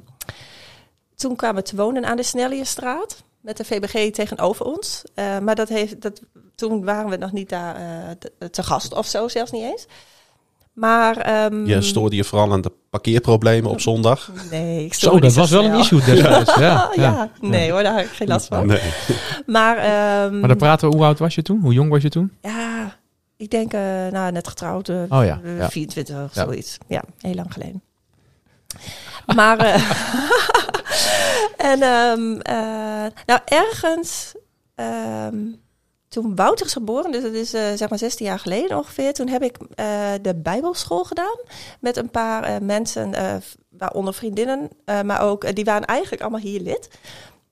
toen 1.16 1.36
kwamen 1.36 1.64
we 1.64 1.70
te 1.70 1.76
wonen 1.76 2.06
aan 2.06 2.18
de 2.18 2.24
Snellierstraat. 2.24 3.24
Met 3.42 3.58
de 3.58 3.64
VBG 3.66 4.12
tegenover 4.14 4.66
ons. 4.66 5.04
Eh, 5.14 5.40
maar 5.40 5.56
dat 5.56 5.70
heeft, 5.70 6.02
dat, 6.02 6.22
toen 6.56 6.84
waren 6.84 7.10
we 7.10 7.18
nog 7.18 7.32
niet 7.32 7.50
daar 7.50 7.76
eh, 7.76 8.10
te, 8.20 8.50
te 8.50 8.64
gast 8.64 8.94
of 8.94 9.06
zo, 9.06 9.28
zelfs 9.28 9.52
niet 9.52 9.64
eens. 9.64 9.86
Maar... 10.74 11.18
ehm, 11.18 11.66
Je 11.66 11.82
stoorde 11.82 12.16
je 12.16 12.24
vooral 12.24 12.52
aan 12.52 12.62
de 12.62 12.72
parkeerproblemen 12.90 13.70
op 13.72 13.80
zondag. 13.82 14.32
Nee, 14.52 14.86
ik 14.86 14.94
Zo, 14.94 15.00
stoorde 15.08 15.22
dat 15.28 15.36
was 15.36 15.50
wel 15.52 15.64
een 15.66 15.80
issue 15.80 16.04
destijds. 16.04 16.56
Ja, 16.60 16.74
Ah, 16.76 16.96
ja. 16.96 17.02
ja. 17.04 17.30
nee 17.42 17.72
hoor, 17.72 17.84
daar 17.84 17.96
heb 17.98 18.06
ik 18.06 18.12
geen 18.12 18.28
last 18.28 18.48
van. 18.48 18.68
Nee. 18.68 18.82
Maar, 19.46 19.78
ehm, 19.78 20.40
Maar 20.40 20.48
dan 20.48 20.58
praten 20.58 20.90
we, 20.90 20.96
hoe 20.96 21.06
oud 21.06 21.20
was 21.20 21.36
je 21.36 21.42
toen? 21.42 21.60
Hoe 21.62 21.74
jong 21.74 21.90
was 21.90 22.02
je 22.02 22.10
toen? 22.10 22.32
ja, 22.42 22.96
ik 23.38 23.50
denk, 23.50 23.74
eh, 23.74 23.82
nou, 24.12 24.32
net 24.32 24.48
getrouwd, 24.48 24.90
eh, 24.90 24.96
Oh 25.10 25.26
ja, 25.26 25.40
eh, 25.44 25.58
ja. 25.58 25.70
24 25.70 26.24
of 26.24 26.36
Ja. 26.36 26.44
zoiets. 26.44 26.78
Ja, 26.88 27.04
heel 27.22 27.34
lang 27.36 27.54
geleden. 27.54 27.82
Maar, 29.36 29.58
eh, 29.58 29.92
en 31.72 31.82
ehm, 31.82 32.40
eh, 32.40 33.12
nou, 33.26 33.40
ergens, 33.46 34.34
ehm, 34.76 35.36
toen 36.14 36.36
Wouter 36.36 36.66
is 36.66 36.74
geboren, 36.74 37.12
dus 37.12 37.22
dat 37.24 37.34
is 37.34 37.54
eh, 37.54 37.62
zeg 37.76 37.90
maar 37.90 37.98
16 37.98 38.26
jaar 38.26 38.40
geleden 38.40 38.78
ongeveer, 38.78 39.14
toen 39.14 39.28
heb 39.28 39.44
ik 39.44 39.58
eh, 39.76 40.12
de 40.22 40.36
Bijbelschool 40.36 41.04
gedaan 41.04 41.40
met 41.80 41.98
een 41.98 42.10
paar 42.10 42.44
eh, 42.44 42.56
mensen, 42.62 43.14
waaronder 43.70 44.14
vriendinnen, 44.14 44.70
maar 44.86 45.22
ook, 45.22 45.56
die 45.56 45.66
waren 45.66 45.88
eigenlijk 45.88 46.22
allemaal 46.22 46.40
hier 46.40 46.60
lid. 46.62 46.90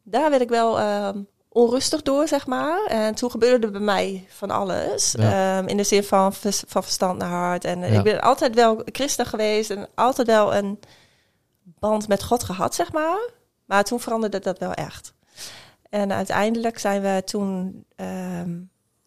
Daar 0.04 0.30
werd 0.30 0.41
ik 0.41 0.50
wel 0.50 0.80
ehm, 0.80 1.17
onrustig 1.50 2.02
door, 2.02 2.28
zeg 2.28 2.47
maar. 2.47 2.86
En 2.86 3.15
toen 3.15 3.32
gebeurde 3.32 3.65
er 3.65 3.71
bij 3.71 3.82
mij 3.82 4.26
van 4.30 4.52
alles. 4.52 5.13
Ja. 5.17 5.58
Ehm, 5.58 5.67
in 5.67 5.78
de 5.78 5.84
zin 5.84 6.04
van, 6.04 6.34
van 6.67 6.84
verstand 6.84 7.17
naar 7.17 7.30
hart. 7.30 7.65
En 7.65 7.80
Ja. 7.80 7.86
ik 7.86 8.04
ben 8.04 8.21
altijd 8.21 8.56
wel 8.56 8.82
christen 8.86 9.26
geweest 9.26 9.69
en 9.69 9.88
altijd 9.95 10.28
wel 10.28 10.56
een 10.56 10.80
band 11.63 12.08
met 12.08 12.24
God 12.24 12.43
gehad, 12.43 12.76
zeg 12.76 12.91
maar. 12.91 13.30
Maar 13.65 13.84
toen 13.84 14.00
veranderde 14.00 14.39
dat 14.39 14.60
wel 14.60 14.74
echt. 14.74 15.13
En 15.91 16.13
uiteindelijk 16.13 16.80
zijn 16.80 17.01
we 17.01 17.21
toen, 17.25 17.84
ehm, 17.95 18.60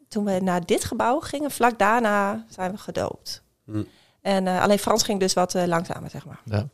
toen 0.08 0.24
we 0.24 0.40
naar 0.42 0.66
dit 0.66 0.84
gebouw 0.84 1.20
gingen, 1.20 1.50
vlak 1.50 1.78
daarna 1.78 2.44
zijn 2.48 2.70
we 2.70 2.78
gedoopt. 2.78 3.42
Hm. 3.64 3.82
En 4.20 4.46
eh, 4.46 4.62
alleen 4.62 4.78
Frans 4.78 5.02
ging 5.02 5.20
dus 5.20 5.32
wat 5.32 5.54
eh, 5.54 5.64
langzamer, 5.64 6.10
zeg 6.10 6.26
maar. 6.26 6.40
Ja. 6.44 6.68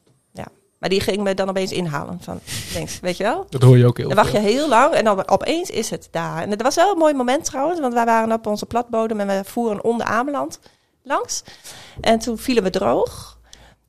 Maar 0.81 0.89
die 0.89 1.01
ging 1.01 1.23
me 1.23 1.35
dan 1.35 1.49
opeens 1.49 1.73
inhalen. 1.73 2.19
Van, 2.21 2.41
links, 2.75 3.01
weet 3.01 3.17
je 3.17 3.23
wel? 3.23 3.47
Dat 3.49 3.63
hoor 3.63 3.79
je 3.79 3.87
ook 3.87 3.97
heel 3.97 4.07
Dan 4.07 4.17
wacht 4.17 4.33
je 4.33 4.39
heel 4.39 4.69
lang 4.69 4.95
en 4.95 5.05
dan 5.05 5.29
opeens 5.29 5.71
is 5.71 5.91
het 5.91 6.09
daar. 6.11 6.43
En 6.43 6.51
het 6.51 6.63
was 6.63 6.75
wel 6.75 6.93
een 6.93 6.99
mooi 6.99 7.15
moment 7.15 7.45
trouwens, 7.45 7.81
want 7.81 7.95
wij 7.95 8.05
waren 8.05 8.33
op 8.33 8.47
onze 8.47 8.67
platbodem 8.67 9.21
en 9.21 9.27
we 9.27 9.41
voeren 9.45 9.85
onder 9.85 10.07
Ameland 10.07 10.61
langs. 11.03 11.43
En 12.01 12.19
toen 12.19 12.39
vielen 12.39 12.63
we 12.63 12.71
droog. 12.71 13.39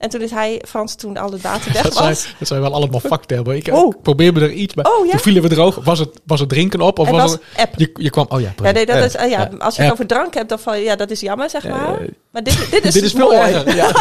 En 0.01 0.09
toen 0.09 0.21
is 0.21 0.31
hij, 0.31 0.61
Frans, 0.67 0.95
toen 0.95 1.17
al 1.17 1.31
het 1.31 1.41
water 1.41 1.71
weg 1.73 1.81
Dat 1.81 1.93
zijn, 1.93 2.07
was. 2.09 2.35
dat 2.39 2.47
zijn 2.47 2.61
wel 2.61 2.73
allemaal 2.73 2.99
facten. 2.99 3.45
Ik 3.45 3.69
Oh. 3.73 3.95
ik 3.95 4.01
probeer 4.01 4.33
me 4.33 4.39
er 4.41 4.51
iets 4.51 4.73
bij. 4.73 4.85
Oh 4.85 5.05
ja, 5.05 5.11
Toen 5.11 5.19
vielen 5.19 5.41
we 5.41 5.49
droog. 5.49 5.75
Was 5.83 5.99
het, 5.99 6.21
was 6.25 6.39
het 6.39 6.49
drinken 6.49 6.81
op? 6.81 6.99
Of 6.99 7.05
het 7.07 7.15
was 7.15 7.21
was 7.23 7.31
het, 7.31 7.41
app. 7.55 7.73
je, 7.79 7.91
je 7.93 8.09
kwam... 8.09 8.25
Oh 8.29 8.41
ja, 8.41 8.53
Ja, 8.63 8.71
nee, 8.71 8.85
dat 8.85 8.95
eh, 8.95 9.03
is, 9.05 9.15
eh, 9.15 9.29
ja, 9.29 9.49
als 9.59 9.75
je 9.75 9.81
het 9.81 9.91
over 9.91 10.07
drank 10.07 10.33
hebt, 10.33 10.49
dan 10.49 10.59
van 10.59 10.79
ja, 10.79 10.95
dat 10.95 11.09
is 11.11 11.19
jammer, 11.19 11.49
zeg 11.49 11.67
maar. 11.67 12.01
Eh, 12.01 12.07
maar 12.31 12.43
dit, 12.43 12.67
dit 12.71 12.83
is, 12.85 12.93
dit 12.93 13.03
is 13.03 13.11
veel 13.11 13.27
mooi. 13.31 13.37
erger. 13.51 13.75
Ja, 13.75 13.91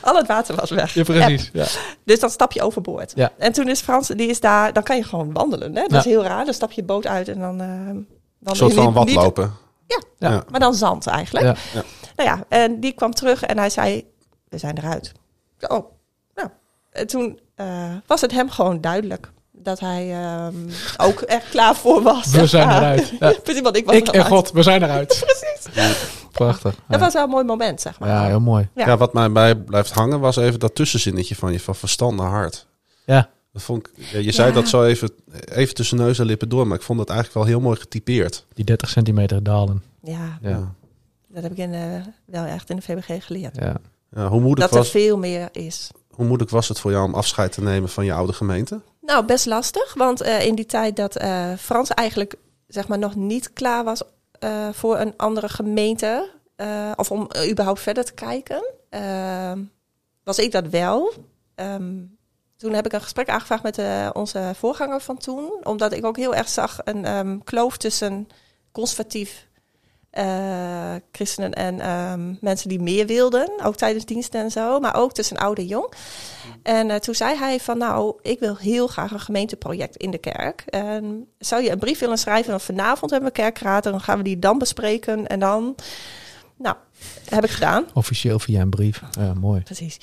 Al 0.00 0.16
het 0.16 0.26
water 0.26 0.54
was 0.56 0.70
weg. 0.70 0.94
ja, 0.94 1.02
precies. 1.02 1.50
Ja. 1.52 1.64
Dus 2.04 2.20
dan 2.20 2.30
stap 2.30 2.52
je 2.52 2.62
overboord. 2.62 3.12
Ja. 3.14 3.32
En 3.38 3.52
toen 3.52 3.68
is 3.68 3.80
Frans, 3.80 4.08
die 4.08 4.28
is 4.28 4.40
daar, 4.40 4.72
dan 4.72 4.82
kan 4.82 4.96
je 4.96 5.02
gewoon 5.04 5.32
wandelen. 5.32 5.74
Hè? 5.74 5.82
Dat 5.82 5.90
Ja. 5.90 5.98
is 5.98 6.04
heel 6.04 6.22
raar. 6.24 6.44
Dan 6.44 6.54
stap 6.54 6.72
je 6.72 6.82
boot 6.82 7.06
uit 7.06 7.28
en 7.28 7.38
dan. 7.38 7.60
eh 7.60 7.66
Een 7.68 8.06
dan 8.40 8.56
soort 8.56 8.72
van 8.74 8.92
niet- 8.94 9.04
niet- 9.04 9.14
watlopen. 9.14 9.52
Ja, 9.86 10.00
Ja. 10.18 10.44
maar 10.50 10.60
dan 10.60 10.74
zand 10.74 11.06
eigenlijk. 11.06 11.44
Ja. 11.46 11.54
Ja. 11.74 11.82
Nou 12.16 12.28
ja, 12.28 12.44
en 12.58 12.80
die 12.80 12.92
kwam 12.92 13.14
terug 13.14 13.42
en 13.42 13.58
hij 13.58 13.70
zei: 13.70 14.04
We 14.54 14.60
zijn 14.60 14.78
eruit. 14.78 15.12
Oh, 15.60 15.90
nou. 16.34 16.48
En 16.92 17.06
toen 17.06 17.40
eh, 17.54 17.90
was 18.06 18.20
het 18.20 18.32
hem 18.32 18.50
gewoon 18.50 18.80
duidelijk 18.80 19.30
dat 19.52 19.80
hij 19.80 20.12
ehm, 20.12 20.54
ook 21.08 21.20
echt 21.20 21.48
klaar 21.48 21.74
voor 21.76 22.02
was. 22.02 22.30
We 22.30 22.46
zijn 22.46 22.68
eruit. 22.70 23.12
Ja. 23.20 23.32
Precies, 23.44 23.60
want 23.62 23.76
ik 23.76 23.84
was 23.84 23.94
Ik 23.96 24.08
en. 24.08 24.24
God, 24.24 24.50
we 24.50 24.62
zijn 24.62 24.82
eruit. 24.82 25.06
Precies. 25.26 25.84
Prachtig. 26.32 26.74
Dat 26.74 26.82
Ja, 26.88 26.98
was 26.98 27.12
wel 27.12 27.22
een 27.24 27.28
mooi 27.30 27.44
moment, 27.44 27.80
zeg 27.80 27.98
maar. 27.98 28.08
ja 28.08 28.24
heel 28.26 28.40
mooi. 28.40 28.68
Ja. 28.74 28.86
Ja. 28.86 28.96
wat 28.96 29.12
mij 29.12 29.32
bij 29.32 29.56
blijft 29.56 29.90
hangen 29.90 30.20
was 30.20 30.36
even 30.36 30.60
dat 30.60 30.74
tussenzinnetje 30.74 31.34
van 31.34 31.52
je 31.52 31.60
van 31.60 31.74
verstand 31.74 32.16
naar 32.16 32.30
hart. 32.30 32.66
Ja, 33.04 33.28
Dat 33.52 33.62
vond 33.62 33.86
ik, 33.86 33.92
ja, 34.12 34.18
je 34.18 34.32
zei 34.32 34.52
dat 34.52 34.68
zo 34.68 34.84
even, 34.84 35.10
even 35.44 35.74
tussen 35.74 35.96
neus 35.96 36.18
en 36.18 36.26
lippen 36.26 36.48
door, 36.48 36.66
maar 36.66 36.76
ik 36.76 36.82
vond 36.82 36.98
dat 36.98 37.08
eigenlijk 37.08 37.38
wel 37.38 37.48
heel 37.48 37.60
mooi 37.60 37.76
getypeerd. 37.80 38.46
die 38.54 38.64
30 38.64 38.88
centimeter 38.88 39.42
dalen. 39.42 39.82
Ja, 40.02 40.38
Ja, 40.42 40.72
dat 41.28 41.42
heb 41.42 41.52
ik 41.52 41.58
in, 41.58 41.74
eh, 41.74 41.80
wel 42.24 42.44
echt 42.44 42.70
in 42.70 42.76
de 42.76 42.82
VBG 42.82 43.24
geleerd. 43.26 43.56
ja. 43.56 43.76
Ja, 44.14 44.28
hoe, 44.28 44.40
moeilijk 44.40 44.60
Dat 44.60 44.70
er 44.70 44.76
was, 44.76 44.90
veel 44.90 45.18
meer 45.18 45.48
is. 45.52 45.90
hoe 46.10 46.26
moeilijk 46.26 46.50
was 46.50 46.68
het 46.68 46.80
voor 46.80 46.90
jou 46.90 47.04
om 47.04 47.14
afscheid 47.14 47.52
te 47.52 47.62
nemen 47.62 47.88
van 47.88 48.04
je 48.04 48.12
oude 48.12 48.32
gemeente? 48.32 48.80
Nou, 49.00 49.24
best 49.24 49.46
lastig. 49.46 49.94
Want 49.94 50.20
eh, 50.20 50.46
in 50.46 50.54
die 50.54 50.66
tijd 50.66 50.96
dat 50.96 51.16
eh, 51.16 51.52
Frans 51.58 51.90
eigenlijk 51.90 52.34
zeg 52.66 52.88
maar, 52.88 52.98
nog 52.98 53.14
niet 53.14 53.52
klaar 53.52 53.84
was 53.84 54.02
eh, 54.38 54.68
voor 54.72 54.98
een 54.98 55.14
andere 55.16 55.48
gemeente. 55.48 56.30
eh, 56.56 56.90
of 56.96 57.10
om 57.10 57.26
eh, 57.30 57.50
überhaupt 57.50 57.80
verder 57.80 58.04
te 58.04 58.12
kijken. 58.12 58.64
ehm, 58.90 59.58
was 60.24 60.38
ik 60.38 60.52
dat 60.52 60.66
wel. 60.68 61.12
Ehm, 61.54 61.92
toen 62.56 62.72
heb 62.72 62.86
ik 62.86 62.92
een 62.92 63.00
gesprek 63.02 63.28
aangevraagd 63.28 63.62
met 63.62 63.78
eh, 63.78 64.08
onze 64.12 64.52
voorganger 64.56 65.00
van 65.00 65.16
toen. 65.18 65.60
Omdat 65.62 65.92
ik 65.92 66.04
ook 66.04 66.16
heel 66.16 66.34
erg 66.34 66.48
zag 66.48 66.78
een 66.84 67.04
ehm, 67.04 67.38
kloof 67.44 67.76
tussen 67.76 68.28
conservatief 68.72 69.46
eh, 70.14 70.94
christenen 71.12 71.52
en 71.52 71.80
ehm, 71.80 72.34
mensen 72.40 72.68
die 72.68 72.80
meer 72.80 73.06
wilden. 73.06 73.50
Ook 73.64 73.76
tijdens 73.76 74.04
diensten 74.04 74.40
en 74.40 74.50
zo. 74.50 74.80
Maar 74.80 74.96
ook 74.96 75.12
tussen 75.12 75.36
oud 75.36 75.58
en 75.58 75.66
jong. 75.66 75.92
En 76.62 76.90
eh, 76.90 76.96
toen 76.96 77.14
zei 77.14 77.36
hij 77.36 77.60
van 77.60 77.78
nou, 77.78 78.14
ik 78.22 78.38
wil 78.38 78.56
heel 78.56 78.86
graag 78.86 79.10
een 79.10 79.20
gemeenteproject 79.20 79.96
in 79.96 80.10
de 80.10 80.18
kerk. 80.18 80.64
En 80.66 81.28
zou 81.38 81.62
je 81.62 81.70
een 81.70 81.78
brief 81.78 81.98
willen 81.98 82.18
schrijven? 82.18 82.50
Dan 82.50 82.60
vanavond 82.60 83.10
hebben 83.10 83.28
we 83.28 83.34
kerkraad 83.34 83.86
en 83.86 83.92
dan 83.92 84.00
gaan 84.00 84.18
we 84.18 84.24
die 84.24 84.38
dan 84.38 84.58
bespreken. 84.58 85.26
En 85.26 85.38
dan, 85.38 85.74
nou, 86.56 86.76
heb 87.28 87.44
ik 87.44 87.50
gedaan. 87.50 87.84
Officieel 87.92 88.38
via 88.38 88.60
een 88.60 88.70
brief. 88.70 89.02
Ja, 89.10 89.34
mooi. 89.34 89.60
Precies. 89.60 89.98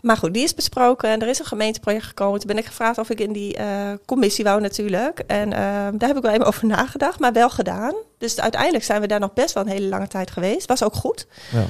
Maar 0.00 0.16
goed, 0.16 0.34
die 0.34 0.42
is 0.42 0.54
besproken 0.54 1.10
en 1.10 1.20
er 1.20 1.28
is 1.28 1.38
een 1.38 1.44
gemeenteproject 1.44 2.04
gekomen. 2.04 2.38
Toen 2.38 2.48
ben 2.48 2.58
ik 2.58 2.66
gevraagd 2.66 2.98
of 2.98 3.10
ik 3.10 3.20
in 3.20 3.32
die 3.32 3.56
eh, 3.56 3.92
commissie 4.04 4.44
wou 4.44 4.60
natuurlijk. 4.60 5.18
En 5.18 5.52
eh, 5.52 5.58
daar 5.92 6.08
heb 6.08 6.16
ik 6.16 6.22
wel 6.22 6.32
even 6.32 6.46
over 6.46 6.66
nagedacht, 6.66 7.18
maar 7.18 7.32
wel 7.32 7.50
gedaan. 7.50 7.94
Dus 8.18 8.40
uiteindelijk 8.40 8.84
zijn 8.84 9.00
we 9.00 9.06
daar 9.06 9.20
nog 9.20 9.32
best 9.32 9.54
wel 9.54 9.62
een 9.62 9.70
hele 9.70 9.88
lange 9.88 10.08
tijd 10.08 10.30
geweest. 10.30 10.66
Was 10.66 10.82
ook 10.82 10.94
goed. 10.94 11.26
Ja. 11.52 11.64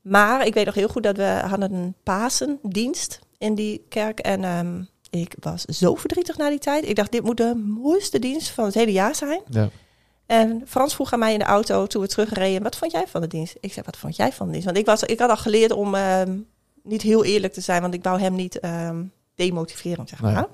Maar 0.00 0.46
ik 0.46 0.54
weet 0.54 0.66
nog 0.66 0.74
heel 0.74 0.88
goed 0.88 1.02
dat 1.02 1.16
we 1.16 1.42
hadden 1.48 1.72
een 1.72 1.94
Pasendienst 2.02 3.18
in 3.38 3.54
die 3.54 3.86
kerk. 3.88 4.18
En 4.18 4.44
ehm, 4.44 4.82
ik 5.10 5.34
was 5.40 5.64
zo 5.64 5.94
verdrietig 5.94 6.36
na 6.36 6.48
die 6.48 6.58
tijd. 6.58 6.88
Ik 6.88 6.96
dacht, 6.96 7.12
dit 7.12 7.22
moet 7.22 7.36
de 7.36 7.54
mooiste 7.54 8.18
dienst 8.18 8.48
van 8.48 8.64
het 8.64 8.74
hele 8.74 8.92
jaar 8.92 9.14
zijn. 9.14 9.40
Ja. 9.50 9.68
En 10.26 10.62
Frans 10.66 10.94
vroeg 10.94 11.12
aan 11.12 11.18
mij 11.18 11.32
in 11.32 11.38
de 11.38 11.44
auto 11.44 11.86
toen 11.86 12.02
we 12.02 12.08
terugreden: 12.08 12.62
wat 12.62 12.76
vond 12.76 12.92
jij 12.92 13.04
van 13.06 13.20
de 13.20 13.26
dienst? 13.26 13.56
Ik 13.60 13.72
zei: 13.72 13.84
wat 13.84 13.96
vond 13.96 14.16
jij 14.16 14.32
van 14.32 14.46
de 14.46 14.52
dienst? 14.52 14.66
Want 14.66 14.78
ik, 14.78 14.86
was, 14.86 15.02
ik 15.02 15.18
had 15.18 15.30
al 15.30 15.36
geleerd 15.36 15.72
om 15.72 15.94
ehm, 15.94 16.38
niet 16.82 17.02
heel 17.02 17.24
eerlijk 17.24 17.52
te 17.52 17.60
zijn, 17.60 17.82
want 17.82 17.94
ik 17.94 18.02
wou 18.02 18.20
hem 18.20 18.34
niet 18.34 18.60
ehm, 18.60 19.04
demotiveren, 19.34 20.08
zeg 20.08 20.20
maar. 20.20 20.32
Nee. 20.32 20.44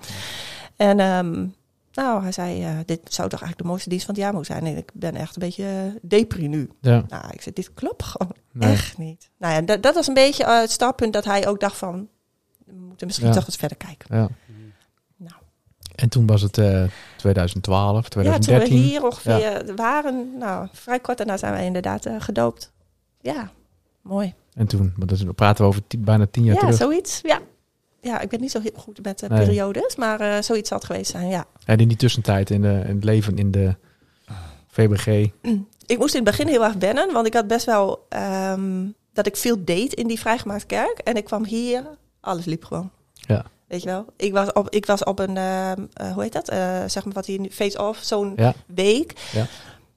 En 0.76 1.00
nou, 2.02 2.22
hij 2.22 2.32
zei: 2.32 2.64
eh, 2.64 2.70
dit 2.84 3.00
zou 3.04 3.28
toch 3.28 3.40
eigenlijk 3.40 3.58
de 3.58 3.64
mooiste 3.64 3.88
dienst 3.88 4.04
van 4.04 4.14
het 4.14 4.22
jaar 4.24 4.32
moeten 4.34 4.54
zijn. 4.54 4.66
En 4.66 4.76
ik 4.76 4.90
ben 4.94 5.14
echt 5.14 5.36
een 5.36 5.42
beetje 5.42 5.62
uh, 5.64 5.92
depri 6.02 6.48
nu. 6.48 6.70
Ja. 6.80 7.04
Nou, 7.08 7.24
ik 7.30 7.40
zei: 7.40 7.54
dit 7.54 7.74
klopt 7.74 8.02
gewoon 8.02 8.32
Nee. 8.52 8.72
echt 8.72 8.98
niet. 8.98 9.30
Nou 9.38 9.54
ja, 9.54 9.60
dat, 9.60 9.82
dat 9.82 9.94
was 9.94 10.06
een 10.06 10.14
beetje 10.14 10.44
eh, 10.44 10.60
het 10.60 10.70
startpunt 10.70 11.12
dat 11.12 11.24
hij 11.24 11.48
ook 11.48 11.60
dacht 11.60 11.76
van. 11.76 12.08
We 12.66 12.72
moeten 12.74 13.06
misschien 13.06 13.28
Ja. 13.28 13.34
toch 13.34 13.46
eens 13.46 13.56
verder 13.56 13.76
kijken. 13.76 14.16
Ja. 14.16 14.28
Nou. 15.16 15.34
En 15.94 16.08
toen 16.08 16.26
was 16.26 16.42
het 16.42 16.58
eh 16.58 16.84
2012, 17.16 17.94
Ja, 17.94 18.00
toen 18.00 18.10
2013. 18.10 18.76
we 18.76 18.82
hier 18.82 19.04
ongeveer 19.04 19.74
waren, 19.76 20.38
nou, 20.38 20.68
vrij 20.72 21.00
kort 21.00 21.16
daarna 21.18 21.36
zijn 21.36 21.54
we 21.54 21.64
inderdaad 21.64 22.06
gedoopt. 22.18 22.72
Ja, 23.20 23.50
mooi. 24.02 24.34
En 24.54 24.66
toen, 24.66 24.94
is, 25.06 25.20
dan 25.20 25.34
praten 25.34 25.62
we 25.64 25.68
over 25.70 25.82
bijna 25.98 26.26
tien 26.30 26.44
jaar 26.44 26.54
Ja, 26.54 26.60
terug. 26.60 26.76
zoiets. 26.76 27.20
Ja. 27.22 27.40
Ja, 28.08 28.20
ik 28.20 28.28
ben 28.28 28.40
niet 28.40 28.50
zo 28.50 28.60
heel 28.60 28.72
goed 28.76 29.02
met 29.02 29.18
de 29.18 29.28
Nee. 29.28 29.44
periodes, 29.44 29.96
maar 29.96 30.20
eh, 30.20 30.42
zoiets 30.42 30.68
zal 30.68 30.78
het 30.78 30.86
geweest 30.86 31.10
zijn, 31.10 31.28
ja. 31.28 31.44
En 31.64 31.78
in 31.78 31.88
die 31.88 31.96
tussentijd, 31.96 32.50
in, 32.50 32.62
de, 32.62 32.82
in 32.86 32.94
het 32.94 33.04
leven 33.04 33.36
in 33.38 33.50
de 33.50 33.74
VBG. 34.68 35.30
Ik 35.86 35.98
moest 35.98 36.14
in 36.14 36.20
het 36.24 36.30
begin 36.36 36.46
heel 36.46 36.64
erg 36.64 36.74
wennen, 36.74 37.12
want 37.12 37.26
ik 37.26 37.34
had 37.34 37.46
best 37.46 37.66
wel 37.66 38.06
ehm, 38.08 38.86
dat 39.12 39.26
ik 39.26 39.36
veel 39.36 39.64
deed 39.64 39.92
in 39.94 40.06
die 40.06 40.18
vrijgemaakte 40.18 40.66
kerk. 40.66 40.98
En 40.98 41.16
ik 41.16 41.24
kwam 41.24 41.44
hier, 41.44 41.82
alles 42.20 42.44
liep 42.44 42.64
gewoon. 42.64 42.90
Ja. 43.14 43.44
Weet 43.66 43.82
je 43.82 43.88
wel? 43.88 44.04
Ik 44.16 44.32
was 44.32 44.52
op, 44.52 44.70
ik 44.70 44.86
was 44.86 45.04
op 45.04 45.18
een, 45.18 45.36
ehm, 45.36 45.86
eh, 45.92 46.12
hoe 46.12 46.22
heet 46.22 46.32
dat? 46.32 46.48
Eh, 46.48 46.82
zeg 46.86 47.04
maar 47.04 47.14
wat 47.14 47.26
hier 47.26 47.50
face-off, 47.50 48.02
zo'n 48.02 48.32
Ja. 48.36 48.54
week. 48.66 49.12
Ja. 49.32 49.46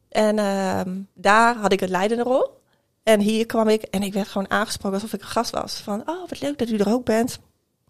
En 0.09 0.39
ehm, 0.39 0.89
daar 1.13 1.55
had 1.55 1.71
ik 1.71 1.81
een 1.81 1.89
leidende 1.89 2.23
rol. 2.23 2.59
En 3.03 3.19
hier 3.19 3.45
kwam 3.45 3.67
ik 3.67 3.81
en 3.81 4.03
ik 4.03 4.13
werd 4.13 4.27
gewoon 4.27 4.49
aangesproken 4.49 4.99
alsof 4.99 5.13
ik 5.13 5.21
een 5.21 5.27
gast 5.27 5.51
was. 5.51 5.73
Van, 5.79 5.99
oh, 6.05 6.29
wat 6.29 6.41
leuk 6.41 6.57
dat 6.57 6.69
u 6.69 6.77
er 6.77 6.89
ook 6.93 7.05
bent. 7.05 7.39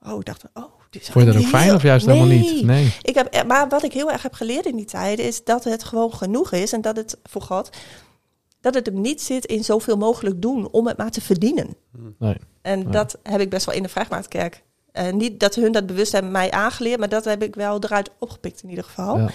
Oh, 0.06 0.20
ik 0.20 0.26
dacht, 0.26 0.44
oh, 0.54 0.64
dit 0.90 1.02
is 1.02 1.10
Vond 1.10 1.26
je 1.26 1.32
dat 1.32 1.42
ook 1.42 1.50
heel- 1.50 1.60
fijn 1.60 1.76
of 1.76 1.82
juist 1.84 2.06
helemaal 2.06 2.28
niet? 2.28 2.64
Nee. 2.64 2.96
Ik 3.02 3.16
heb, 3.16 3.28
eh, 3.28 3.44
maar 3.44 3.70
wat 3.70 3.84
ik 3.84 3.94
heel 3.94 4.12
erg 4.12 4.22
heb 4.22 4.34
geleerd 4.34 4.66
in 4.66 4.76
die 4.76 4.86
tijd 4.86 5.20
is 5.20 5.44
dat 5.44 5.64
het 5.64 5.84
gewoon 5.84 6.14
genoeg 6.14 6.52
is 6.52 6.74
en 6.74 6.82
dat 6.82 6.96
het 6.96 7.18
voor 7.24 7.42
God, 7.42 7.70
dat 8.62 8.74
het 8.74 8.86
hem 8.86 9.02
niet 9.02 9.22
zit 9.22 9.46
in 9.46 9.64
zoveel 9.64 9.98
mogelijk 9.98 10.42
doen 10.42 10.72
om 10.72 10.88
het 10.88 10.98
maar 10.98 11.12
te 11.12 11.22
verdienen. 11.22 11.76
nee. 12.18 12.36
En 12.62 12.92
dat 12.92 13.18
heb 13.24 13.42
ik 13.42 13.50
best 13.50 13.66
wel 13.66 13.76
in 13.76 13.84
de 13.84 13.90
Vrijgemaakkerk. 13.90 14.64
Uh, 14.94 15.12
niet 15.12 15.40
dat 15.40 15.56
hun 15.56 15.72
dat 15.72 15.86
bewust 15.86 16.12
hebben 16.12 16.32
mij 16.32 16.52
aangeleerd, 16.52 17.00
maar 17.00 17.10
dat 17.10 17.26
heb 17.26 17.44
ik 17.44 17.56
wel 17.56 17.84
eruit 17.84 18.10
opgepikt 18.20 18.64
in 18.64 18.70
ieder 18.70 18.84
geval. 18.84 19.18
Ja. 19.18 19.30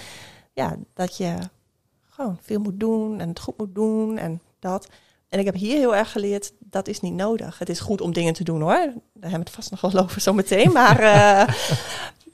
Ja, 0.53 0.75
dat 0.93 1.17
je 1.17 1.33
gewoon 2.09 2.37
veel 2.41 2.59
moet 2.59 2.79
doen 2.79 3.19
en 3.19 3.29
het 3.29 3.39
goed 3.39 3.57
moet 3.57 3.75
doen 3.75 4.17
en 4.17 4.41
dat. 4.59 4.87
En 5.29 5.39
ik 5.39 5.45
heb 5.45 5.55
hier 5.55 5.77
heel 5.77 5.95
erg 5.95 6.11
geleerd, 6.11 6.53
dat 6.69 6.87
is 6.87 6.99
niet 6.99 7.13
nodig. 7.13 7.59
Het 7.59 7.69
is 7.69 7.79
goed 7.79 8.01
om 8.01 8.13
dingen 8.13 8.33
te 8.33 8.43
doen 8.43 8.61
hoor. 8.61 8.69
Daar 8.77 8.93
hebben 9.13 9.31
we 9.31 9.37
het 9.37 9.49
vast 9.49 9.71
nog 9.71 9.81
wel 9.81 10.03
over 10.03 10.21
zometeen. 10.21 10.71
Maar 10.71 10.99
eh, 10.99 11.53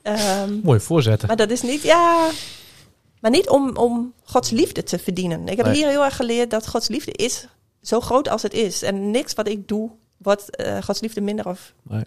ehm, 0.41 0.53
Mooi 0.63 0.79
voorzetten. 0.79 1.27
maar 1.27 1.37
dat 1.37 1.49
is 1.49 1.61
niet, 1.61 1.81
ja. 1.81 2.29
Maar 3.19 3.31
niet 3.31 3.49
om, 3.49 3.77
om 3.77 4.13
Gods 4.23 4.49
liefde 4.49 4.83
te 4.83 4.99
verdienen. 4.99 5.47
Ik 5.47 5.57
heb 5.57 5.65
Nee. 5.65 5.75
hier 5.75 5.87
heel 5.87 6.03
erg 6.03 6.15
geleerd 6.15 6.51
dat 6.51 6.67
Gods 6.67 6.87
liefde 6.87 7.11
is 7.11 7.47
zo 7.81 7.99
groot 7.99 8.29
als 8.29 8.41
het 8.41 8.53
is. 8.53 8.81
En 8.81 9.11
niks 9.11 9.33
wat 9.33 9.47
ik 9.47 9.67
doe, 9.67 9.89
wordt 10.17 10.55
eh, 10.55 10.81
Gods 10.81 10.99
liefde 10.99 11.21
minder 11.21 11.47
of 11.47 11.73
Nee. 11.81 12.03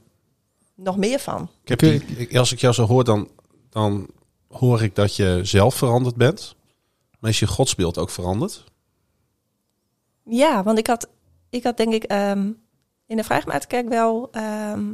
nog 0.75 0.97
meer 0.97 1.19
van. 1.19 1.49
Ik 1.62 1.69
heb 1.69 1.79
die, 1.79 2.39
als 2.39 2.53
ik 2.53 2.59
jou 2.59 2.75
zo 2.75 2.87
hoor, 2.87 3.05
dan, 3.05 3.29
dan 3.71 4.07
hoor 4.49 4.83
ik 4.83 4.95
dat 4.95 5.17
je 5.17 5.41
zelf 5.43 5.75
veranderd 5.75 6.17
bent. 6.17 6.55
Maar 7.19 7.31
is 7.31 7.39
je 7.39 7.47
godsbeeld 7.47 7.99
ook 7.99 8.11
veranderd? 8.11 8.65
Ja, 10.25 10.62
want 10.62 10.79
ik 10.79 10.87
had, 10.87 11.09
ik 11.51 11.63
had 11.65 11.77
denk 11.77 11.93
ik 11.93 12.05
ehm, 12.05 12.51
in 13.07 13.17
de 13.17 13.25
Vrijgemaakkerk 13.25 13.89
wel, 13.89 14.29
ehm, 14.33 14.93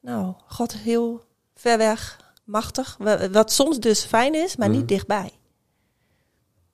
nou, 0.00 0.34
God 0.46 0.72
heel 0.72 1.24
ver 1.54 1.78
weg, 1.78 2.18
machtig. 2.44 2.96
Wa- 2.98 3.30
Wat 3.30 3.52
soms 3.52 3.78
dus 3.80 4.04
fijn 4.04 4.34
is, 4.34 4.56
maar 4.56 4.68
Mhm. 4.68 4.78
niet 4.78 4.88
dichtbij. 4.88 5.30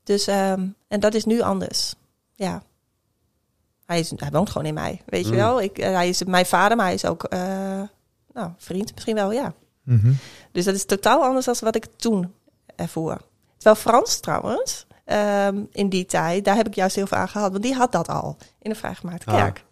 Dus, 0.04 0.26
ehm, 0.26 0.68
en 0.88 1.00
dat 1.00 1.14
is 1.14 1.24
nu 1.24 1.40
anders. 1.40 1.94
Ja. 2.34 2.62
Hij, 3.86 3.98
is, 3.98 4.12
hij 4.16 4.30
woont 4.30 4.50
gewoon 4.50 4.66
in 4.66 4.74
mij, 4.74 5.02
weet 5.06 5.24
je 5.24 5.30
Mm. 5.30 5.36
wel. 5.36 5.60
Ik, 5.62 5.78
eh, 5.78 5.92
hij 5.92 6.08
is 6.08 6.24
mijn 6.24 6.46
vader, 6.46 6.76
maar 6.76 6.86
hij 6.86 6.94
is 6.94 7.04
ook, 7.04 7.24
eh, 7.24 7.82
nou, 8.32 8.50
vriend 8.56 8.92
misschien 8.94 9.14
wel, 9.14 9.32
ja. 9.32 9.54
Mhm. 9.82 10.12
Dus 10.52 10.64
dat 10.64 10.74
is 10.74 10.84
totaal 10.84 11.22
anders 11.24 11.44
dan 11.46 11.54
wat 11.60 11.74
ik 11.76 11.84
toen 11.96 12.34
ervoor. 12.76 13.20
Terwijl 13.56 13.76
Frans 13.76 14.20
trouwens, 14.20 14.85
ehm, 15.06 15.56
in 15.72 15.88
die 15.88 16.06
tijd, 16.06 16.44
daar 16.44 16.56
heb 16.56 16.66
ik 16.66 16.74
juist 16.74 16.96
heel 16.96 17.06
veel 17.06 17.18
aan 17.18 17.28
gehad. 17.28 17.50
Want 17.50 17.62
die 17.62 17.74
had 17.74 17.92
dat 17.92 18.08
al 18.08 18.36
in 18.62 18.70
de 18.70 18.76
vrijgemaakte 18.76 19.30
Ah. 19.30 19.36
kerk. 19.36 19.64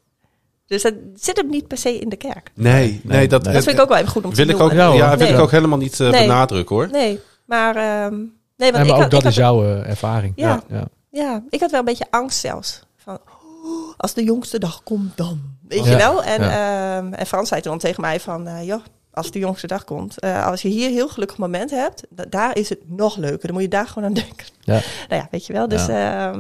Dus 0.66 0.83
dat 0.83 0.94
zit 1.14 1.37
hem 1.37 1.49
niet 1.49 1.68
per 1.68 1.79
se 1.79 1.99
in 1.99 2.09
de 2.09 2.16
kerk. 2.16 2.51
Nee, 2.55 3.01
nee, 3.05 3.29
dat, 3.29 3.42
nee. 3.42 3.55
Dat 3.55 3.62
vind 3.64 3.77
ik 3.77 3.83
ook 3.83 3.88
wel 3.88 3.99
even 3.99 4.11
goed 4.11 4.25
om 4.25 4.31
te 4.35 4.44
wil 4.44 4.55
ik 4.55 4.61
ook. 4.62 4.73
Ja, 4.73 4.90
wil 5.16 5.27
Nee. 5.27 5.35
ik 5.37 5.40
ook 5.40 5.51
helemaal 5.51 5.79
niet 5.79 5.99
Nee. 5.99 6.11
benadrukken 6.11 6.77
hoor. 6.77 6.88
Nee, 6.90 7.20
maar... 7.47 7.77
ehm, 7.77 7.83
nee, 7.87 7.92
want 8.12 8.31
Nee, 8.57 8.68
ik 8.70 8.73
maar 8.73 8.83
ook 8.85 8.88
had, 8.90 9.11
dat 9.11 9.12
ik 9.12 9.23
had, 9.25 9.25
is 9.33 9.35
jouw 9.38 9.64
eh, 9.64 9.88
ervaring. 9.88 10.33
Ja. 10.37 10.62
ja. 10.68 10.85
Ja, 11.11 11.42
ik 11.51 11.61
had 11.61 11.70
wel 11.70 11.81
een 11.81 11.87
beetje 11.87 12.07
angst 12.11 12.38
zelfs. 12.40 12.83
Van, 12.97 13.18
"Oh, 13.64 13.94
als 13.97 14.14
de 14.14 14.25
jongste 14.25 14.59
dag 14.59 14.83
komt 14.83 15.16
dan. 15.16 15.40
Weet 15.68 15.85
je 15.85 15.97
wel? 15.97 16.23
En, 16.25 16.40
Ja. 16.42 16.97
ehm, 16.97 17.12
en 17.12 17.27
Frans 17.27 17.49
zei 17.49 17.61
toen 17.61 17.79
tegen 17.79 18.01
mij 18.01 18.20
van... 18.20 18.47
eh, 18.47 18.66
joh, 18.66 18.81
als 19.14 19.31
de 19.31 19.38
jongste 19.38 19.66
dag 19.66 19.85
komt. 19.85 20.18
eh, 20.20 20.46
als 20.46 20.62
je 20.62 20.68
hier 20.68 20.87
een 20.87 20.92
heel 20.92 21.09
gelukkig 21.09 21.38
moment 21.38 21.70
hebt... 21.70 22.03
da- 22.11 22.24
daar 22.31 22.57
is 22.57 22.68
het 22.68 22.79
nog 22.90 23.16
leuker. 23.16 23.42
Dan 23.46 23.53
moet 23.53 23.62
je 23.62 23.68
daar 23.68 23.87
gewoon 23.88 24.09
aan 24.09 24.14
denken. 24.14 24.46
Ja. 24.61 24.81
Nou 25.09 25.22
ja, 25.22 25.29
weet 25.31 25.46
je 25.46 25.53
wel. 25.53 25.68
Dus 25.68 25.87
ja. 25.87 26.35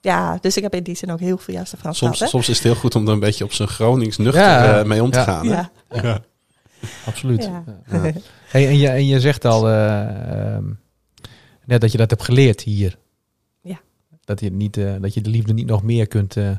ja, 0.00 0.38
dus 0.40 0.56
ik 0.56 0.62
heb 0.62 0.74
in 0.74 0.82
die 0.82 0.94
zin 0.96 1.10
ook 1.12 1.20
heel 1.20 1.38
veel 1.38 1.54
juist 1.54 1.70
de 1.70 1.76
Frans 1.76 1.98
Soms, 1.98 2.16
gehad. 2.16 2.30
soms 2.32 2.48
is 2.48 2.54
het 2.56 2.64
heel 2.64 2.74
goed 2.74 2.94
om 2.94 3.06
er 3.06 3.12
een 3.12 3.20
beetje 3.20 3.44
op 3.44 3.52
zijn 3.52 3.68
Gronings 3.68 4.16
nuchter 4.16 4.42
Ja. 4.42 4.78
eh, 4.78 4.84
mee 4.84 5.02
om 5.02 5.10
te 5.10 5.18
Ja. 5.18 5.24
gaan. 5.24 5.46
hè? 5.46 5.52
Ja. 5.54 5.70
Ja. 6.02 6.20
Absoluut. 7.06 7.44
Ja. 7.44 7.64
Ja. 7.90 8.04
Ja. 8.04 8.12
Hey, 8.48 8.66
en, 8.68 8.76
je, 8.78 8.88
en 8.88 9.06
je 9.06 9.20
zegt 9.20 9.44
al 9.44 9.68
eh, 9.68 10.54
ehm, 10.54 10.64
net 11.64 11.80
dat 11.80 11.92
je 11.92 11.98
dat 11.98 12.10
hebt 12.10 12.22
geleerd 12.22 12.60
hier. 12.60 12.98
Ja. 13.60 13.80
Dat 14.24 14.40
je, 14.40 14.50
niet, 14.52 14.76
eh, 14.76 14.94
dat 15.00 15.14
je 15.14 15.20
de 15.20 15.30
liefde 15.30 15.52
niet 15.52 15.66
nog 15.66 15.82
meer 15.82 16.06
kunt 16.06 16.36
eh, 16.36 16.50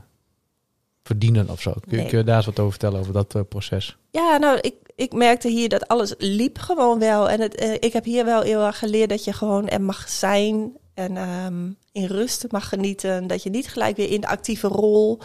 verdienen 1.07 1.49
of 1.49 1.61
zo. 1.61 1.73
Kun, 1.87 1.97
Nee. 1.97 2.07
kun 2.07 2.17
je 2.17 2.23
daar 2.23 2.35
eens 2.37 2.45
wat 2.45 2.59
over 2.59 2.71
vertellen, 2.71 2.99
over 2.99 3.13
dat 3.13 3.35
eh, 3.35 3.41
proces? 3.49 3.97
Ja, 4.11 4.37
nou, 4.37 4.57
ik, 4.61 4.73
ik 4.95 5.13
merkte 5.13 5.47
hier 5.49 5.69
dat 5.69 5.87
alles 5.87 6.13
liep 6.17 6.57
gewoon 6.57 6.99
wel. 6.99 7.29
En 7.29 7.41
het, 7.41 7.55
eh, 7.55 7.73
ik 7.73 7.93
heb 7.93 8.03
hier 8.03 8.25
wel 8.25 8.41
heel 8.41 8.65
erg 8.65 8.79
geleerd 8.79 9.09
dat 9.09 9.23
je 9.23 9.33
gewoon 9.33 9.67
er 9.67 9.81
mag 9.81 10.09
zijn. 10.09 10.71
En 10.93 11.17
ehm, 11.17 11.65
in 11.91 12.05
rust 12.05 12.45
mag 12.51 12.69
genieten. 12.69 13.27
Dat 13.27 13.43
je 13.43 13.49
niet 13.49 13.67
gelijk 13.67 13.97
weer 13.97 14.09
in 14.11 14.21
de 14.21 14.27
actieve 14.27 14.67
rol 14.67 15.19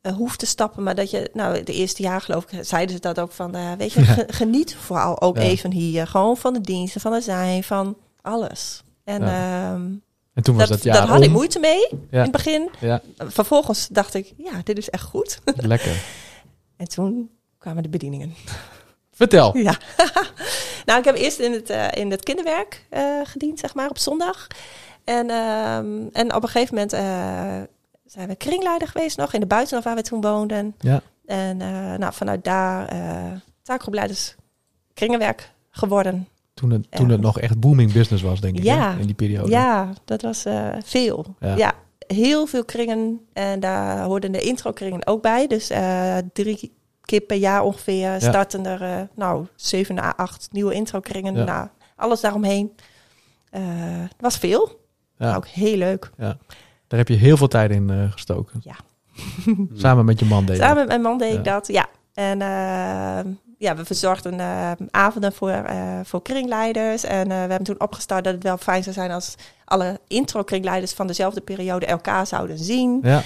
eh, 0.00 0.12
hoeft 0.14 0.38
te 0.38 0.46
stappen. 0.46 0.82
Maar 0.82 0.94
dat 0.94 1.10
je, 1.10 1.30
nou, 1.32 1.62
de 1.62 1.72
eerste 1.72 2.02
jaar 2.02 2.20
geloof 2.20 2.44
ik, 2.52 2.64
zeiden 2.64 2.94
ze 2.94 3.00
dat 3.00 3.20
ook 3.20 3.32
van, 3.32 3.76
weet 3.78 3.92
je, 3.92 4.02
ge- 4.02 4.24
geniet 4.28 4.74
vooral 4.76 5.20
ook 5.20 5.36
Ja. 5.36 5.42
even 5.42 5.72
hier. 5.72 6.06
Gewoon 6.06 6.36
van 6.36 6.52
de 6.52 6.60
diensten, 6.60 7.00
van 7.00 7.12
het 7.12 7.24
zijn, 7.24 7.62
van 7.64 7.96
alles. 8.22 8.82
En 9.04 9.20
Ja. 9.22 9.72
ehm, 9.72 9.90
En 10.34 10.42
toen 10.42 10.56
was 10.56 10.68
dat, 10.68 10.76
dat, 10.76 10.86
jaar 10.86 11.00
dat 11.00 11.08
had 11.08 11.22
ik 11.22 11.30
moeite 11.30 11.58
mee 11.58 11.88
Ja. 11.90 11.96
in 12.10 12.18
het 12.20 12.30
begin. 12.30 12.70
Ja, 12.80 13.02
Vervolgens 13.16 13.88
dacht 13.88 14.14
ik, 14.14 14.32
ja, 14.36 14.60
dit 14.64 14.78
is 14.78 14.90
echt 14.90 15.02
goed. 15.04 15.38
lekker. 15.56 16.02
En 16.76 16.88
toen 16.88 17.30
kwamen 17.58 17.82
de 17.82 17.88
bedieningen. 17.88 18.34
Vertel. 19.12 19.56
Ja. 19.58 19.78
nou, 20.86 20.98
ik 20.98 21.04
heb 21.04 21.16
eerst 21.16 21.38
in 21.38 21.52
het, 21.52 21.70
eh, 21.70 21.88
in 21.92 22.10
het 22.10 22.22
kinderwerk 22.22 22.86
eh, 22.90 23.20
gediend, 23.24 23.58
zeg 23.58 23.74
maar, 23.74 23.88
op 23.88 23.98
zondag. 23.98 24.46
En, 25.04 25.30
ehm, 25.30 26.06
en 26.12 26.34
op 26.34 26.42
een 26.42 26.48
gegeven 26.48 26.74
moment 26.74 26.92
eh, 26.92 27.00
zijn 28.04 28.28
we 28.28 28.34
kringleider 28.34 28.88
geweest 28.88 29.16
nog 29.16 29.32
in 29.32 29.40
de 29.40 29.46
buitenhof 29.46 29.84
waar 29.84 29.94
we 29.94 30.02
toen 30.02 30.20
woonden. 30.20 30.74
Ja. 30.78 31.02
En 31.26 31.56
nou, 31.98 32.12
vanuit 32.12 32.44
daar 32.44 32.92
taakgroepleiders 33.62 34.34
kringenwerk 34.94 35.50
geworden. 35.70 36.28
Toen 36.62 36.70
het, 36.70 36.90
toen 36.90 37.06
Ja. 37.06 37.12
het 37.12 37.20
nog 37.20 37.38
echt 37.40 37.60
booming 37.60 37.92
business 37.92 38.22
was, 38.22 38.40
denk 38.40 38.56
ik, 38.56 38.62
Ja. 38.62 38.92
hè, 38.92 39.00
in 39.00 39.06
die 39.06 39.14
periode. 39.14 39.50
Ja, 39.50 39.88
dat 40.04 40.22
was 40.22 40.44
eh, 40.44 40.68
veel. 40.84 41.34
Ja. 41.40 41.56
Ja. 41.56 41.72
heel 42.06 42.46
veel 42.46 42.64
kringen. 42.64 43.20
En 43.32 43.60
daar 43.60 44.02
hoorden 44.02 44.32
de 44.32 44.40
intro-kringen 44.40 45.06
ook 45.06 45.22
bij. 45.22 45.46
Dus 45.46 45.70
eh, 45.70 46.16
drie 46.32 46.72
keer 47.00 47.20
per 47.20 47.36
jaar 47.36 47.62
ongeveer 47.62 48.14
starten 48.18 48.66
er 48.66 48.82
eh, 48.82 49.00
nou, 49.14 49.46
zeven 49.54 49.98
à 49.98 50.12
acht 50.16 50.48
nieuwe 50.50 50.74
intro-kringen. 50.74 51.34
Ja. 51.34 51.44
Nou, 51.44 51.68
alles 51.96 52.20
daaromheen. 52.20 52.72
Het 53.50 54.20
was 54.20 54.36
veel. 54.38 54.68
Ja. 55.18 55.26
Maar 55.26 55.36
ook 55.36 55.46
heel 55.46 55.76
leuk. 55.76 56.10
Daar 56.16 56.36
heb 56.88 57.08
je 57.08 57.14
heel 57.14 57.36
veel 57.36 57.48
tijd 57.48 57.70
in 57.70 58.10
gestoken. 58.10 58.60
Ja. 58.64 58.76
Samen 59.74 60.04
met 60.04 60.18
je 60.18 60.24
man 60.24 60.44
deed 60.46 60.56
Samen 60.56 60.76
met 60.76 60.86
mijn 60.86 61.00
man 61.00 61.18
deed 61.18 61.32
Ja. 61.32 61.38
ik 61.38 61.44
dat, 61.44 61.66
ja. 61.66 61.86
En 62.14 62.38
ja, 63.62 63.76
we 63.76 63.84
verzorgden 63.84 64.40
eh, 64.40 64.70
avonden 64.90 65.32
voor, 65.32 65.50
eh, 65.50 66.00
voor 66.04 66.22
kringleiders. 66.22 67.04
En 67.04 67.30
eh, 67.30 67.42
we 67.42 67.50
hebben 67.50 67.62
toen 67.62 67.80
opgestart 67.80 68.24
dat 68.24 68.34
het 68.34 68.42
wel 68.42 68.56
fijn 68.56 68.82
zou 68.82 68.94
zijn 68.94 69.10
als 69.10 69.34
alle 69.64 70.00
intro-kringleiders 70.06 70.92
van 70.92 71.06
dezelfde 71.06 71.40
periode 71.40 71.86
elkaar 71.86 72.26
zouden 72.26 72.58
zien. 72.58 73.00
Ja, 73.02 73.22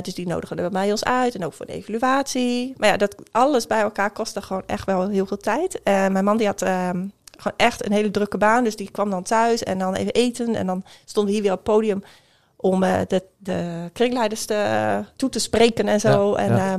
dus 0.00 0.14
die 0.14 0.26
nodigen 0.26 0.58
er 0.58 0.70
bij 0.70 0.90
ons 0.90 1.04
uit 1.04 1.34
en 1.34 1.44
ook 1.44 1.52
voor 1.52 1.66
de 1.66 1.72
evaluatie. 1.72 2.74
Maar 2.76 2.88
ja, 2.88 2.96
dat 2.96 3.14
alles 3.30 3.66
bij 3.66 3.80
elkaar 3.80 4.10
kostte 4.10 4.42
gewoon 4.42 4.62
echt 4.66 4.86
wel 4.86 5.08
heel 5.08 5.26
veel 5.26 5.36
tijd. 5.36 5.80
Mijn 5.84 6.24
man 6.24 6.36
die 6.36 6.46
had 6.46 6.62
ehm, 6.62 7.06
gewoon 7.36 7.56
echt 7.56 7.86
een 7.86 7.92
hele 7.92 8.10
drukke 8.10 8.38
baan. 8.38 8.64
Dus 8.64 8.76
die 8.76 8.90
kwam 8.90 9.10
dan 9.10 9.22
thuis 9.22 9.62
en 9.62 9.78
dan 9.78 9.94
even 9.94 10.12
eten. 10.12 10.54
En 10.54 10.66
dan 10.66 10.84
stonden 11.04 11.32
we 11.32 11.38
hier 11.38 11.48
weer 11.48 11.58
op 11.58 11.66
het 11.66 11.74
podium 11.74 12.02
om 12.56 12.80
de, 12.80 13.22
de 13.36 13.90
kringleiders 13.92 14.44
te, 14.44 15.04
toe 15.16 15.28
te 15.28 15.38
spreken 15.38 15.88
en 15.88 16.00
zo. 16.00 16.30
Ja, 16.30 16.36
en 16.36 16.56
ja. 16.56 16.78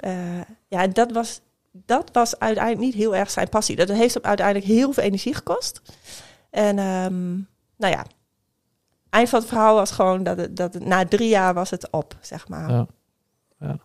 ja, 0.00 0.46
ja 0.68 0.82
en 0.82 0.92
dat 0.92 1.12
was, 1.12 1.40
dat 1.86 2.08
was 2.12 2.38
uiteindelijk 2.38 2.84
niet 2.84 2.94
heel 2.94 3.16
erg 3.16 3.30
zijn 3.30 3.48
passie. 3.48 3.76
Dat 3.76 3.88
heeft 3.88 4.14
hem 4.14 4.22
uiteindelijk 4.24 4.66
heel 4.66 4.92
veel 4.92 5.02
energie 5.02 5.34
gekost. 5.34 5.82
En 6.50 6.78
ehm, 6.78 7.32
nou 7.76 7.92
ja, 7.92 8.04
eind 9.10 9.28
van 9.28 9.38
het 9.38 9.48
verhaal 9.48 9.74
was 9.74 9.90
gewoon 9.90 10.22
dat 10.22 10.36
het, 10.38 10.56
dat 10.56 10.74
het, 10.74 10.84
na 10.84 11.04
drie 11.04 11.28
jaar 11.28 11.54
was 11.54 11.70
het 11.70 11.90
op, 11.90 12.16
zeg 12.20 12.48
maar. 12.48 12.70
Ja, 12.70 12.76
ja. 13.58 13.66
ja. 13.68 13.76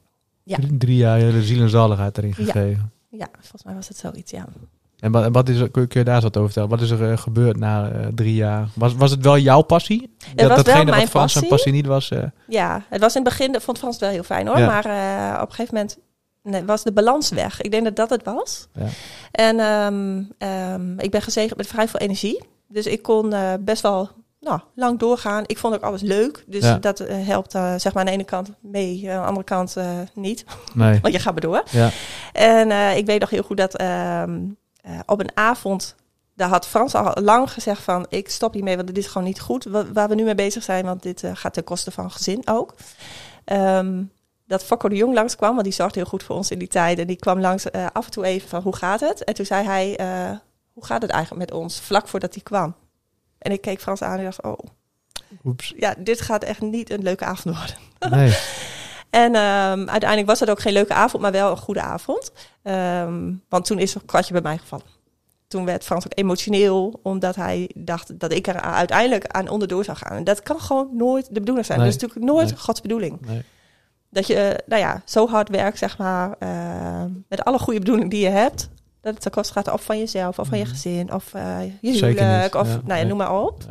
Ja. 0.43 0.55
Drie, 0.57 0.77
drie 0.77 0.95
jaar 0.95 1.19
de 1.19 1.43
ziel 1.43 1.61
en 1.61 1.69
zaligheid 1.69 2.17
erin 2.17 2.33
Ja. 2.37 2.43
gegeven. 2.43 2.91
volgens 3.39 3.63
mij 3.63 3.75
was 3.75 3.87
het 3.87 3.97
zoiets, 3.97 4.31
ja. 4.31 4.45
En 4.99 5.11
wat, 5.11 5.31
wat 5.31 5.49
is 5.49 5.59
er, 5.59 5.69
kun, 5.71 5.85
je, 5.89 6.03
daar 6.03 6.15
eens 6.15 6.23
wat 6.23 6.37
over 6.37 6.51
vertellen? 6.51 6.69
Wat 6.77 6.81
is 6.81 6.89
er 6.89 7.11
eh, 7.11 7.17
gebeurd 7.17 7.57
na 7.57 7.89
eh, 7.91 8.07
drie 8.15 8.35
jaar? 8.35 8.67
Was, 8.75 8.93
was 8.95 9.11
het 9.11 9.21
wel 9.21 9.37
jouw 9.37 9.61
passie? 9.61 10.15
was 10.35 10.47
wel 10.47 10.55
datgene 10.55 10.83
mijn 10.83 10.99
wat 11.01 11.09
Frans 11.09 11.31
zijn 11.31 11.47
passie. 11.47 11.49
passie 11.49 11.71
niet 11.71 11.85
was? 11.85 12.09
eh, 12.11 12.23
Ja, 12.47 12.85
het 12.89 13.01
was 13.01 13.15
in 13.15 13.21
het 13.25 13.37
begin, 13.37 13.61
vond 13.61 13.77
Frans 13.77 13.93
het 13.95 14.03
wel 14.03 14.13
heel 14.13 14.23
fijn 14.23 14.47
hoor. 14.47 14.57
Ja. 14.57 14.65
Maar 14.65 14.85
eh, 14.85 15.41
op 15.41 15.49
een 15.49 15.55
gegeven 15.55 15.75
moment 15.75 15.97
nee, 16.43 16.63
was 16.65 16.83
de 16.83 16.91
balans 16.91 17.29
weg. 17.29 17.61
Ik 17.61 17.71
denk 17.71 17.83
dat 17.83 17.95
dat 17.95 18.09
het 18.09 18.23
was. 18.23 18.67
Ja. 18.73 18.85
En 19.31 19.59
ehm, 19.59 20.23
ehm, 20.37 20.99
ik 20.99 21.11
ben 21.11 21.21
gezegend 21.21 21.57
met 21.57 21.67
vrij 21.67 21.87
veel 21.87 21.99
energie. 21.99 22.43
Dus 22.67 22.85
ik 22.85 23.01
kon 23.01 23.33
eh, 23.33 23.53
best 23.59 23.81
wel 23.81 24.09
nou, 24.39 24.59
lang 24.75 24.99
doorgaan. 24.99 25.43
Ik 25.45 25.57
vond 25.57 25.75
ook 25.75 25.81
alles 25.81 26.01
leuk. 26.01 26.43
Dus 26.47 26.63
Ja. 26.63 26.77
dat 26.77 26.99
eh, 26.99 27.27
helpt 27.27 27.55
eh, 27.55 27.73
zeg 27.77 27.93
maar 27.93 28.01
aan 28.01 28.05
de 28.05 28.11
ene 28.11 28.23
kant 28.23 28.49
mee, 28.61 29.11
aan 29.11 29.21
de 29.21 29.27
andere 29.27 29.45
kant 29.45 29.75
niet. 30.13 30.45
nee. 30.73 30.99
Want 31.01 31.13
je 31.13 31.19
gaat 31.19 31.31
maar 31.33 31.41
door. 31.41 31.63
Ja. 31.71 31.89
En 32.33 32.97
ik 32.97 33.05
weet 33.05 33.19
nog 33.19 33.29
heel 33.29 33.43
goed 33.43 33.57
dat 33.57 33.75
ehm, 33.75 34.39
eh, 34.81 34.99
op 35.05 35.19
een 35.19 35.31
avond, 35.37 35.95
daar 36.35 36.49
had 36.49 36.67
Frans 36.67 36.95
al 36.95 37.23
lang 37.23 37.51
gezegd 37.51 37.81
van, 37.81 38.05
ik 38.09 38.29
stop 38.29 38.53
hiermee, 38.53 38.75
want 38.75 38.87
dit 38.87 38.97
is 38.97 39.07
gewoon 39.07 39.27
niet 39.27 39.39
goed 39.39 39.63
wa- 39.63 39.91
waar 39.93 40.09
we 40.09 40.15
nu 40.15 40.23
mee 40.23 40.35
bezig 40.35 40.63
zijn, 40.63 40.85
want 40.85 41.03
dit 41.03 41.23
gaat 41.33 41.53
ten 41.53 41.63
koste 41.63 41.91
van 41.91 42.11
gezin 42.11 42.41
ook. 42.47 42.73
Ehm, 43.45 44.03
dat 44.49 44.63
Fokko 44.63 44.89
de 44.89 44.95
Jong 44.95 45.13
langskwam, 45.13 45.51
want 45.51 45.63
die 45.63 45.73
zorgde 45.73 45.99
heel 45.99 46.09
goed 46.09 46.23
voor 46.23 46.35
ons 46.35 46.51
in 46.51 46.59
die 46.59 46.67
tijd. 46.67 46.99
En 46.99 47.07
die 47.07 47.15
kwam 47.15 47.39
langs 47.39 47.71
eh, 47.71 47.85
af 47.93 48.05
en 48.05 48.11
toe 48.11 48.25
even 48.25 48.49
van, 48.49 48.61
hoe 48.61 48.75
gaat 48.75 48.99
het? 48.99 49.23
En 49.23 49.33
toen 49.33 49.45
zei 49.45 49.65
hij, 49.65 49.97
eh, 49.97 50.37
hoe 50.73 50.85
gaat 50.85 51.01
het 51.01 51.11
eigenlijk 51.11 51.51
met 51.51 51.59
ons? 51.59 51.79
Vlak 51.79 52.07
voordat 52.07 52.33
hij 52.33 52.43
kwam. 52.43 52.75
En 53.37 53.51
ik 53.51 53.61
keek 53.61 53.81
Frans 53.81 54.01
aan 54.01 54.17
en 54.17 54.23
dacht, 54.23 54.43
oh, 54.43 54.59
Oeps. 55.45 55.73
ja, 55.77 55.95
dit 55.97 56.21
gaat 56.21 56.43
echt 56.43 56.61
niet 56.61 56.89
een 56.89 57.03
leuke 57.03 57.25
avond 57.25 57.55
worden. 57.57 57.75
Nee. 58.17 58.37
En 59.09 59.35
ehm, 59.35 59.89
uiteindelijk 59.89 60.25
was 60.25 60.39
het 60.39 60.49
ook 60.49 60.59
geen 60.59 60.73
leuke 60.73 60.93
avond, 60.93 61.21
maar 61.23 61.31
wel 61.31 61.51
een 61.51 61.57
goede 61.57 61.81
avond. 61.81 62.31
Ehm, 62.63 63.33
want 63.49 63.65
toen 63.65 63.79
is 63.79 63.95
er 63.95 64.01
een 64.01 64.07
kwartje 64.07 64.33
bij 64.33 64.41
mij 64.41 64.57
gevallen. 64.57 64.85
Toen 65.47 65.65
werd 65.65 65.83
Frans 65.83 66.05
ook 66.05 66.11
emotioneel, 66.15 66.99
omdat 67.03 67.35
hij 67.35 67.69
dacht 67.75 68.19
dat 68.19 68.31
ik 68.31 68.47
er 68.47 68.61
uiteindelijk 68.61 69.27
aan 69.27 69.49
onderdoor 69.49 69.83
zou 69.83 69.97
gaan. 69.97 70.17
En 70.17 70.23
dat 70.23 70.43
kan 70.43 70.59
gewoon 70.59 70.89
nooit 70.93 71.25
de 71.25 71.39
bedoeling 71.39 71.65
zijn. 71.65 71.79
Nee. 71.79 71.87
Dat 71.87 71.95
is 71.95 72.01
natuurlijk 72.01 72.31
nooit 72.31 72.49
Nee. 72.49 72.59
Gods 72.59 72.81
bedoeling. 72.81 73.25
nee. 73.25 73.43
Dat 74.09 74.27
je, 74.27 74.35
eh, 74.35 74.57
nou 74.67 74.81
ja, 74.81 75.01
zo 75.05 75.27
hard 75.27 75.49
werkt, 75.49 75.77
zeg 75.77 75.97
maar, 75.97 76.35
eh, 76.39 77.03
met 77.27 77.43
alle 77.43 77.59
goede 77.59 77.79
bedoelingen 77.79 78.09
die 78.09 78.21
je 78.21 78.29
hebt. 78.29 78.69
Dat 79.01 79.13
het 79.13 79.21
ten 79.21 79.31
koste 79.31 79.53
gaat 79.53 79.71
of 79.71 79.83
van 79.83 79.97
jezelf, 79.97 80.39
of 80.39 80.47
van 80.47 80.57
je 80.57 80.65
gezin, 80.65 81.13
of 81.13 81.33
eh, 81.33 81.63
je 81.81 81.89
Mhm. 81.91 81.93
Huwelijk, 81.93 82.55
of 82.55 82.67
ja. 82.67 82.81
nou 82.85 82.99
ja, 82.99 83.05
noem 83.05 83.17
maar 83.17 83.41
op. 83.41 83.63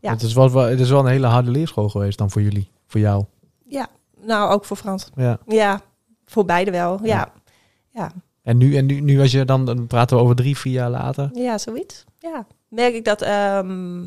Ja. 0.00 0.10
Het, 0.10 0.22
is 0.22 0.32
wel, 0.34 0.54
het 0.54 0.80
is 0.80 0.90
wel 0.90 1.00
een 1.00 1.06
hele 1.10 1.26
harde 1.26 1.50
leerschool 1.50 1.88
geweest 1.88 2.18
dan 2.18 2.30
voor 2.30 2.42
jullie. 2.42 2.70
Voor 2.86 3.00
jou. 3.00 3.24
Ja, 3.64 3.86
nou 4.20 4.50
ook 4.52 4.64
voor 4.64 4.76
Frans. 4.76 5.10
Ja. 5.14 5.38
Ja, 5.46 5.80
voor 6.24 6.44
beide 6.44 6.70
wel. 6.70 7.00
Ja. 7.02 7.32
Ja. 7.90 8.12
En 8.42 8.56
nu, 8.56 8.76
en 8.76 8.86
nu, 8.86 9.00
nu 9.00 9.20
als 9.20 9.30
je 9.32 9.44
dan, 9.44 9.64
dan 9.64 9.86
praten 9.86 10.16
we 10.16 10.22
over 10.22 10.36
drie, 10.36 10.56
vier 10.56 10.72
jaar 10.72 10.90
later. 10.90 11.30
Ja, 11.32 11.58
zoiets. 11.58 12.04
Ja. 12.18 12.46
Merk 12.68 12.94
ik 12.94 13.04
dat, 13.04 13.22
ehm, 13.22 14.06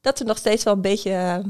dat 0.00 0.20
er 0.20 0.26
nog 0.26 0.36
steeds 0.36 0.64
wel 0.64 0.74
een 0.74 0.80
beetje 0.80 1.42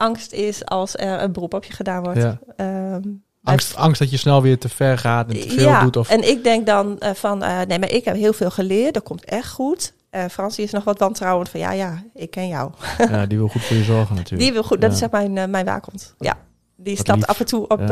angst 0.00 0.32
is 0.32 0.64
als 0.64 0.96
er 0.96 1.22
een 1.22 1.32
beroep 1.32 1.54
op 1.54 1.64
je 1.64 1.72
gedaan 1.72 2.02
wordt. 2.02 2.18
Ja. 2.20 2.38
Ehm, 2.56 3.00
Angst, 3.42 3.76
angst 3.76 3.98
dat 4.00 4.10
je 4.10 4.16
snel 4.16 4.42
weer 4.42 4.58
te 4.58 4.68
ver 4.68 4.98
gaat 4.98 5.30
en 5.30 5.40
te 5.40 5.48
veel 5.48 5.68
ja, 5.68 5.82
doet. 5.82 5.96
Of, 5.96 6.08
en 6.10 6.28
ik 6.28 6.44
denk 6.44 6.66
dan 6.66 6.98
eh, 6.98 7.10
van, 7.14 7.42
eh, 7.42 7.60
nee, 7.68 7.78
maar 7.78 7.90
ik 7.90 8.04
heb 8.04 8.14
heel 8.16 8.32
veel 8.32 8.50
geleerd, 8.50 8.94
dat 8.94 9.02
komt 9.02 9.24
echt 9.24 9.48
goed. 9.50 9.92
Eh 10.10 10.24
Fransie 10.30 10.64
is 10.64 10.70
nog 10.70 10.84
wat 10.84 10.98
wantrouwend 10.98 11.48
van, 11.48 11.60
ja, 11.60 11.70
ja, 11.72 12.02
ik 12.14 12.30
ken 12.30 12.48
jou. 12.48 12.70
ja, 12.98 13.26
die 13.26 13.38
wil 13.38 13.48
goed 13.48 13.62
voor 13.64 13.76
je 13.76 13.82
zorgen 13.84 14.14
natuurlijk. 14.14 14.42
Die 14.42 14.52
wil 14.52 14.62
goed, 14.62 14.80
dat 14.80 14.88
Ja. 14.90 14.94
is 14.94 14.98
zeg 14.98 15.10
mijn, 15.10 15.50
mijn 15.50 15.64
waakhond. 15.64 16.14
Ja, 16.18 16.36
die 16.76 16.96
Wat 16.96 17.04
stapt 17.04 17.18
lief. 17.18 17.28
af 17.28 17.40
en 17.40 17.46
toe 17.46 17.68
op 17.68 17.78
Ja. 17.80 17.84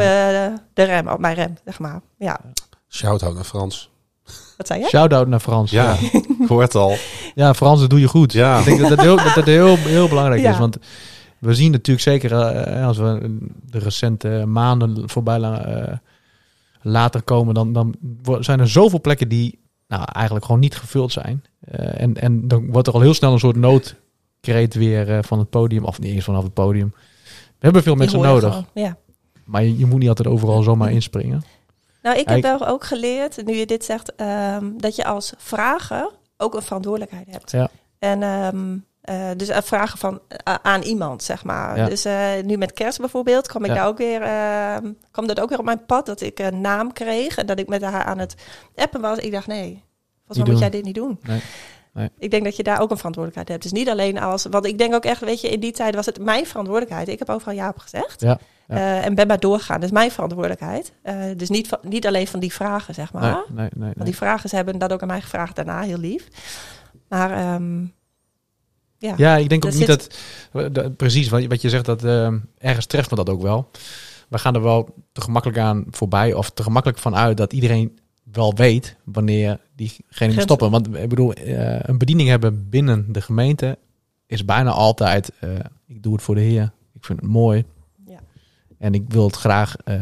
eh, 0.46 0.52
de 0.74 0.82
rem, 0.82 1.08
op 1.08 1.18
mijn 1.18 1.34
rem, 1.34 1.54
zeg 1.64 1.78
maar. 1.78 2.00
Ja, 2.18 2.40
Shout-out 2.88 3.34
naar 3.34 3.44
Frans. 3.44 3.90
wat 4.56 4.66
zei 4.66 4.80
je? 4.80 4.86
Shout-out 4.88 5.26
naar 5.28 5.40
Frans. 5.40 5.70
Ja, 5.70 5.96
ik 6.40 6.48
hoor 6.48 6.60
het 6.62 6.74
al. 6.74 6.96
Ja, 7.34 7.54
Frans, 7.54 7.80
dat 7.80 7.90
doe 7.90 8.00
je 8.00 8.08
goed. 8.08 8.32
Ja. 8.32 8.58
Ik 8.58 8.64
denk 8.64 8.80
dat 8.80 8.88
dat 8.88 9.00
heel, 9.00 9.16
dat 9.16 9.34
dat 9.34 9.44
heel, 9.44 9.76
heel 9.76 10.08
belangrijk 10.08 10.40
Ja. 10.46 10.50
is. 10.50 10.58
Want 10.58 10.76
we 11.38 11.54
zien 11.54 11.70
natuurlijk 11.70 12.00
zeker 12.06 12.32
eh, 12.32 12.86
als 12.86 12.96
we 12.98 13.36
de 13.70 13.78
recente 13.78 14.44
maanden 14.46 15.08
voorbij 15.08 15.40
eh, 15.40 15.96
later 16.82 17.22
komen, 17.22 17.54
dan, 17.54 17.72
dan 17.72 17.94
zijn 18.40 18.60
er 18.60 18.68
zoveel 18.68 19.00
plekken 19.00 19.28
die 19.28 19.58
nou, 19.88 20.04
eigenlijk 20.12 20.44
gewoon 20.44 20.60
niet 20.60 20.76
gevuld 20.76 21.12
zijn. 21.12 21.44
Eh, 21.60 22.00
en, 22.00 22.16
en 22.16 22.48
dan 22.48 22.70
wordt 22.70 22.88
er 22.88 22.94
al 22.94 23.00
heel 23.00 23.14
snel 23.14 23.32
een 23.32 23.38
soort 23.38 23.56
noodkreet 23.56 24.74
weer 24.74 25.16
eh, 25.16 25.22
van 25.22 25.38
het 25.38 25.50
podium, 25.50 25.84
of 25.84 26.00
niet 26.00 26.14
eens 26.14 26.24
vanaf 26.24 26.42
het 26.42 26.54
podium. 26.54 26.94
We 27.28 27.64
hebben 27.64 27.82
veel 27.82 27.94
Die 27.94 28.02
mensen 28.02 28.20
nodig, 28.20 28.64
Ja. 28.74 28.96
maar 29.44 29.62
je, 29.62 29.78
je 29.78 29.86
moet 29.86 29.98
niet 29.98 30.08
altijd 30.08 30.28
overal 30.28 30.62
zomaar 30.62 30.92
inspringen. 30.92 31.42
Nou, 32.02 32.18
ik 32.18 32.28
heb 32.28 32.42
wel 32.42 32.66
ook 32.66 32.84
geleerd, 32.84 33.44
nu 33.46 33.54
je 33.54 33.66
dit 33.66 33.84
zegt, 33.84 34.14
ehm, 34.14 34.70
dat 34.76 34.96
je 34.96 35.04
als 35.04 35.32
vrager 35.36 36.10
ook 36.36 36.54
een 36.54 36.62
verantwoordelijkheid 36.62 37.26
hebt. 37.30 37.50
Ja. 37.50 37.68
En 37.98 38.22
ehm, 38.22 38.76
eh, 39.08 39.30
dus 39.36 39.48
een 39.48 39.62
vragen 39.62 39.98
van 39.98 40.20
eh, 40.28 40.54
aan 40.62 40.82
iemand, 40.82 41.22
zeg 41.22 41.44
maar. 41.44 41.76
Ja. 41.76 41.88
Dus 41.88 42.04
eh, 42.04 42.30
nu 42.44 42.56
met 42.56 42.72
kerst 42.72 42.98
bijvoorbeeld 42.98 43.48
kwam 43.48 43.64
ik 43.64 43.70
Ja. 43.70 43.74
daar 43.76 43.86
ook 43.86 43.98
weer, 43.98 44.22
ehm, 44.22 44.92
kwam 45.10 45.26
dat 45.26 45.40
ook 45.40 45.48
weer 45.48 45.58
op 45.58 45.64
mijn 45.64 45.86
pad 45.86 46.06
dat 46.06 46.20
ik 46.20 46.38
een 46.38 46.60
naam 46.60 46.92
kreeg 46.92 47.36
en 47.36 47.46
dat 47.46 47.58
ik 47.58 47.68
met 47.68 47.82
haar 47.82 48.04
aan 48.04 48.18
het 48.18 48.34
appen 48.74 49.00
was. 49.00 49.18
Ik 49.18 49.32
dacht 49.32 49.46
nee, 49.46 49.82
volgens 50.16 50.38
mij 50.38 50.48
moet 50.48 50.58
jij 50.58 50.70
dit 50.70 50.84
niet 50.84 50.94
doen. 50.94 51.18
Nee. 51.22 51.40
Nee. 51.92 52.10
Ik 52.18 52.30
denk 52.30 52.44
dat 52.44 52.56
je 52.56 52.62
daar 52.62 52.80
ook 52.80 52.90
een 52.90 52.96
verantwoordelijkheid 52.96 53.48
hebt. 53.48 53.62
Dus 53.62 53.80
niet 53.80 53.88
alleen 53.88 54.18
als, 54.18 54.46
want 54.50 54.66
ik 54.66 54.78
denk 54.78 54.94
ook 54.94 55.04
echt, 55.04 55.20
weet 55.20 55.40
je, 55.40 55.48
in 55.48 55.60
die 55.60 55.72
tijd 55.72 55.94
was 55.94 56.06
het 56.06 56.20
mijn 56.20 56.46
verantwoordelijkheid. 56.46 57.08
Ik 57.08 57.18
heb 57.18 57.30
overal 57.30 57.54
ja 57.54 57.68
op 57.68 57.78
gezegd. 57.78 58.20
Ja, 58.20 58.38
ja. 58.68 58.76
Eh, 58.76 59.04
en 59.04 59.14
ben 59.14 59.26
maar 59.26 59.40
doorgaan. 59.40 59.76
Dat 59.76 59.88
is 59.88 59.94
mijn 59.94 60.10
verantwoordelijkheid. 60.10 60.92
Eh, 61.02 61.16
dus 61.36 61.48
niet, 61.48 61.68
van, 61.68 61.78
niet 61.82 62.06
alleen 62.06 62.26
van 62.26 62.40
die 62.40 62.52
vragen, 62.52 62.94
zeg 62.94 63.12
maar. 63.12 63.22
Nee, 63.22 63.42
nee, 63.48 63.68
nee, 63.74 63.92
Want 63.94 64.04
die 64.04 64.16
vragers 64.16 64.52
hebben 64.52 64.78
dat 64.78 64.92
ook 64.92 65.02
aan 65.02 65.08
mij 65.08 65.20
gevraagd 65.20 65.56
daarna, 65.56 65.80
heel 65.80 65.98
lief. 65.98 66.28
Maar 67.08 67.30
ehm, 67.30 67.84
ja. 68.98 69.14
Ja, 69.16 69.36
ik 69.36 69.48
denk 69.48 69.64
ook 69.64 69.72
niet 69.72 69.86
zit- 69.86 70.18
dat, 70.52 70.74
dat- 70.74 70.96
Precies, 70.96 71.28
wat, 71.28 71.60
je- 71.62 71.68
zegt, 71.68 71.84
dat 71.84 72.04
eh, 72.04 72.32
ergens 72.58 72.86
treft 72.86 73.10
me 73.10 73.16
dat 73.16 73.28
ook 73.30 73.42
wel. 73.42 73.70
We 74.28 74.38
gaan 74.38 74.54
er 74.54 74.62
wel 74.62 74.94
te 75.12 75.20
gemakkelijk 75.20 75.58
aan 75.58 75.84
voorbij, 75.90 76.32
of 76.34 76.50
te 76.50 76.62
gemakkelijk 76.62 76.98
van 76.98 77.16
uit 77.16 77.36
dat 77.36 77.52
iedereen 77.52 77.98
wel 78.32 78.54
weet 78.54 78.96
wanneer 79.04 79.60
diegene 79.76 80.32
moet 80.32 80.42
stoppen. 80.42 80.70
Want 80.70 80.94
ik 80.96 81.08
bedoel, 81.08 81.32
eh, 81.32 81.78
een 81.80 81.98
bediening 81.98 82.28
hebben 82.28 82.68
binnen 82.68 83.12
de 83.12 83.20
gemeente 83.20 83.78
is 84.26 84.44
bijna 84.44 84.70
altijd: 84.70 85.32
eh, 85.40 85.50
ik 85.86 86.02
doe 86.02 86.12
het 86.12 86.22
voor 86.22 86.34
de 86.34 86.40
Heer, 86.40 86.72
ik 86.94 87.04
vind 87.04 87.20
het 87.20 87.28
mooi. 87.30 87.64
Ja. 88.06 88.18
En 88.78 88.94
ik 88.94 89.02
wil 89.08 89.26
het 89.26 89.36
graag 89.36 89.76
eh, 89.84 90.00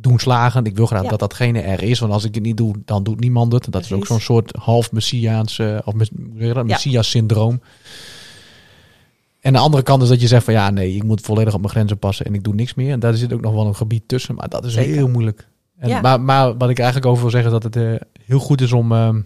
doen 0.00 0.18
slagen. 0.18 0.64
Ik 0.64 0.76
wil 0.76 0.86
graag 0.86 1.02
Ja. 1.02 1.08
dat 1.08 1.18
datgene 1.18 1.60
er 1.60 1.82
is. 1.82 1.98
Want 1.98 2.12
als 2.12 2.24
ik 2.24 2.34
het 2.34 2.44
niet 2.44 2.56
doe, 2.56 2.74
dan 2.84 3.02
doet 3.02 3.20
niemand 3.20 3.52
het. 3.52 3.66
Dat 3.70 3.84
is 3.84 3.92
ook 3.92 4.06
zo'n 4.06 4.20
soort 4.20 4.56
half 4.56 4.92
messiaans 4.92 5.58
eh, 5.58 5.78
of 5.84 5.94
messias 6.64 7.10
syndroom. 7.10 7.60
En 9.40 9.52
de 9.52 9.58
andere 9.58 9.82
kant 9.82 10.02
is 10.02 10.08
dat 10.08 10.20
je 10.20 10.26
zegt 10.26 10.44
van 10.44 10.54
ja, 10.54 10.70
nee, 10.70 10.94
ik 10.94 11.02
moet 11.02 11.20
volledig 11.20 11.54
op 11.54 11.60
mijn 11.60 11.72
grenzen 11.72 11.98
passen 11.98 12.26
en 12.26 12.34
ik 12.34 12.44
doe 12.44 12.54
niks 12.54 12.74
meer. 12.74 12.92
En 12.92 13.00
daar 13.00 13.14
zit 13.14 13.32
ook 13.32 13.40
nog 13.40 13.52
wel 13.52 13.66
een 13.66 13.76
gebied 13.76 14.02
tussen, 14.06 14.34
maar 14.34 14.48
dat 14.48 14.64
is 14.64 14.72
Zeker. 14.72 14.94
heel 14.94 15.08
moeilijk. 15.08 15.48
En, 15.78 15.88
Ja. 15.88 16.00
maar, 16.00 16.20
maar 16.20 16.56
wat 16.56 16.70
ik 16.70 16.78
eigenlijk 16.78 17.08
over 17.08 17.22
wil 17.22 17.30
zeggen 17.30 17.52
is 17.54 17.60
dat 17.60 17.74
het 17.74 17.84
eh, 17.84 18.08
heel 18.24 18.38
goed 18.38 18.60
is 18.60 18.72
om 18.72 18.92
ehm, 18.92 19.20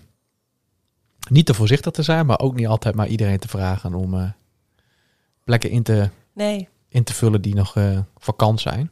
niet 1.31 1.47
te 1.47 1.55
voorzichtig 1.55 1.93
te 1.93 2.03
zijn, 2.03 2.27
maar 2.27 2.39
ook 2.39 2.55
niet 2.57 2.67
altijd 2.67 2.95
maar 2.95 3.07
iedereen 3.09 3.39
te 3.39 3.49
vragen 3.49 3.95
om 3.95 4.15
eh, 4.15 4.29
plekken 5.45 5.71
in 5.71 5.83
te, 5.83 6.09
Nee, 6.35 6.69
in 6.89 7.05
te 7.05 7.15
vullen 7.15 7.43
die 7.43 7.55
nog 7.55 7.77
vakant 8.19 8.61
zijn. 8.61 8.91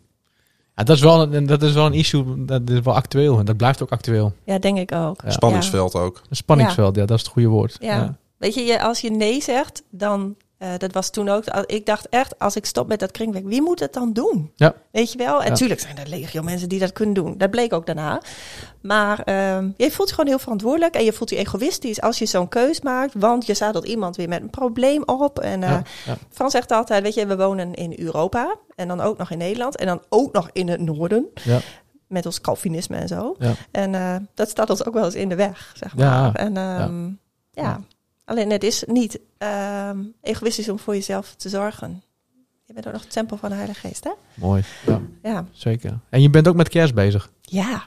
Ja, 0.75 0.85
dat, 0.85 0.97
is 0.97 1.03
wel 1.03 1.33
een, 1.33 1.47
dat 1.47 1.62
is 1.62 1.73
wel 1.73 1.87
een 1.87 1.93
issue, 1.93 2.45
dat 2.45 2.70
is 2.70 2.81
wel 2.81 2.95
actueel 2.95 3.39
en 3.39 3.45
dat 3.45 3.57
blijft 3.57 3.83
ook 3.83 3.91
actueel. 3.91 4.33
ja, 4.45 4.59
denk 4.59 4.79
ik 4.79 4.93
ook. 4.93 5.20
Ja. 5.25 5.31
Spanningsveld 5.31 5.95
ook. 5.95 6.23
Een 6.29 6.37
spanningsveld, 6.37 6.97
ja. 6.97 7.05
dat 7.05 7.16
is 7.16 7.23
het 7.23 7.33
goede 7.33 7.49
woord. 7.49 7.77
Ja. 7.81 8.16
Weet 8.37 8.55
je, 8.55 8.61
je, 8.61 8.83
als 8.83 9.01
je 9.01 9.11
nee 9.11 9.43
zegt, 9.43 9.83
dan, 9.91 10.37
eh, 10.63 10.79
dat 10.79 10.93
was 10.93 11.11
toen 11.11 11.29
ook, 11.29 11.45
ik 11.67 11.87
dacht 11.87 12.09
echt, 12.09 12.39
als 12.39 12.57
ik 12.57 12.67
stop 12.67 12.89
met 12.89 13.01
dat 13.01 13.11
kringwerk, 13.11 13.47
wie 13.47 13.63
moet 13.63 13.81
het 13.81 13.93
dan 13.93 14.13
doen? 14.13 14.53
Ja. 14.57 14.75
Weet 14.91 15.13
je 15.13 15.19
wel? 15.19 15.39
En 15.39 15.45
Ja. 15.45 15.49
natuurlijk 15.51 15.81
zijn 15.81 15.99
er 15.99 16.09
legio 16.09 16.43
mensen 16.43 16.69
die 16.69 16.79
dat 16.79 16.93
kunnen 16.93 17.15
doen. 17.15 17.39
Dat 17.39 17.51
bleek 17.51 17.73
ook 17.73 17.87
daarna. 17.87 18.21
Maar 18.83 19.21
ehm, 19.23 19.71
je 19.77 19.91
voelt 19.91 20.09
je 20.09 20.15
gewoon 20.15 20.31
heel 20.31 20.39
verantwoordelijk 20.39 20.95
en 20.95 21.05
je 21.05 21.13
voelt 21.13 21.31
je 21.31 21.37
egoïstisch 21.37 22.01
als 22.01 22.19
je 22.19 22.27
zo'n 22.27 22.49
keus 22.49 22.81
maakt, 22.81 23.15
want 23.17 23.47
je 23.47 23.55
zadelt 23.55 23.85
iemand 23.87 24.17
weer 24.17 24.29
met 24.29 24.41
een 24.43 24.51
probleem 24.51 25.03
op. 25.07 25.39
En 25.39 25.63
eh 25.63 25.71
Ja, 25.71 25.83
ja. 26.07 26.17
Frans 26.31 26.53
zegt 26.53 26.71
altijd, 26.73 27.03
weet 27.03 27.15
je, 27.15 27.27
we 27.27 27.37
wonen 27.37 27.75
in 27.75 27.95
Europa 27.99 28.57
en 28.75 28.89
dan 28.89 29.01
ook 29.01 29.19
nog 29.19 29.31
in 29.31 29.39
Nederland 29.39 29.77
en 29.77 29.87
dan 29.87 30.03
ook 30.09 30.33
nog 30.33 30.51
in 30.53 30.69
het 30.69 30.81
noorden. 30.81 31.27
Ja. 31.45 31.59
Met 32.09 32.27
ons 32.27 32.41
Calvinisme 32.41 32.97
en 32.97 33.09
zo. 33.09 33.37
Ja. 33.39 33.53
En 33.71 33.95
eh, 33.95 34.17
dat 34.35 34.49
staat 34.49 34.71
ons 34.71 34.85
ook 34.85 34.95
wel 34.95 35.05
eens 35.05 35.15
in 35.15 35.29
de 35.29 35.35
weg, 35.35 35.73
zeg 35.77 35.93
Ja. 35.97 36.21
maar. 36.21 36.35
En 36.35 36.57
ehm, 36.57 37.05
ja. 37.07 37.63
Ja. 37.63 37.81
Alleen 38.25 38.51
het 38.51 38.64
is 38.64 38.85
niet 38.87 39.18
ehm, 39.39 39.99
egoïstisch 40.23 40.68
om 40.68 40.79
voor 40.79 40.95
jezelf 40.95 41.35
te 41.35 41.49
zorgen. 41.49 42.03
Je 42.66 42.73
bent 42.73 42.87
ook 42.87 42.93
nog 42.93 43.03
het 43.03 43.12
tempel 43.12 43.37
van 43.37 43.49
de 43.49 43.55
Heilige 43.55 43.81
Geest, 43.89 44.05
hè? 44.05 44.11
Mooi, 44.35 44.62
ja, 44.87 45.01
Ja. 45.23 45.45
zeker. 45.53 45.99
En 46.09 46.23
je 46.23 46.31
bent 46.31 46.49
ook 46.49 46.57
met 46.57 46.68
kerst 46.68 46.95
bezig. 46.95 47.31
Ja. 47.41 47.85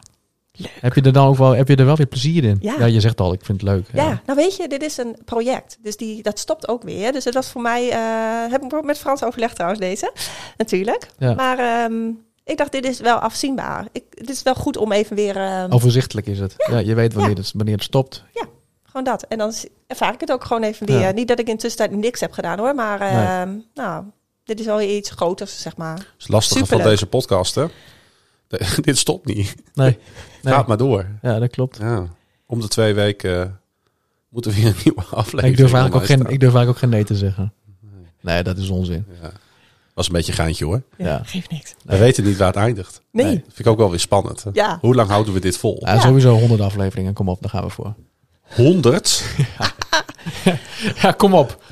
Heb 0.79 0.93
je 0.93 1.01
er 1.01 1.13
dan 1.13 1.27
ook 1.27 1.38
wel, 1.38 1.51
heb 1.55 1.67
je 1.67 1.75
er 1.75 1.86
wel 1.86 1.95
weer 1.95 2.05
plezier 2.05 2.43
in? 2.43 2.57
Ja. 2.59 2.86
je 2.86 2.99
zegt 2.99 3.21
al, 3.21 3.33
ik 3.33 3.45
vind 3.45 3.61
het 3.61 3.69
leuk. 3.69 3.88
Ja, 3.93 4.21
nou 4.25 4.38
weet 4.39 4.55
je, 4.55 4.67
dit 4.67 4.81
is 4.83 4.97
een 4.97 5.17
project. 5.25 5.77
Dus 5.81 5.97
die, 5.97 6.23
dat 6.23 6.39
stopt 6.39 6.67
ook 6.67 6.83
weer. 6.83 7.11
Dus 7.11 7.23
het 7.23 7.33
was 7.33 7.49
voor 7.49 7.61
mij, 7.61 7.89
eh, 7.89 8.51
heb 8.51 8.63
ik 8.63 8.83
met 8.83 8.97
Frans 8.97 9.23
overlegd 9.23 9.53
trouwens 9.55 9.81
deze, 9.81 10.11
natuurlijk. 10.57 11.07
Ja. 11.17 11.33
Maar 11.33 11.59
ehm, 11.59 12.07
ik 12.43 12.57
dacht, 12.57 12.71
dit 12.71 12.86
is 12.86 12.99
wel 12.99 13.15
afzienbaar. 13.17 13.88
Ik, 13.91 14.03
het 14.09 14.29
is 14.29 14.43
wel 14.43 14.55
goed 14.55 14.77
om 14.77 14.91
even 14.91 15.15
weer... 15.15 15.36
ehm, 15.36 15.71
Overzichtelijk 15.71 16.27
is 16.27 16.39
het. 16.39 16.53
Ja, 16.69 16.77
je 16.77 16.93
weet 16.95 17.13
wanneer, 17.13 17.36
het, 17.36 17.51
wanneer 17.55 17.75
het 17.75 17.83
stopt. 17.83 18.23
Gewoon 18.95 19.13
dat. 19.13 19.23
En 19.27 19.37
dan 19.37 19.53
ervaar 19.87 20.13
ik 20.13 20.19
het 20.19 20.31
ook 20.31 20.43
gewoon 20.43 20.63
even 20.63 20.87
weer. 20.87 20.99
Ja. 20.99 21.11
Niet 21.11 21.27
dat 21.27 21.39
ik 21.39 21.47
in 21.47 21.55
de 21.55 21.61
tussentijd 21.61 21.99
niks 21.99 22.19
heb 22.19 22.31
gedaan 22.31 22.59
hoor. 22.59 22.75
Maar 22.75 23.01
ehm, 23.01 23.49
nou, 23.73 24.03
dit 24.43 24.59
is 24.59 24.65
wel 24.65 24.77
weer 24.77 24.95
iets 24.95 25.09
groters, 25.09 25.61
zeg 25.61 25.77
maar. 25.77 25.95
Dat 25.95 26.05
is 26.17 26.23
het 26.23 26.27
lastige 26.29 26.65
van 26.65 26.81
deze 26.81 27.05
podcast, 27.05 27.55
hè? 27.55 27.65
De- 28.47 28.77
dit 28.81 28.97
stopt 28.97 29.25
niet. 29.25 29.55
Nee. 29.73 29.97
nee. 30.41 30.53
Gaat 30.53 30.67
maar 30.67 30.77
door. 30.77 31.05
Ja, 31.21 31.39
dat 31.39 31.49
klopt. 31.49 31.77
Ja. 31.77 32.05
Om 32.45 32.61
de 32.61 32.67
twee 32.67 32.93
weken 32.93 33.41
eh, 33.43 33.49
moeten 34.29 34.51
we 34.51 34.57
weer 34.57 34.67
een 34.67 34.75
nieuwe 34.83 35.01
aflevering 35.21 35.51
Ik 35.51 35.57
durf, 35.57 35.73
eigenlijk 35.73 35.95
ook 36.03 36.09
geen, 36.09 36.19
ik 36.19 36.39
durf 36.39 36.41
eigenlijk 36.55 36.69
ook 36.69 36.77
geen 36.77 36.89
nee 36.89 37.03
te 37.03 37.15
zeggen. 37.15 37.53
Nee, 38.21 38.43
dat 38.43 38.57
is 38.57 38.69
onzin. 38.69 39.05
Ja. 39.21 39.31
Was 39.93 40.07
een 40.07 40.13
beetje 40.13 40.31
een 40.31 40.37
geintje 40.37 40.65
hoor. 40.65 40.81
Ja. 40.97 41.21
Geeft 41.23 41.51
niks. 41.51 41.75
We 41.83 41.97
weten 41.97 42.23
niet 42.23 42.37
waar 42.37 42.47
het 42.47 42.55
eindigt. 42.55 43.01
Nee. 43.11 43.25
Nee. 43.25 43.33
Dat 43.35 43.43
vind 43.45 43.59
ik 43.59 43.67
ook 43.67 43.77
wel 43.77 43.89
weer 43.89 43.99
spannend. 43.99 44.43
hè. 44.43 44.49
Ja. 44.53 44.77
Hoe 44.81 44.95
lang 44.95 45.09
houden 45.09 45.33
we 45.33 45.39
dit 45.39 45.57
vol? 45.57 45.77
Ja, 45.79 45.93
Ja. 45.93 45.99
Sowieso 45.99 46.37
100 46.37 46.61
afleveringen. 46.61 47.13
Kom 47.13 47.29
op, 47.29 47.41
daar 47.41 47.49
gaan 47.49 47.63
we 47.63 47.69
voor. 47.69 47.93
100? 48.49 49.23
Ja, 51.01 51.11
kom 51.11 51.33
op. 51.33 51.63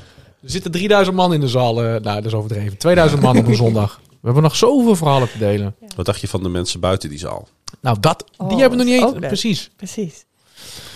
Er 0.42 0.50
zitten 0.50 0.70
3000 0.70 1.16
man 1.16 1.32
in 1.34 1.40
de 1.40 1.48
zaal. 1.48 1.82
eh, 1.82 1.86
nou, 1.86 2.02
dat 2.02 2.24
is 2.24 2.32
overdreven. 2.32 2.76
2000 2.78 3.20
man 3.22 3.36
op 3.38 3.46
een 3.46 3.54
zondag. 3.54 4.00
We 4.08 4.16
hebben 4.22 4.42
nog 4.42 4.56
zoveel 4.56 4.96
verhalen 4.96 5.30
te 5.30 5.38
delen. 5.38 5.74
Wat 5.96 6.06
dacht 6.06 6.20
je 6.20 6.28
van 6.28 6.42
de 6.42 6.48
mensen 6.48 6.80
buiten 6.80 7.08
die 7.08 7.18
zaal? 7.18 7.48
Nou, 7.80 7.96
dat, 8.00 8.24
die 8.30 8.46
Oh, 8.48 8.58
hebben 8.58 8.78
we 8.78 8.84
nog 8.84 8.92
niet 8.94 9.02
eens. 9.14 9.26
Precies. 9.26 9.70
Precies. 9.76 10.24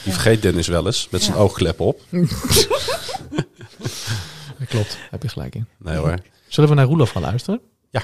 Die 0.04 0.12
vergeet 0.12 0.42
Dennis 0.42 0.66
wel 0.66 0.86
eens 0.86 1.08
met 1.10 1.22
zijn 1.22 1.36
Ja. 1.36 1.42
oogklep 1.42 1.80
op. 1.80 2.00
Dat 2.10 2.26
klopt. 4.68 4.98
Heb 5.10 5.22
je 5.22 5.28
gelijk 5.28 5.54
in. 5.54 5.66
Nee 5.78 5.96
hoor. 5.96 6.14
Zullen 6.48 6.70
we 6.70 6.76
naar 6.76 6.86
Roelof 6.86 7.10
gaan 7.10 7.22
luisteren? 7.22 7.60
Ja. 7.90 8.02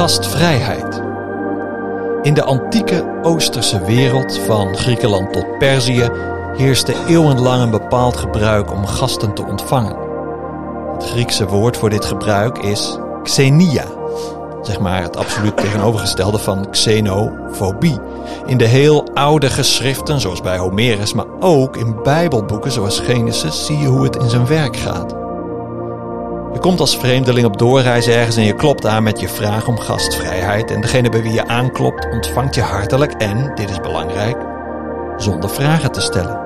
Gastvrijheid. 0.00 1.02
In 2.22 2.34
de 2.34 2.42
antieke 2.42 3.18
Oosterse 3.22 3.84
wereld, 3.84 4.38
van 4.38 4.76
Griekenland 4.76 5.32
tot 5.32 5.58
Perzië, 5.58 6.08
heerste 6.56 6.94
eeuwenlang 7.08 7.62
een 7.62 7.70
bepaald 7.70 8.16
gebruik 8.16 8.72
om 8.72 8.86
gasten 8.86 9.34
te 9.34 9.44
ontvangen. 9.44 9.96
Het 10.92 11.04
Griekse 11.04 11.46
woord 11.46 11.76
voor 11.76 11.90
dit 11.90 12.04
gebruik 12.04 12.58
is 12.58 12.98
xenia, 13.22 13.84
zeg 14.62 14.80
maar 14.80 15.02
het 15.02 15.16
absoluut 15.16 15.56
tegenovergestelde 15.56 16.38
van 16.38 16.70
xenofobie. 16.70 17.98
In 18.46 18.58
de 18.58 18.66
heel 18.66 19.08
oude 19.14 19.50
geschriften, 19.50 20.20
zoals 20.20 20.40
bij 20.40 20.58
Homerus, 20.58 21.12
maar 21.12 21.40
ook 21.40 21.76
in 21.76 22.02
Bijbelboeken 22.02 22.72
zoals 22.72 23.00
Genesis, 23.00 23.66
zie 23.66 23.78
je 23.78 23.86
hoe 23.86 24.04
het 24.04 24.16
in 24.16 24.30
zijn 24.30 24.46
werk 24.46 24.76
gaat. 24.76 25.19
Je 26.52 26.58
komt 26.58 26.80
als 26.80 26.96
vreemdeling 26.96 27.46
op 27.46 27.58
doorreis 27.58 28.06
ergens 28.06 28.36
en 28.36 28.44
je 28.44 28.54
klopt 28.54 28.86
aan 28.86 29.02
met 29.02 29.20
je 29.20 29.28
vraag 29.28 29.66
om 29.66 29.78
gastvrijheid. 29.78 30.70
En 30.70 30.80
degene 30.80 31.08
bij 31.08 31.22
wie 31.22 31.32
je 31.32 31.48
aanklopt 31.48 32.08
ontvangt 32.12 32.54
je 32.54 32.62
hartelijk 32.62 33.12
en, 33.12 33.52
dit 33.54 33.70
is 33.70 33.80
belangrijk, 33.80 34.36
zonder 35.16 35.50
vragen 35.50 35.92
te 35.92 36.00
stellen. 36.00 36.40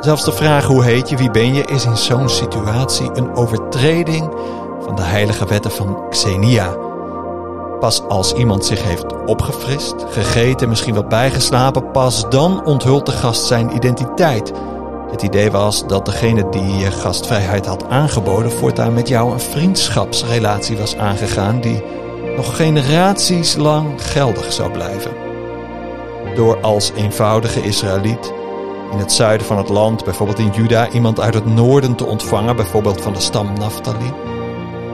Zelfs 0.00 0.24
de 0.24 0.32
vraag 0.32 0.64
hoe 0.64 0.84
heet 0.84 1.08
je, 1.08 1.16
wie 1.16 1.30
ben 1.30 1.54
je, 1.54 1.64
is 1.64 1.84
in 1.84 1.96
zo'n 1.96 2.28
situatie 2.28 3.10
een 3.12 3.34
overtreding 3.34 4.34
van 4.80 4.96
de 4.96 5.02
heilige 5.02 5.46
wetten 5.46 5.70
van 5.70 6.08
Xenia. 6.10 6.76
Pas 7.80 8.02
als 8.08 8.32
iemand 8.32 8.64
zich 8.64 8.82
heeft 8.82 9.24
opgefrist, 9.26 9.94
gegeten, 10.08 10.68
misschien 10.68 10.94
wat 10.94 11.08
bijgeslapen, 11.08 11.90
pas 11.90 12.28
dan 12.28 12.64
onthult 12.64 13.06
de 13.06 13.12
gast 13.12 13.46
zijn 13.46 13.74
identiteit. 13.74 14.52
Het 15.10 15.22
idee 15.22 15.50
was 15.50 15.86
dat 15.86 16.04
degene 16.04 16.48
die 16.48 16.76
je 16.76 16.90
gastvrijheid 16.90 17.66
had 17.66 17.88
aangeboden 17.88 18.50
voortaan 18.50 18.94
met 18.94 19.08
jou 19.08 19.32
een 19.32 19.40
vriendschapsrelatie 19.40 20.76
was 20.76 20.96
aangegaan 20.96 21.60
die 21.60 21.82
nog 22.36 22.56
generaties 22.56 23.56
lang 23.56 24.02
geldig 24.02 24.52
zou 24.52 24.70
blijven. 24.70 25.10
Door 26.34 26.60
als 26.60 26.92
eenvoudige 26.96 27.62
Israëliet 27.62 28.32
in 28.92 28.98
het 28.98 29.12
zuiden 29.12 29.46
van 29.46 29.58
het 29.58 29.68
land, 29.68 30.04
bijvoorbeeld 30.04 30.38
in 30.38 30.50
Juda, 30.50 30.90
iemand 30.90 31.20
uit 31.20 31.34
het 31.34 31.46
noorden 31.46 31.94
te 31.94 32.06
ontvangen, 32.06 32.56
bijvoorbeeld 32.56 33.00
van 33.00 33.12
de 33.12 33.20
stam 33.20 33.52
Naphtali, 33.58 34.12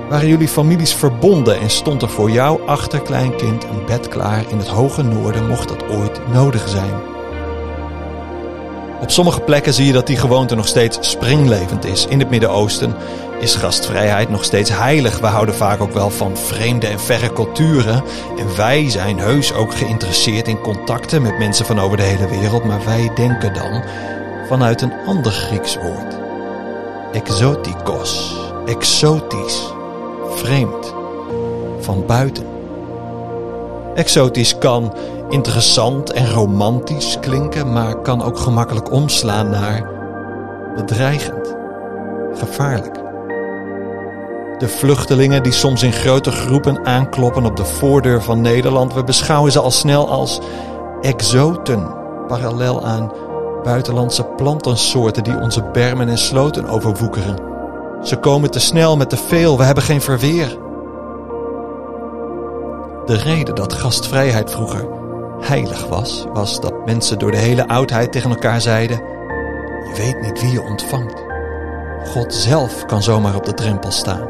waren 0.09 0.29
jullie 0.29 0.49
families 0.49 0.95
verbonden 0.95 1.61
en 1.61 1.71
stond 1.71 2.03
er 2.03 2.09
voor 2.09 2.31
jouw 2.31 2.61
achterkleinkind 2.67 3.65
een 3.65 3.87
bed 3.87 4.09
klaar 4.09 4.45
in 4.49 4.59
het 4.59 4.69
hoge 4.69 5.03
noorden, 5.03 5.49
mocht 5.49 5.69
dat 5.69 5.89
ooit 5.89 6.21
nodig 6.33 6.69
zijn. 6.69 7.12
Op 9.03 9.11
sommige 9.11 9.41
plekken 9.41 9.75
zie 9.75 9.87
je 9.87 9.93
dat 9.93 10.07
die 10.07 10.17
gewoonte 10.17 10.55
nog 10.55 10.69
steeds 10.69 10.99
springlevend 11.11 11.85
is. 11.85 12.07
In 12.07 12.19
het 12.19 12.31
Midden-Oosten 12.31 12.95
is 13.41 13.55
gastvrijheid 13.55 14.29
nog 14.29 14.45
steeds 14.45 14.71
heilig. 14.71 15.19
We 15.19 15.27
houden 15.27 15.55
vaak 15.55 15.81
ook 15.81 15.93
wel 15.93 16.11
van 16.11 16.37
vreemde 16.37 16.87
en 16.87 17.01
verre 17.01 17.33
culturen. 17.33 18.03
En 18.39 18.57
wij 18.57 18.91
zijn 18.91 19.19
heus 19.19 19.53
ook 19.53 19.75
geïnteresseerd 19.75 20.49
in 20.49 20.61
contacten 20.61 21.23
met 21.23 21.39
mensen 21.39 21.67
van 21.67 21.81
over 21.81 21.97
de 21.97 22.03
hele 22.03 22.29
wereld. 22.29 22.65
Maar 22.65 22.85
wij 22.85 23.11
denken 23.15 23.55
dan 23.55 23.83
vanuit 24.49 24.83
een 24.83 24.93
ander 25.07 25.33
Grieks 25.33 25.77
woord. 25.77 26.21
Exotikos. 27.13 28.37
Exotisch. 28.67 29.73
Vreemd. 30.31 30.95
Van 31.81 32.07
buiten. 32.07 32.47
Exotisch 33.95 34.59
kan 34.59 34.95
interessant 35.33 36.13
en 36.13 36.31
romantisch 36.31 37.19
klinken, 37.21 37.73
maar 37.73 37.97
kan 37.97 38.23
ook 38.23 38.39
gemakkelijk 38.39 38.93
omslaan 38.93 39.51
naar 39.51 39.91
bedreigend, 40.77 41.57
gevaarlijk. 42.35 42.95
De 44.59 44.69
vluchtelingen 44.69 45.43
die 45.43 45.53
soms 45.53 45.83
in 45.83 45.93
grote 45.93 46.31
groepen 46.31 46.87
aankloppen 46.87 47.45
op 47.45 47.57
de 47.57 47.65
voordeur 47.65 48.23
van 48.23 48.41
Nederland, 48.41 48.95
we 48.95 49.05
beschouwen 49.05 49.53
ze 49.53 49.61
al 49.61 49.71
snel 49.71 50.11
als 50.11 50.41
exoten, 51.01 51.95
parallel 52.29 52.85
aan 52.85 53.13
buitenlandse 53.63 54.25
plantensoorten 54.25 55.25
die 55.25 55.41
onze 55.41 55.63
bermen 55.73 56.09
en 56.09 56.19
sloten 56.19 56.69
overwoekeren. 56.69 57.37
Ze 58.03 58.17
komen 58.17 58.51
te 58.51 58.61
snel 58.61 58.97
met 58.97 59.11
te 59.11 59.17
veel, 59.17 59.59
we 59.59 59.65
hebben 59.65 59.85
geen 59.85 60.01
verweer. 60.01 60.59
De 63.07 63.17
reden 63.17 63.55
dat 63.55 63.73
gastvrijheid 63.73 64.51
vroeger 64.51 65.01
heilig 65.43 65.87
was, 65.87 66.25
was 66.33 66.61
dat 66.61 66.85
mensen 66.85 67.19
door 67.19 67.31
de 67.31 67.37
hele 67.37 67.69
oudheid 67.69 68.13
tegen 68.13 68.31
elkaar 68.31 68.61
zeiden: 68.61 68.97
Je 69.85 69.93
weet 69.97 70.21
niet 70.21 70.41
wie 70.41 70.51
je 70.51 70.63
ontvangt. 70.63 71.25
God 72.05 72.35
zelf 72.35 72.87
kan 72.87 73.03
zomaar 73.03 73.35
op 73.35 73.45
de 73.45 73.55
drempel 73.55 73.91
staan. 73.91 74.29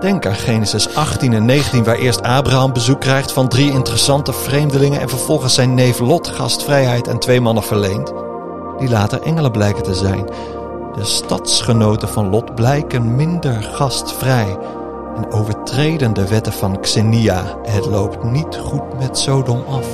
Denk 0.00 0.26
aan 0.26 0.34
Genesis 0.34 0.94
18 0.94 1.32
en 1.32 1.44
19, 1.44 1.84
waar 1.84 1.96
eerst 1.96 2.22
Abraham 2.22 2.72
bezoek 2.72 3.00
krijgt 3.00 3.32
van 3.32 3.48
drie 3.48 3.72
interessante 3.72 4.32
vreemdelingen 4.32 5.00
en 5.00 5.08
vervolgens 5.08 5.54
zijn 5.54 5.74
neef 5.74 5.98
Lot 5.98 6.28
gastvrijheid 6.28 7.08
aan 7.08 7.18
twee 7.18 7.40
mannen 7.40 7.62
verleent, 7.64 8.12
die 8.78 8.88
later 8.88 9.22
engelen 9.22 9.50
blijken 9.50 9.82
te 9.82 9.94
zijn. 9.94 10.26
De 10.94 11.04
stadsgenoten 11.04 12.08
van 12.08 12.30
Lot 12.30 12.54
blijken 12.54 13.16
minder 13.16 13.62
gastvrij 13.62 14.56
en 15.16 15.30
overtreden 15.30 16.14
de 16.14 16.28
wetten 16.28 16.52
van 16.52 16.80
Xenia. 16.80 17.58
Het 17.62 17.86
loopt 17.86 18.22
niet 18.24 18.56
goed 18.56 18.98
met 18.98 19.18
Sodom 19.18 19.64
af. 19.68 19.86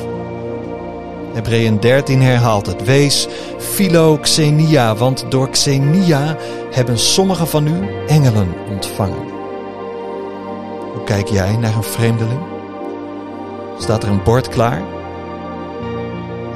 Hebreeën 1.33 1.81
13 1.81 2.23
herhaalt 2.23 2.67
het. 2.67 2.85
Wees 2.85 3.29
philoxenia, 3.59 4.97
want 4.97 5.25
door 5.29 5.51
Xenia 5.51 6.37
hebben 6.71 6.99
sommigen 6.99 7.47
van 7.47 7.67
u 7.67 8.07
engelen 8.07 8.55
ontvangen. 8.71 9.31
Hoe 10.93 11.05
kijk 11.05 11.29
jij 11.29 11.57
naar 11.57 11.77
een 11.77 11.83
vreemdeling? 11.83 12.41
Staat 13.79 14.03
er 14.03 14.09
een 14.09 14.23
bord 14.23 14.49
klaar? 14.49 14.83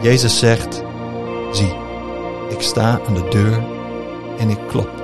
Jezus 0.01 0.39
zegt, 0.39 0.83
zie, 1.51 1.75
ik 2.49 2.61
sta 2.61 3.01
aan 3.07 3.15
de 3.15 3.29
deur 3.29 3.65
en 4.39 4.51
ik 4.51 4.59
klop. 4.69 4.96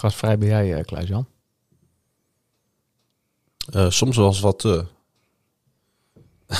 Hoe 0.00 0.08
gastvrij 0.10 0.38
ben 0.38 0.48
jij, 0.48 0.74
eh 0.74 0.84
Klaas-Jan? 0.84 1.26
Eh, 3.72 3.86
soms 3.90 4.16
wel 4.16 4.26
eens 4.26 4.40
wat... 4.40 4.64
eh 4.64 4.80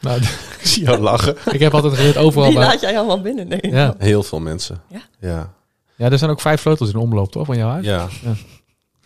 Nou, 0.00 0.20
ik 0.60 0.66
zie 0.66 0.82
jou 0.84 0.98
lachen. 0.98 1.36
ik 1.52 1.60
heb 1.60 1.74
altijd 1.74 1.94
geleerd 1.94 2.16
overal... 2.16 2.48
Die 2.48 2.58
bij- 2.58 2.66
laat 2.66 2.80
jij 2.80 2.98
allemaal 2.98 3.20
binnen, 3.20 3.48
nee. 3.48 3.70
ja. 3.70 3.94
Heel 3.98 4.22
veel 4.22 4.40
mensen. 4.40 4.82
Ja? 4.88 5.00
Ja. 5.20 5.52
ja, 5.96 6.10
er 6.10 6.18
zijn 6.18 6.30
ook 6.30 6.40
vijf 6.40 6.60
sleutels 6.60 6.90
in 6.90 6.96
omloop, 6.96 7.30
toch, 7.32 7.46
van 7.46 7.56
jouw 7.56 7.68
huis? 7.70 7.84
Ja. 7.84 8.08
Ja. 8.22 8.32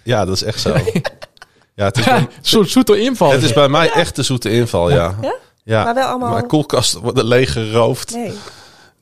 Ja, 0.02 0.24
dat 0.24 0.34
is 0.34 0.42
echt 0.42 0.60
zo. 0.60 0.74
Ja, 1.74 1.84
het 1.84 1.98
is, 1.98 2.04
bij, 2.04 2.28
zoete 2.64 3.00
inval. 3.00 3.30
het 3.32 3.42
is 3.42 3.52
bij 3.52 3.68
mij 3.68 3.90
echt 3.92 4.16
de 4.16 4.22
zoete 4.22 4.50
inval, 4.50 4.90
ja. 4.90 5.16
Ja? 5.20 5.36
Ja, 5.64 5.84
Maar 5.84 5.94
wel 5.94 6.08
allemaal- 6.08 6.32
Mijn 6.32 6.46
koelkast 6.46 6.92
wordt 6.94 7.22
leeg 7.22 7.52
geroofd. 7.52 8.14
Nee. 8.14 8.32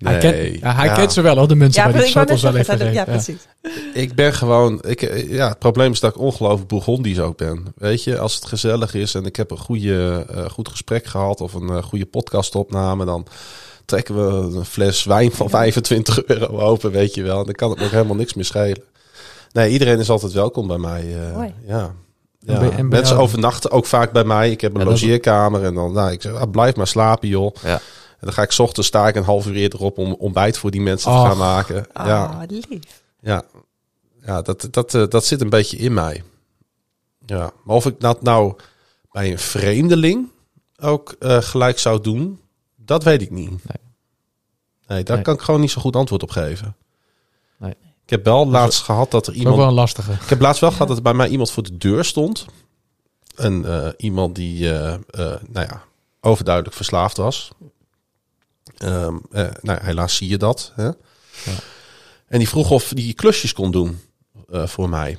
Hij, 0.01 0.19
kent, 0.19 0.61
ja, 0.61 0.75
hij 0.75 0.87
Ja. 0.87 0.95
kent 0.95 1.13
ze 1.13 1.21
wel, 1.21 1.37
hoor, 1.37 1.49
de 1.49 1.55
mensen 1.55 1.83
Ja, 1.83 1.91
bij 1.91 2.01
die 2.01 2.11
shuttles 2.11 2.43
wel 2.43 2.57
even 2.57 2.93
ja, 2.93 3.05
precies. 3.05 3.47
Ik 3.95 4.15
ben 4.15 4.35
gewoon... 4.35 4.83
Ik, 4.87 5.27
ja, 5.29 5.49
het 5.49 5.59
probleem 5.59 5.93
is 5.93 6.01
dat 6.01 6.15
ik 6.15 6.21
ongelooflijk 6.21 6.69
Bourgondisch 6.69 7.19
ook 7.21 7.37
ben. 7.37 7.65
Weet 7.77 8.05
je, 8.05 8.19
als 8.19 8.35
het 8.35 8.45
gezellig 8.47 8.95
is 8.95 9.15
en 9.15 9.25
ik 9.25 9.37
heb 9.37 9.51
een 9.51 9.59
goede, 9.59 10.27
eh, 10.35 10.45
goed 10.51 10.69
gesprek 10.69 11.07
gehad... 11.07 11.41
of 11.41 11.55
een 11.55 11.69
eh, 11.71 11.83
goede 11.83 12.07
podcastopname, 12.07 13.05
dan 13.05 13.27
trekken 13.85 14.15
we 14.27 14.57
een 14.59 14.65
fles 14.65 15.05
wijn 15.05 15.33
van 15.33 15.51
25 15.51 16.25
euro 16.25 16.59
open, 16.59 16.91
weet 16.91 17.15
je 17.15 17.23
wel. 17.23 17.39
En 17.39 17.45
dan 17.45 17.55
kan 17.55 17.71
het 17.71 17.79
me 17.79 17.85
ook 17.85 17.91
helemaal 17.91 18.17
niks 18.17 18.35
meer 18.35 18.45
schelen. 18.45 18.83
Nee, 19.53 19.71
iedereen 19.71 19.99
is 19.99 20.11
altijd 20.11 20.33
welkom 20.33 20.67
bij 20.67 20.79
mij. 20.79 21.05
eh, 21.29 21.37
Mooi. 21.37 21.55
ja. 21.67 21.95
En 22.47 22.89
mensen 22.89 23.17
overnachten 23.19 23.71
ook 23.71 23.87
vaak 23.87 24.13
bij 24.13 24.25
mij. 24.25 24.51
Ik 24.51 24.61
heb 24.61 24.75
een 24.75 24.81
Ja, 24.81 24.87
logeerkamer 24.87 25.65
en 25.65 25.75
dan, 25.75 25.93
nou, 25.93 26.13
ik 26.13 26.23
zeg, 26.23 26.33
ah, 26.35 26.51
blijf 26.51 26.77
maar 26.77 26.87
slapen, 26.87 27.29
joh. 27.29 27.55
Ja. 27.65 27.81
En 28.21 28.27
dan 28.27 28.33
ga 28.33 28.43
ik 28.43 28.51
's 28.53 28.59
ochtends 28.59 28.89
sta 28.89 29.09
ik 29.09 29.15
een 29.15 29.25
half 29.25 29.47
uur 29.47 29.55
eerder 29.55 29.81
op 29.81 29.99
om 29.99 30.13
ontbijt 30.15 30.59
voor 30.59 30.71
die 30.71 30.81
mensen 30.81 31.13
te 31.13 31.19
gaan 31.19 31.39
maken. 31.39 31.87
Ah, 31.93 32.07
Ja, 32.07 32.45
lief. 32.49 33.03
ja, 33.21 33.43
ja 34.23 34.43
dat, 34.43 34.69
dat, 34.71 34.95
eh, 34.95 35.07
dat 35.09 35.25
zit 35.25 35.41
een 35.41 35.51
beetje 35.51 35.77
in 35.77 35.95
mij. 35.95 36.23
Ja, 37.27 37.53
maar 37.65 37.77
of 37.77 37.87
ik 37.87 38.01
dat 38.01 38.23
nou 38.23 38.55
bij 39.11 39.31
een 39.31 39.39
vreemdeling 39.39 40.29
ook 40.81 41.15
eh, 41.19 41.37
gelijk 41.43 41.79
zou 41.79 42.01
doen, 42.01 42.41
dat 42.77 43.03
weet 43.05 43.23
ik 43.23 43.31
niet. 43.31 43.49
Nee, 43.51 43.59
Nee. 44.87 45.03
daar 45.05 45.15
Nee. 45.17 45.25
kan 45.25 45.35
ik 45.35 45.41
gewoon 45.41 45.61
niet 45.61 45.71
zo 45.71 45.81
goed 45.81 45.97
antwoord 45.97 46.23
op 46.23 46.31
geven. 46.31 46.77
Nee. 47.57 47.75
Ik 48.05 48.11
heb 48.11 48.25
wel 48.25 48.47
laatst 48.47 48.83
gehad 48.83 49.11
dat 49.11 49.27
er 49.27 49.33
is 49.33 49.39
ook 49.39 49.43
iemand 49.43 49.61
wel 49.61 49.69
een 49.69 49.75
lastige. 49.75 50.13
ik 50.13 50.29
heb 50.29 50.41
laatst 50.41 50.61
wel 50.61 50.71
gehad 50.71 50.89
dat 50.89 50.97
er 50.97 51.03
bij 51.03 51.15
mij 51.15 51.29
iemand 51.29 51.51
voor 51.51 51.63
de 51.63 51.77
deur 51.77 52.05
stond. 52.05 52.47
En 53.37 53.65
eh, 53.65 53.89
iemand 53.97 54.35
die, 54.35 54.69
nou 54.71 55.39
ja, 55.53 55.83
overduidelijk 56.21 56.77
verslaafd 56.77 57.17
was. 57.17 57.51
Ehm, 58.81 59.17
eh, 59.31 59.43
nou, 59.61 59.79
ja, 59.79 59.85
helaas 59.85 60.17
zie 60.17 60.29
je 60.29 60.37
dat. 60.37 60.73
Hè? 60.75 60.91
En 62.27 62.39
die 62.39 62.49
vroeg 62.49 62.71
of 62.71 62.89
die 62.89 63.13
klusjes 63.13 63.53
kon 63.53 63.71
doen 63.71 64.01
eh, 64.51 64.67
voor 64.67 64.89
mij. 64.89 65.19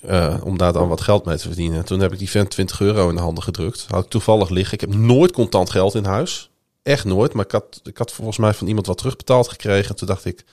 Eh, 0.00 0.36
om 0.44 0.58
daar 0.58 0.72
dan 0.72 0.88
wat 0.88 1.00
geld 1.00 1.24
mee 1.24 1.36
te 1.36 1.46
verdienen. 1.46 1.84
Toen 1.84 2.00
heb 2.00 2.12
ik 2.12 2.18
die 2.18 2.30
vent 2.30 2.50
20 2.50 2.80
euro 2.80 3.08
in 3.08 3.14
de 3.14 3.20
handen 3.20 3.42
gedrukt. 3.42 3.86
Had 3.88 4.04
ik 4.04 4.10
toevallig 4.10 4.48
liggen. 4.48 4.74
Ik 4.74 4.80
heb 4.80 4.94
nooit 4.94 5.32
contant 5.32 5.70
geld 5.70 5.94
in 5.94 6.04
huis. 6.04 6.50
Echt 6.82 7.04
nooit. 7.04 7.32
Maar 7.32 7.44
ik 7.44 7.50
had, 7.50 7.80
ik 7.82 7.98
had 7.98 8.12
volgens 8.12 8.38
mij 8.38 8.54
van 8.54 8.66
iemand 8.66 8.86
wat 8.86 8.98
terugbetaald 8.98 9.48
gekregen. 9.48 9.96
Toen 9.96 10.06
dacht 10.08 10.24
ik, 10.24 10.44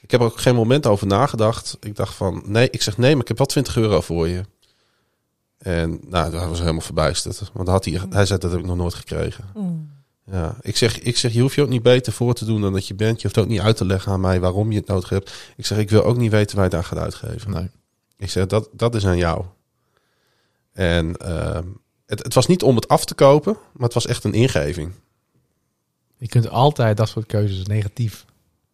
ik 0.00 0.10
heb 0.10 0.20
er 0.20 0.26
ook 0.26 0.40
geen 0.40 0.54
moment 0.54 0.86
over 0.86 1.06
nagedacht. 1.06 1.76
Ik 1.80 1.96
dacht 1.96 2.14
van, 2.14 2.42
nee, 2.46 2.70
ik 2.70 2.82
zeg 2.82 2.98
nee, 2.98 3.12
maar 3.12 3.22
ik 3.22 3.28
heb 3.28 3.38
wel 3.38 3.46
20 3.46 3.76
euro 3.76 4.00
voor 4.00 4.28
je. 4.28 4.42
En 5.58 6.00
nou, 6.06 6.30
dat 6.30 6.48
was 6.48 6.58
helemaal 6.58 6.80
verbijsterd. 6.80 7.50
Want 7.52 7.68
had 7.68 7.84
hij, 7.84 8.00
hij 8.10 8.26
zei, 8.26 8.38
dat 8.38 8.50
heb 8.50 8.60
ik 8.60 8.66
nog 8.66 8.76
nooit 8.76 8.94
gekregen. 8.94 9.44
Mm. 9.54 9.98
Ja, 10.24 10.56
ik 10.60 10.76
zeg, 10.76 10.98
ik 11.00 11.16
zeg, 11.16 11.32
je 11.32 11.40
hoeft 11.40 11.54
je 11.54 11.62
ook 11.62 11.68
niet 11.68 11.82
beter 11.82 12.12
voor 12.12 12.34
te 12.34 12.44
doen 12.44 12.60
dan 12.60 12.72
dat 12.72 12.86
je 12.86 12.94
bent. 12.94 13.16
Je 13.16 13.22
hoeft 13.22 13.38
ook 13.38 13.46
niet 13.48 13.60
uit 13.60 13.76
te 13.76 13.84
leggen 13.84 14.12
aan 14.12 14.20
mij 14.20 14.40
waarom 14.40 14.70
je 14.72 14.78
het 14.78 14.86
nodig 14.86 15.08
hebt. 15.08 15.52
Ik 15.56 15.66
zeg, 15.66 15.78
ik 15.78 15.90
wil 15.90 16.04
ook 16.04 16.16
niet 16.16 16.30
weten 16.30 16.56
waar 16.56 16.64
je 16.70 16.76
het 16.76 16.84
aan 16.84 16.88
gaat 16.90 16.98
uitgeven. 17.04 17.50
Nee. 17.50 17.70
Ik 18.16 18.30
zeg, 18.30 18.46
dat, 18.46 18.68
dat 18.72 18.94
is 18.94 19.06
aan 19.06 19.16
jou. 19.16 19.44
En 20.72 21.16
ehm, 21.16 21.66
het, 22.06 22.22
het 22.22 22.34
was 22.34 22.46
niet 22.46 22.62
om 22.62 22.76
het 22.76 22.88
af 22.88 23.04
te 23.04 23.14
kopen, 23.14 23.52
maar 23.72 23.84
het 23.84 23.94
was 23.94 24.06
echt 24.06 24.24
een 24.24 24.32
ingeving. 24.32 24.92
Je 26.16 26.28
kunt 26.28 26.48
altijd 26.48 26.96
dat 26.96 27.08
soort 27.08 27.26
keuzes 27.26 27.66
negatief 27.66 28.24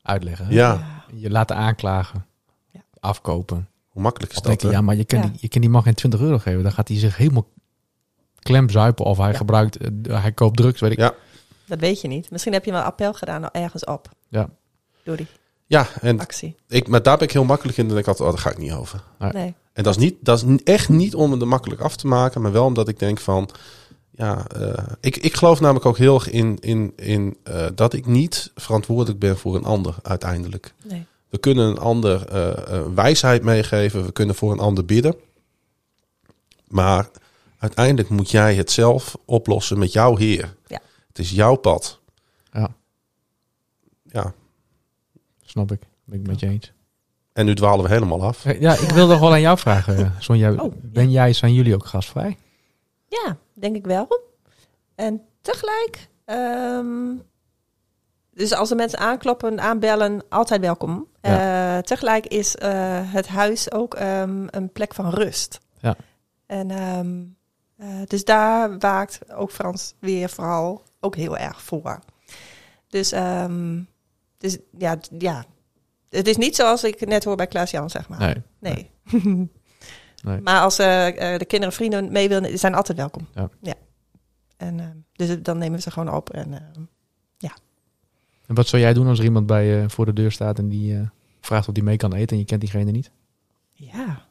uitleggen. 0.03 0.47
hè? 0.47 0.53
Ja, 0.53 1.05
Je 1.15 1.31
laten 1.31 1.57
aanklagen. 1.57 2.27
Ja. 2.73 2.81
Afkopen. 3.01 3.69
hoe 3.89 4.03
makkelijk 4.03 4.33
is 4.33 4.39
Of 4.39 4.45
dat? 4.45 4.63
ja, 4.73 4.81
maar 4.81 4.97
je 4.97 5.05
kan, 5.05 5.19
Ja. 5.21 5.27
Die, 5.27 5.37
je 5.41 5.49
kan 5.49 5.61
die 5.61 5.71
man 5.71 5.83
geen 5.83 5.95
20 5.95 6.21
euro 6.21 6.39
geven. 6.39 6.63
Dan 6.63 6.73
gaat 6.73 6.89
hij 6.89 6.99
zich 6.99 7.17
helemaal 7.17 7.49
klemzuipen. 8.39 9.05
Of 9.05 9.19
hij 9.19 9.31
Ja. 9.31 9.37
gebruikt, 9.37 9.77
eh, 9.77 10.23
hij 10.23 10.33
koopt 10.33 10.57
drugs, 10.57 10.81
weet 10.81 10.91
ik. 10.93 10.99
Ja. 10.99 11.15
Dat 11.67 11.79
weet 11.81 12.01
je 12.01 12.09
niet. 12.09 12.31
Misschien 12.31 12.53
heb 12.53 12.65
je 12.65 12.73
wel 12.73 12.83
appel 12.83 13.13
gedaan 13.13 13.51
ergens 13.51 13.85
op. 13.85 14.09
Ja. 14.29 14.49
Door 15.05 15.17
die 15.17 15.27
Ja, 15.67 15.87
en 16.01 16.21
actie. 16.21 16.55
ik, 16.69 16.89
maar 16.89 17.03
daar 17.03 17.17
ben 17.17 17.27
ik 17.27 17.33
heel 17.33 17.45
makkelijk 17.45 17.79
in. 17.79 17.89
Denk 17.89 18.01
ik 18.01 18.07
altijd, 18.07 18.29
oh, 18.29 18.35
daar 18.35 18.43
ga 18.45 18.51
ik 18.51 18.59
niet 18.59 18.73
over. 18.73 19.03
Nee. 19.19 19.55
En 19.73 19.83
dat 19.83 19.97
is, 19.97 20.03
niet, 20.03 20.17
dat 20.21 20.43
is 20.43 20.63
echt 20.65 20.89
niet 20.89 21.15
om 21.15 21.33
het 21.33 21.41
er 21.41 21.49
makkelijk 21.49 21.81
af 21.81 21.97
te 21.97 22.07
maken, 22.07 22.41
maar 22.43 22.53
wel 22.53 22.65
omdat 22.65 22.89
ik 22.89 22.99
denk 22.99 23.21
van, 23.21 23.51
ja, 24.11 24.47
eh, 24.47 24.85
ik, 25.01 25.17
ik 25.17 25.35
geloof 25.35 25.61
namelijk 25.61 25.87
ook 25.87 25.99
heel 25.99 26.15
erg 26.15 26.31
in, 26.31 26.59
in, 26.61 26.93
in 26.97 27.37
eh, 27.43 27.67
dat 27.75 27.93
ik 27.93 28.07
niet 28.07 28.51
verantwoordelijk 28.55 29.19
ben 29.19 29.37
voor 29.39 29.55
een 29.55 29.65
ander 29.65 29.95
uiteindelijk. 30.03 30.75
nee. 30.85 31.07
We 31.29 31.39
kunnen 31.39 31.67
een 31.67 31.79
ander 31.79 32.27
eh, 32.29 32.83
wijsheid 32.95 33.43
meegeven, 33.43 34.05
we 34.05 34.13
kunnen 34.13 34.35
voor 34.35 34.53
een 34.53 34.59
ander 34.59 34.85
bidden, 34.85 35.15
maar 36.69 37.09
uiteindelijk 37.59 38.09
moet 38.09 38.31
jij 38.31 38.55
het 38.55 38.71
zelf 38.71 39.17
oplossen 39.25 39.79
met 39.79 39.93
jouw 39.93 40.17
Heer. 40.17 40.55
Ja. 40.67 40.81
Het 41.17 41.25
is 41.25 41.31
jouw 41.31 41.55
pad. 41.57 42.01
Ja. 42.53 42.69
Ja, 44.03 44.33
Snap 45.45 45.73
ik. 45.73 45.81
Ben 46.05 46.21
ik 46.21 46.27
met 46.27 46.41
je 46.41 46.47
eens. 46.47 46.73
en 47.33 47.47
nu 47.47 47.55
dwalen 47.55 47.85
we 47.85 47.91
helemaal 47.91 48.23
af. 48.23 48.45
Eh, 48.45 48.61
Ja, 48.61 48.73
ik 48.73 48.89
wil 48.91 49.07
nog 49.07 49.19
wel 49.21 49.33
aan 49.33 49.41
jou 49.41 49.59
vragen, 49.59 49.97
eh, 49.97 50.11
Sonja. 50.19 50.53
Oh, 50.53 50.73
ben 50.83 51.11
jij, 51.11 51.33
zijn 51.33 51.55
jullie 51.55 51.75
ook 51.75 51.87
gastvrij? 51.87 52.37
Ja, 53.09 53.37
denk 53.53 53.77
ik 53.77 53.85
wel. 53.87 54.21
En 54.95 55.21
tegelijk, 55.41 56.09
ehm, 56.25 57.15
dus 58.31 58.53
als 58.53 58.71
er 58.71 58.77
mensen 58.77 58.99
aankloppen, 58.99 59.61
aanbellen, 59.61 60.23
altijd 60.29 60.61
welkom. 60.61 61.07
Eh, 61.21 61.79
tegelijk 61.79 62.27
is 62.27 62.57
eh, 62.57 63.01
het 63.13 63.27
huis 63.29 63.73
ook 63.73 63.95
ehm, 63.95 64.47
een 64.51 64.73
plek 64.73 64.95
van 64.95 65.11
rust. 65.11 65.61
Ja. 65.81 65.97
En 66.47 66.71
ehm, 66.71 67.23
eh, 67.77 68.07
dus 68.07 68.25
daar 68.25 68.79
waakt 68.79 69.33
ook 69.33 69.51
Frans 69.51 69.95
weer 69.99 70.29
vooral 70.29 70.83
ook 71.07 71.17
heel 71.17 71.37
erg 71.37 71.63
voor. 71.63 71.99
Dus, 72.89 73.13
ehm, 73.13 73.81
dus 74.39 74.59
ja, 74.79 74.99
ja, 75.19 75.45
het 76.09 76.27
is 76.29 76.37
niet 76.37 76.57
zoals 76.57 76.85
ik 76.85 77.07
net 77.07 77.25
hoor 77.25 77.37
bij 77.37 77.47
Klaas-Jan, 77.47 77.91
zeg 77.91 78.09
maar. 78.09 78.19
Nee. 78.19 78.43
Nee. 78.59 78.91
Nee. 80.23 80.41
Maar 80.41 80.61
als 80.61 80.79
eh, 80.79 81.07
eh, 81.09 81.39
de 81.39 81.45
kinderen 81.45 81.67
en 81.67 81.73
vrienden 81.73 82.13
mee 82.13 82.29
willen, 82.29 82.49
die 82.49 82.57
zijn 82.59 82.75
altijd 82.75 82.99
welkom. 82.99 83.27
Ja. 83.61 83.75
En 84.57 84.81
eh, 84.81 84.87
dus 85.13 85.43
dan 85.43 85.59
nemen 85.59 85.77
we 85.77 85.83
ze 85.83 85.91
gewoon 85.91 86.15
op. 86.15 86.31
En, 86.31 86.53
eh, 86.53 86.61
En 88.47 88.55
wat 88.55 88.67
zou 88.67 88.83
jij 88.83 88.93
doen 88.93 89.07
als 89.07 89.19
er 89.19 89.25
iemand 89.25 89.47
bij 89.47 89.67
je 89.67 89.91
voor 89.91 90.05
de 90.05 90.13
deur 90.13 90.33
staat 90.33 90.59
en 90.59 90.69
die 90.69 90.99
vraagt 91.41 91.69
of 91.69 91.75
die 91.75 91.83
mee 91.83 91.97
kan 91.97 92.15
eten 92.15 92.29
en 92.29 92.39
je 92.39 92.45
kent 92.45 92.61
diegene 92.61 92.91
niet? 92.91 93.11
ja, 93.73 94.27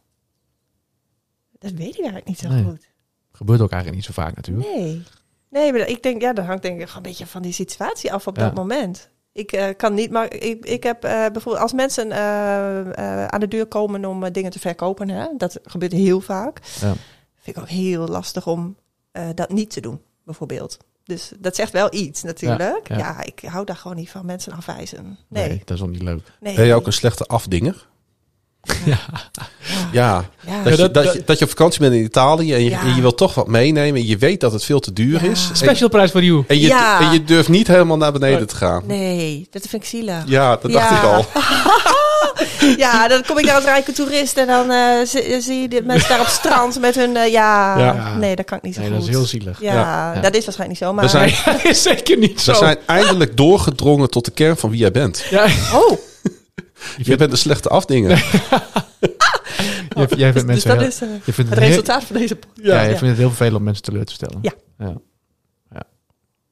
dat 1.60 1.72
weet 1.72 1.88
ik 1.88 1.96
eigenlijk 1.96 2.28
niet 2.28 2.38
zo 2.40 2.48
Nee. 2.50 2.64
goed. 2.64 2.88
Gebeurt 3.32 3.62
ook 3.62 3.72
eigenlijk 3.72 4.02
niet 4.08 4.16
zo 4.16 4.22
vaak 4.22 4.36
natuurlijk. 4.36 4.68
Nee. 4.68 5.04
Nee, 5.50 5.72
maar 5.72 5.88
ik 5.88 6.04
denk, 6.04 6.22
ja, 6.22 6.34
dat 6.34 6.46
hangt 6.46 6.62
denk 6.62 6.80
ik 6.80 6.88
gewoon 6.88 7.04
een 7.04 7.10
beetje 7.10 7.26
van 7.26 7.42
die 7.42 7.54
situatie 7.54 8.14
af 8.14 8.28
op 8.28 8.38
Ja. 8.38 8.44
dat 8.44 8.54
moment. 8.54 9.10
Ik 9.32 9.52
eh, 9.52 9.68
kan 9.78 9.94
niet, 9.94 10.12
maar 10.12 10.34
ik, 10.34 10.66
ik 10.66 10.84
heb 10.84 11.04
eh, 11.04 11.12
bijvoorbeeld 11.12 11.58
als 11.64 11.74
mensen 11.74 12.12
eh, 12.12 13.26
aan 13.26 13.40
de 13.40 13.48
deur 13.48 13.66
komen 13.66 14.06
om 14.06 14.32
dingen 14.32 14.52
te 14.52 14.60
verkopen, 14.60 15.10
hè, 15.10 15.26
dat 15.38 15.60
gebeurt 15.64 15.92
heel 15.92 16.22
vaak. 16.22 16.60
Ja. 16.82 16.94
Vind 17.42 17.58
ik 17.58 17.64
ook 17.64 17.70
heel 17.70 18.08
lastig 18.08 18.48
om 18.48 18.76
dat 19.36 19.50
niet 19.50 19.70
te 19.70 19.82
doen, 19.82 20.02
bijvoorbeeld. 20.24 20.78
Dus 21.04 21.32
dat 21.40 21.56
zegt 21.56 21.72
wel 21.72 21.94
iets 21.94 22.24
natuurlijk. 22.24 22.88
Ja, 22.88 22.98
Ja, 22.98 23.08
ja. 23.08 23.24
ik 23.24 23.40
hou 23.46 23.66
daar 23.66 23.76
gewoon 23.76 23.98
niet 23.98 24.10
van 24.10 24.26
mensen 24.26 24.54
afwijzen. 24.54 25.18
Nee, 25.30 25.48
nee. 25.48 25.62
dat 25.66 25.78
is 25.78 25.84
ook 25.84 25.90
niet 25.90 26.02
leuk. 26.02 26.22
Ben 26.40 26.66
je 26.66 26.74
ook 26.74 26.86
een 26.86 26.94
slechte 26.94 27.26
afdinger? 27.26 27.88
Ja. 28.86 28.98
Ja, 29.92 30.26
Ja, 30.48 30.64
Dat, 30.64 30.78
je, 30.78 30.92
dat- 30.92 31.14
je, 31.14 31.22
dat 31.26 31.38
je 31.40 31.44
op 31.44 31.50
vakantie 31.50 31.80
bent 31.80 31.94
in 31.94 32.04
Italië 32.04 32.54
en 32.54 32.64
je, 32.64 32.70
Ja. 32.70 32.82
en 32.82 32.96
je 32.96 33.02
wilt 33.02 33.18
toch 33.18 33.34
wat 33.34 33.48
meenemen. 33.48 34.02
En 34.02 34.08
je 34.08 34.18
weet 34.18 34.40
dat 34.40 34.52
het 34.52 34.64
veel 34.64 34.80
te 34.80 34.94
duur 34.94 35.24
Ja. 35.24 35.30
is. 35.32 35.50
Special 35.54 35.90
prijs 35.90 36.12
voor 36.12 36.24
you. 36.24 36.44
en, 36.48 36.60
je, 36.60 36.68
Ja. 36.68 37.00
en 37.00 37.12
je 37.12 37.24
durft 37.24 37.50
niet 37.50 37.68
helemaal 37.68 37.98
naar 37.98 38.12
beneden 38.12 38.48
te 38.48 38.56
gaan. 38.56 38.84
nee, 38.86 39.48
dat 39.52 39.62
vind 39.70 39.84
ik 39.84 39.90
zielig. 39.90 40.24
Ja, 40.26 40.50
dat 40.62 40.72
dacht 40.72 40.90
Ja. 40.90 40.98
ik 40.98 41.04
al. 41.04 41.26
Ja, 42.78 43.08
dan 43.08 43.24
kom 43.28 43.38
ik 43.38 43.46
daar 43.46 43.56
als 43.56 43.64
rijke 43.64 43.92
toerist 43.92 44.38
en 44.38 44.48
dan 44.48 44.72
eh, 44.72 45.06
zie, 45.06 45.42
zie 45.42 45.72
je 45.72 45.82
mensen 45.86 46.10
daar 46.10 46.20
op 46.20 46.26
het 46.26 46.34
strand 46.36 46.80
met 46.80 46.96
hun... 46.96 47.18
eh, 47.18 47.32
ja, 47.32 47.78
Ja. 47.80 48.16
nee, 48.18 48.36
dat 48.36 48.46
kan 48.46 48.58
ik 48.58 48.64
niet 48.64 48.74
zo 48.74 48.80
Nee, 48.80 48.90
goed. 48.90 49.00
dat 49.00 49.08
is 49.10 49.16
heel 49.16 49.26
zielig. 49.26 49.62
Ja, 49.62 49.74
Ja. 49.74 50.22
dat 50.22 50.36
is 50.36 50.46
waarschijnlijk 50.46 50.70
niet 50.80 50.90
zo, 50.90 50.94
maar... 50.94 51.04
We 51.04 51.10
zijn, 51.10 51.76
zeker 51.96 52.18
niet 52.18 52.42
zo. 52.42 52.52
we 52.52 52.58
zijn 52.58 52.78
eindelijk 52.86 53.38
doorgedrongen 53.38 54.10
tot 54.10 54.26
de 54.26 54.32
kern 54.32 54.58
van 54.58 54.70
wie 54.70 54.80
jij 54.80 54.92
bent. 54.92 55.24
Ja, 55.30 55.46
Oh, 55.74 55.98
Je 56.98 57.16
bent 57.18 57.32
een 57.32 57.38
slechte 57.38 57.70
afdinger. 57.70 58.10
jij, 59.96 60.08
jij 60.18 60.32
vindt 60.34 60.34
dus, 60.34 60.34
dus 60.34 60.44
mensen 60.44 60.70
dat 60.70 60.78
heel- 60.80 60.88
is 60.88 61.02
eh, 61.02 61.10
je 61.26 61.34
vindt 61.34 61.50
het 61.50 61.60
heel- 61.60 61.68
resultaat 61.70 62.04
van 62.04 62.16
deze... 62.16 62.36
po- 62.36 62.48
Ja, 62.54 62.82
je 62.82 62.88
vindt 62.90 63.02
het 63.02 63.18
heel 63.18 63.28
vervelend 63.28 63.56
om 63.56 63.64
mensen 63.64 63.84
teleur 63.84 64.06
te 64.06 64.14
stellen. 64.14 64.40
Ja. 64.42 64.54
ja. 64.78 64.98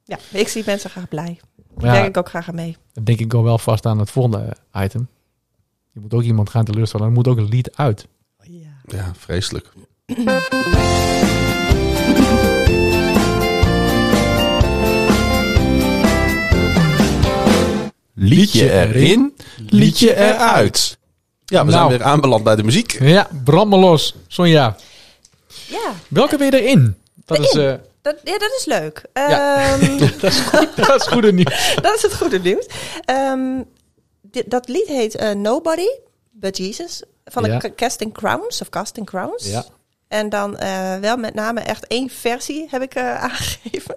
Ja, 0.06 0.18
ik 0.32 0.48
zie 0.48 0.64
mensen 0.66 0.90
graag 0.90 1.08
blij. 1.08 1.40
Daar 1.78 1.96
ja, 1.96 2.06
ik 2.06 2.18
ook 2.18 2.30
graag 2.30 2.48
aan 2.50 2.56
mee. 2.56 2.78
dan 2.94 3.04
denk 3.04 3.20
ik 3.20 3.32
wel 3.32 3.44
wel 3.44 3.58
vast 3.58 3.86
aan 3.86 4.00
het 4.00 4.12
volgende 4.12 4.56
item. 4.74 5.08
Je 5.92 6.00
moet 6.00 6.14
ook 6.14 6.22
iemand 6.24 6.50
gaan 6.50 6.66
teleurstellen. 6.66 7.06
Er 7.06 7.12
moet 7.12 7.28
ook 7.28 7.38
een 7.38 7.50
lied 7.50 7.76
uit. 7.78 8.08
Ja. 8.42 8.68
Ja, 8.86 9.12
vreselijk. 9.18 9.70
Liedje 18.28 18.72
erin, 18.72 19.36
liedje 19.70 20.16
eruit. 20.16 20.98
Ja, 21.46 21.66
we 21.66 21.72
Nou. 21.72 21.88
zijn 21.90 21.98
weer 22.00 22.08
aanbeland 22.08 22.44
bij 22.44 22.56
de 22.56 22.64
muziek. 22.64 22.98
Ja, 23.00 23.28
brand 23.44 23.70
me 23.70 23.78
los. 23.78 24.16
Sonja, 24.28 24.76
ja, 25.68 25.94
welke 26.08 26.38
ben 26.38 26.46
je 26.52 26.62
erin? 26.62 26.96
Dat 27.26 27.40
is, 27.40 27.52
eh, 27.52 27.74
Dat, 28.02 28.16
ja, 28.24 28.38
dat 28.38 28.52
is 28.58 28.66
leuk. 28.66 29.02
Ja. 29.14 29.58
Ehm, 29.78 29.98
Dat 30.22 30.32
is 30.32 30.40
goed, 30.40 30.76
dat 30.76 31.02
is 31.02 31.08
goede 31.08 31.34
nieuws. 31.34 31.74
dat 31.82 31.96
is 31.96 32.02
het 32.02 32.14
goede 32.16 32.40
nieuws. 32.40 32.66
Ehm, 33.06 33.62
dit- 34.22 34.52
dat 34.52 34.68
lied 34.68 34.88
heet 34.88 35.16
eh, 35.16 35.32
Nobody 35.32 35.88
But 36.32 36.58
Jesus. 36.58 37.04
Van 37.26 37.44
Ja. 37.46 37.58
de 37.60 37.68
Ca- 37.68 37.76
Casting 37.76 38.14
Crowns 38.14 38.62
of 38.62 38.70
Casting 38.70 39.06
Crowns. 39.06 39.46
Ja. 39.50 39.66
En 40.14 40.30
dan 40.30 40.58
eh, 40.58 40.96
wel 40.96 41.18
met 41.18 41.34
name 41.34 41.60
echt 41.60 41.88
één 41.88 42.10
versie 42.10 42.68
heb 42.70 42.82
ik 42.82 42.96
eh, 42.96 43.22
aangegeven. 43.24 43.96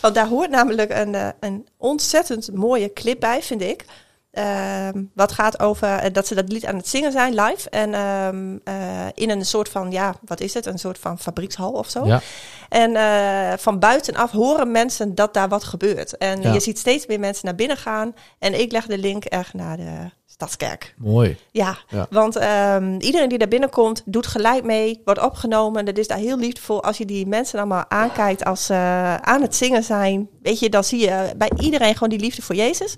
Want 0.00 0.14
daar 0.14 0.26
hoort 0.26 0.50
namelijk 0.50 0.90
een, 0.90 1.14
eh, 1.14 1.28
een 1.40 1.66
ontzettend 1.76 2.52
mooie 2.54 2.92
clip 2.92 3.20
bij, 3.20 3.42
vind 3.42 3.62
ik. 3.62 3.84
Ehm, 4.30 5.02
wat 5.14 5.32
gaat 5.32 5.60
over 5.60 6.12
dat 6.12 6.26
ze 6.26 6.34
dat 6.34 6.48
lied 6.52 6.66
aan 6.66 6.76
het 6.76 6.88
zingen 6.88 7.12
zijn 7.12 7.34
live. 7.34 7.70
En 7.70 7.94
ehm, 7.94 8.58
eh, 8.64 9.06
in 9.14 9.30
een 9.30 9.44
soort 9.44 9.68
van, 9.68 9.90
ja, 9.90 10.14
wat 10.24 10.40
is 10.40 10.54
het? 10.54 10.66
Een 10.66 10.78
soort 10.78 10.98
van 10.98 11.18
fabriekshal 11.18 11.72
of 11.72 11.90
zo. 11.90 12.06
Ja. 12.06 12.20
En 12.68 13.58
van 13.58 13.78
buitenaf 13.78 14.30
horen 14.30 14.70
mensen 14.70 15.14
dat 15.14 15.34
daar 15.34 15.48
wat 15.48 15.64
gebeurt. 15.64 16.16
En 16.16 16.42
Ja. 16.42 16.52
je 16.52 16.60
ziet 16.60 16.78
steeds 16.78 17.06
meer 17.06 17.20
mensen 17.20 17.46
naar 17.46 17.54
binnen 17.54 17.76
gaan. 17.76 18.14
En 18.38 18.60
ik 18.60 18.72
leg 18.72 18.86
de 18.86 18.98
link 18.98 19.24
echt 19.24 19.54
naar 19.54 19.76
de 19.76 20.10
Stadskerk. 20.34 20.94
Mooi. 20.98 21.36
Ja, 21.50 21.76
Ja. 21.88 22.06
want 22.10 22.36
ehm, 22.36 22.96
iedereen 22.98 23.28
die 23.28 23.38
daar 23.38 23.48
binnenkomt, 23.48 24.02
doet 24.04 24.26
gelijk 24.26 24.64
mee, 24.64 25.00
wordt 25.04 25.20
opgenomen. 25.22 25.84
Dat 25.84 25.98
is 25.98 26.06
daar 26.08 26.18
heel 26.18 26.36
liefdevol. 26.38 26.82
Als 26.82 26.98
je 26.98 27.04
die 27.04 27.26
mensen 27.26 27.58
allemaal 27.58 27.84
aankijkt 27.88 28.44
als 28.44 28.66
ze 28.66 28.74
aan 29.20 29.42
het 29.42 29.54
zingen 29.56 29.82
zijn, 29.82 30.28
weet 30.42 30.58
je, 30.58 30.68
dan 30.70 30.84
zie 30.84 31.00
je 31.00 31.32
bij 31.36 31.50
iedereen 31.60 31.92
gewoon 31.92 32.08
die 32.08 32.18
liefde 32.18 32.42
voor 32.42 32.54
Jezus. 32.54 32.94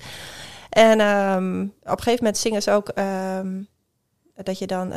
En 0.70 1.00
ehm, 1.00 1.62
op 1.62 1.68
een 1.82 1.98
gegeven 2.02 2.24
moment 2.24 2.38
zingen 2.38 2.62
ze 2.62 2.70
ook 2.70 2.88
ehm, 2.88 3.62
dat 4.42 4.58
je 4.58 4.66
dan 4.66 4.88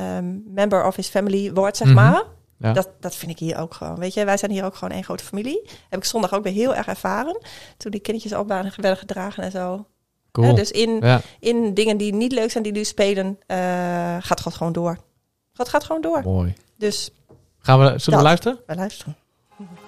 member 0.53 0.85
of 0.85 0.95
his 0.95 1.07
family 1.07 1.51
wordt, 1.53 1.77
zeg 1.77 1.87
Mhm. 1.87 1.95
maar. 1.95 2.23
Ja. 2.57 2.73
Dat, 2.73 2.89
dat 2.99 3.15
vind 3.15 3.31
ik 3.31 3.39
hier 3.39 3.57
ook 3.57 3.73
gewoon. 3.73 3.99
Weet 3.99 4.13
je, 4.13 4.25
wij 4.25 4.37
zijn 4.37 4.51
hier 4.51 4.65
ook 4.65 4.75
gewoon 4.75 4.93
één 4.93 5.03
grote 5.03 5.23
familie. 5.23 5.69
Heb 5.89 5.99
ik 5.99 6.05
zondag 6.05 6.33
ook 6.33 6.43
weer 6.43 6.53
heel 6.53 6.75
erg 6.75 6.87
ervaren. 6.87 7.41
Toen 7.77 7.91
die 7.91 7.99
kindertjes 7.99 8.33
op 8.39 8.47
waren, 8.47 8.71
werden 8.75 8.97
gedragen 8.99 9.43
en 9.43 9.51
zo. 9.51 9.85
Cool. 10.31 10.45
Hè, 10.47 10.53
dus 10.53 10.71
in, 10.71 10.99
ja. 11.01 11.21
in 11.39 11.73
dingen 11.73 11.97
die 11.97 12.13
niet 12.13 12.31
leuk 12.31 12.51
zijn, 12.51 12.63
die 12.63 12.71
nu 12.73 12.83
spelen, 12.83 13.39
eh, 13.45 13.57
gaat 14.19 14.41
God 14.41 14.53
gewoon 14.55 14.73
door. 14.73 14.97
God 15.53 15.69
gaat 15.69 15.83
gewoon 15.83 16.01
door. 16.01 16.21
Mooi. 16.23 16.53
Dus 16.77 17.09
Gaan 17.61 17.79
we, 17.79 17.85
zullen 17.85 17.99
we 18.03 18.11
Dat. 18.11 18.21
luisteren? 18.21 18.59
wij 18.65 18.75
luisteren. 18.75 19.15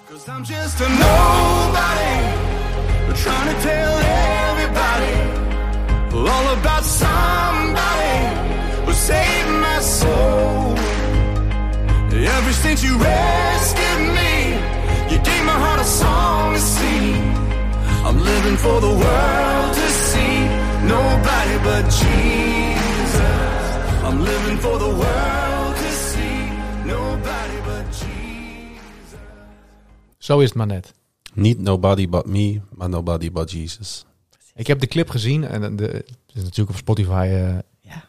Cause 0.10 0.32
I'm 0.32 0.44
just 0.44 0.82
a 0.82 0.88
nobody 0.88 2.40
Trying 3.24 3.50
to 3.56 3.62
tell 3.62 3.94
everybody 4.50 5.16
All 6.30 6.48
about 6.58 6.84
somebody 6.84 8.18
Who 8.86 8.92
saved 8.94 9.50
my 9.50 9.80
soul 9.82 10.74
Ever 12.14 12.54
since 12.54 12.84
you 12.88 12.98
rescued 12.98 14.14
me 14.14 14.34
You 15.10 15.18
gave 15.24 15.44
my 15.46 15.58
heart 15.64 15.80
a 15.80 15.84
song 15.86 16.54
to 16.54 16.60
sing 16.60 17.36
I'm 18.06 18.18
living 18.20 18.58
for 18.58 18.80
the 18.82 18.94
world 19.04 19.74
to 19.74 19.88
see 19.90 20.01
Nobody 20.88 21.56
but 21.64 21.84
Jesus 21.94 23.14
I'm 24.10 24.20
living 24.22 24.60
for 24.60 24.78
the 24.78 24.92
world 25.02 25.76
to 25.76 25.92
see 25.92 26.50
Nobody 26.86 27.58
but 27.66 27.86
Jesus 27.98 29.20
Zo 30.18 30.40
is 30.40 30.48
het 30.48 30.58
maar 30.58 30.68
net. 30.68 30.94
Niet 31.34 31.60
nobody 31.62 32.10
but 32.10 32.26
me, 32.26 32.62
maar 32.74 32.90
nobody 32.90 33.32
but 33.32 33.52
Jesus. 33.52 34.06
Ik 34.56 34.68
heb 34.68 34.80
de 34.80 34.88
clip 34.88 35.10
gezien 35.10 35.44
en 35.44 35.76
de, 35.76 35.84
het 35.84 36.06
is 36.34 36.44
natuurlijk 36.44 36.70
op 36.70 36.76
Spotify. 36.76 37.28
eh, 37.32 37.56
Ja. 37.80 38.04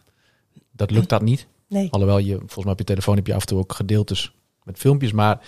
Dat 0.72 0.90
lukt 0.90 1.08
dat 1.08 1.22
niet. 1.22 1.46
Nee. 1.68 1.88
Alhoewel 1.90 2.18
je 2.18 2.36
volgens 2.38 2.64
mij 2.64 2.72
op 2.72 2.78
je 2.78 2.84
telefoon 2.84 3.16
heb 3.16 3.26
je 3.26 3.34
af 3.34 3.40
en 3.40 3.46
toe 3.46 3.58
ook 3.58 3.72
gedeeltes 3.72 4.32
met 4.62 4.78
filmpjes. 4.78 5.12
Maar 5.12 5.38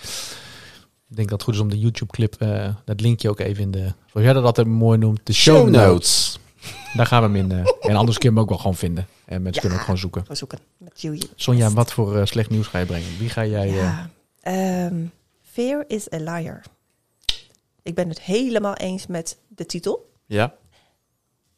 ik 1.09 1.15
denk 1.15 1.29
dat 1.29 1.37
het 1.39 1.43
goed 1.43 1.53
is 1.53 1.59
om 1.59 1.69
de 1.69 1.79
YouTube 1.79 2.11
clip, 2.11 2.35
eh, 2.35 2.75
dat 2.85 3.01
linkje 3.01 3.29
ook 3.29 3.39
even 3.39 3.63
in 3.63 3.71
de, 3.71 3.79
zoals 3.79 4.25
jij 4.25 4.33
dat 4.33 4.43
altijd 4.43 4.67
mooi 4.67 4.97
noemt, 4.97 5.19
de 5.23 5.33
show, 5.33 5.69
notes. 5.69 6.39
Daar 6.93 7.05
gaan 7.05 7.31
we 7.31 7.37
hem 7.37 7.51
in. 7.51 7.57
eh, 7.65 7.89
en 7.89 7.95
anders 7.95 8.17
kun 8.17 8.29
je 8.29 8.35
hem 8.35 8.43
ook 8.43 8.49
wel 8.49 8.57
gewoon 8.57 8.75
vinden. 8.75 9.07
En 9.25 9.41
mensen 9.41 9.53
Ja. 9.53 9.59
kunnen 9.59 9.77
ook 9.77 9.83
gewoon 9.83 9.99
zoeken. 9.99 10.25
We 10.27 10.35
zoeken 10.35 10.59
met. 10.77 11.07
Sonja, 11.35 11.69
wat 11.71 11.93
voor 11.93 12.17
eh, 12.17 12.25
slecht 12.25 12.49
nieuws 12.49 12.67
ga 12.67 12.79
je 12.79 12.85
brengen? 12.85 13.17
Wie 13.17 13.29
ga 13.29 13.45
jij... 13.45 13.67
eh, 13.67 13.75
Ja. 13.75 14.09
Ehm, 14.41 14.95
Fear 15.41 15.83
is 15.87 16.11
a 16.13 16.17
liar. 16.17 16.61
Ik 17.83 17.95
ben 17.95 18.09
het 18.09 18.21
helemaal 18.21 18.73
eens 18.75 19.07
met 19.07 19.37
de 19.47 19.65
titel. 19.65 20.11
ja? 20.25 20.53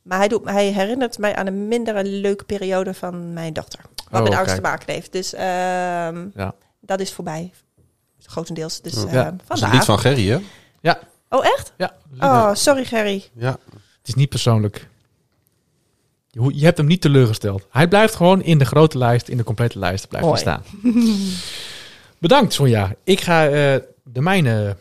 Maar 0.01 0.17
hij, 0.17 0.27
doet, 0.27 0.45
hij 0.45 0.65
herinnert 0.71 1.17
mij 1.17 1.35
aan 1.35 1.47
een 1.47 1.67
mindere 1.67 2.03
leuke 2.03 2.43
periode 2.43 2.93
van 2.93 3.33
mijn 3.33 3.53
dochter. 3.53 3.79
Wat 4.09 4.21
Oh, 4.21 4.27
met 4.29 4.37
angst 4.37 4.55
te 4.55 4.61
maken 4.61 4.93
heeft. 4.93 5.11
Dus 5.11 5.33
ehm, 5.33 6.27
Ja. 6.35 6.53
dat 6.81 6.99
is 6.99 7.13
voorbij. 7.13 7.51
Grotendeels. 8.21 8.81
Dus 8.81 8.93
Ja. 8.93 8.99
ehm, 9.05 9.13
Ja. 9.15 9.23
Dat 9.23 9.33
is 9.39 9.45
vandaar. 9.47 9.73
niet 9.73 9.83
van 9.85 9.99
Gerry, 9.99 10.27
hè? 10.29 10.37
Ja. 10.81 10.99
Oh, 11.29 11.45
echt? 11.45 11.73
Ja. 11.77 11.95
Oh, 12.19 12.53
sorry 12.53 12.85
Gerry. 12.85 13.23
Ja. 13.33 13.51
Het 13.97 14.07
is 14.07 14.13
niet 14.15 14.29
persoonlijk. 14.29 14.87
Je, 16.53 16.65
hebt 16.65 16.77
hem 16.77 16.87
niet 16.87 17.01
teleurgesteld. 17.01 17.67
Hij 17.69 17.87
blijft 17.87 18.15
gewoon 18.15 18.43
in 18.43 18.57
de 18.57 18.65
grote 18.65 18.97
lijst, 18.97 19.27
in 19.27 19.37
de 19.37 19.43
complete 19.43 19.79
lijst 19.79 20.07
blijft 20.07 20.27
Mooi. 20.27 20.39
staan. 20.39 20.63
Bedankt 22.17 22.53
Sonja. 22.53 22.95
Ik 23.03 23.21
ga 23.21 23.45
eh, 23.45 23.81
de 24.03 24.21
mijne 24.21 24.77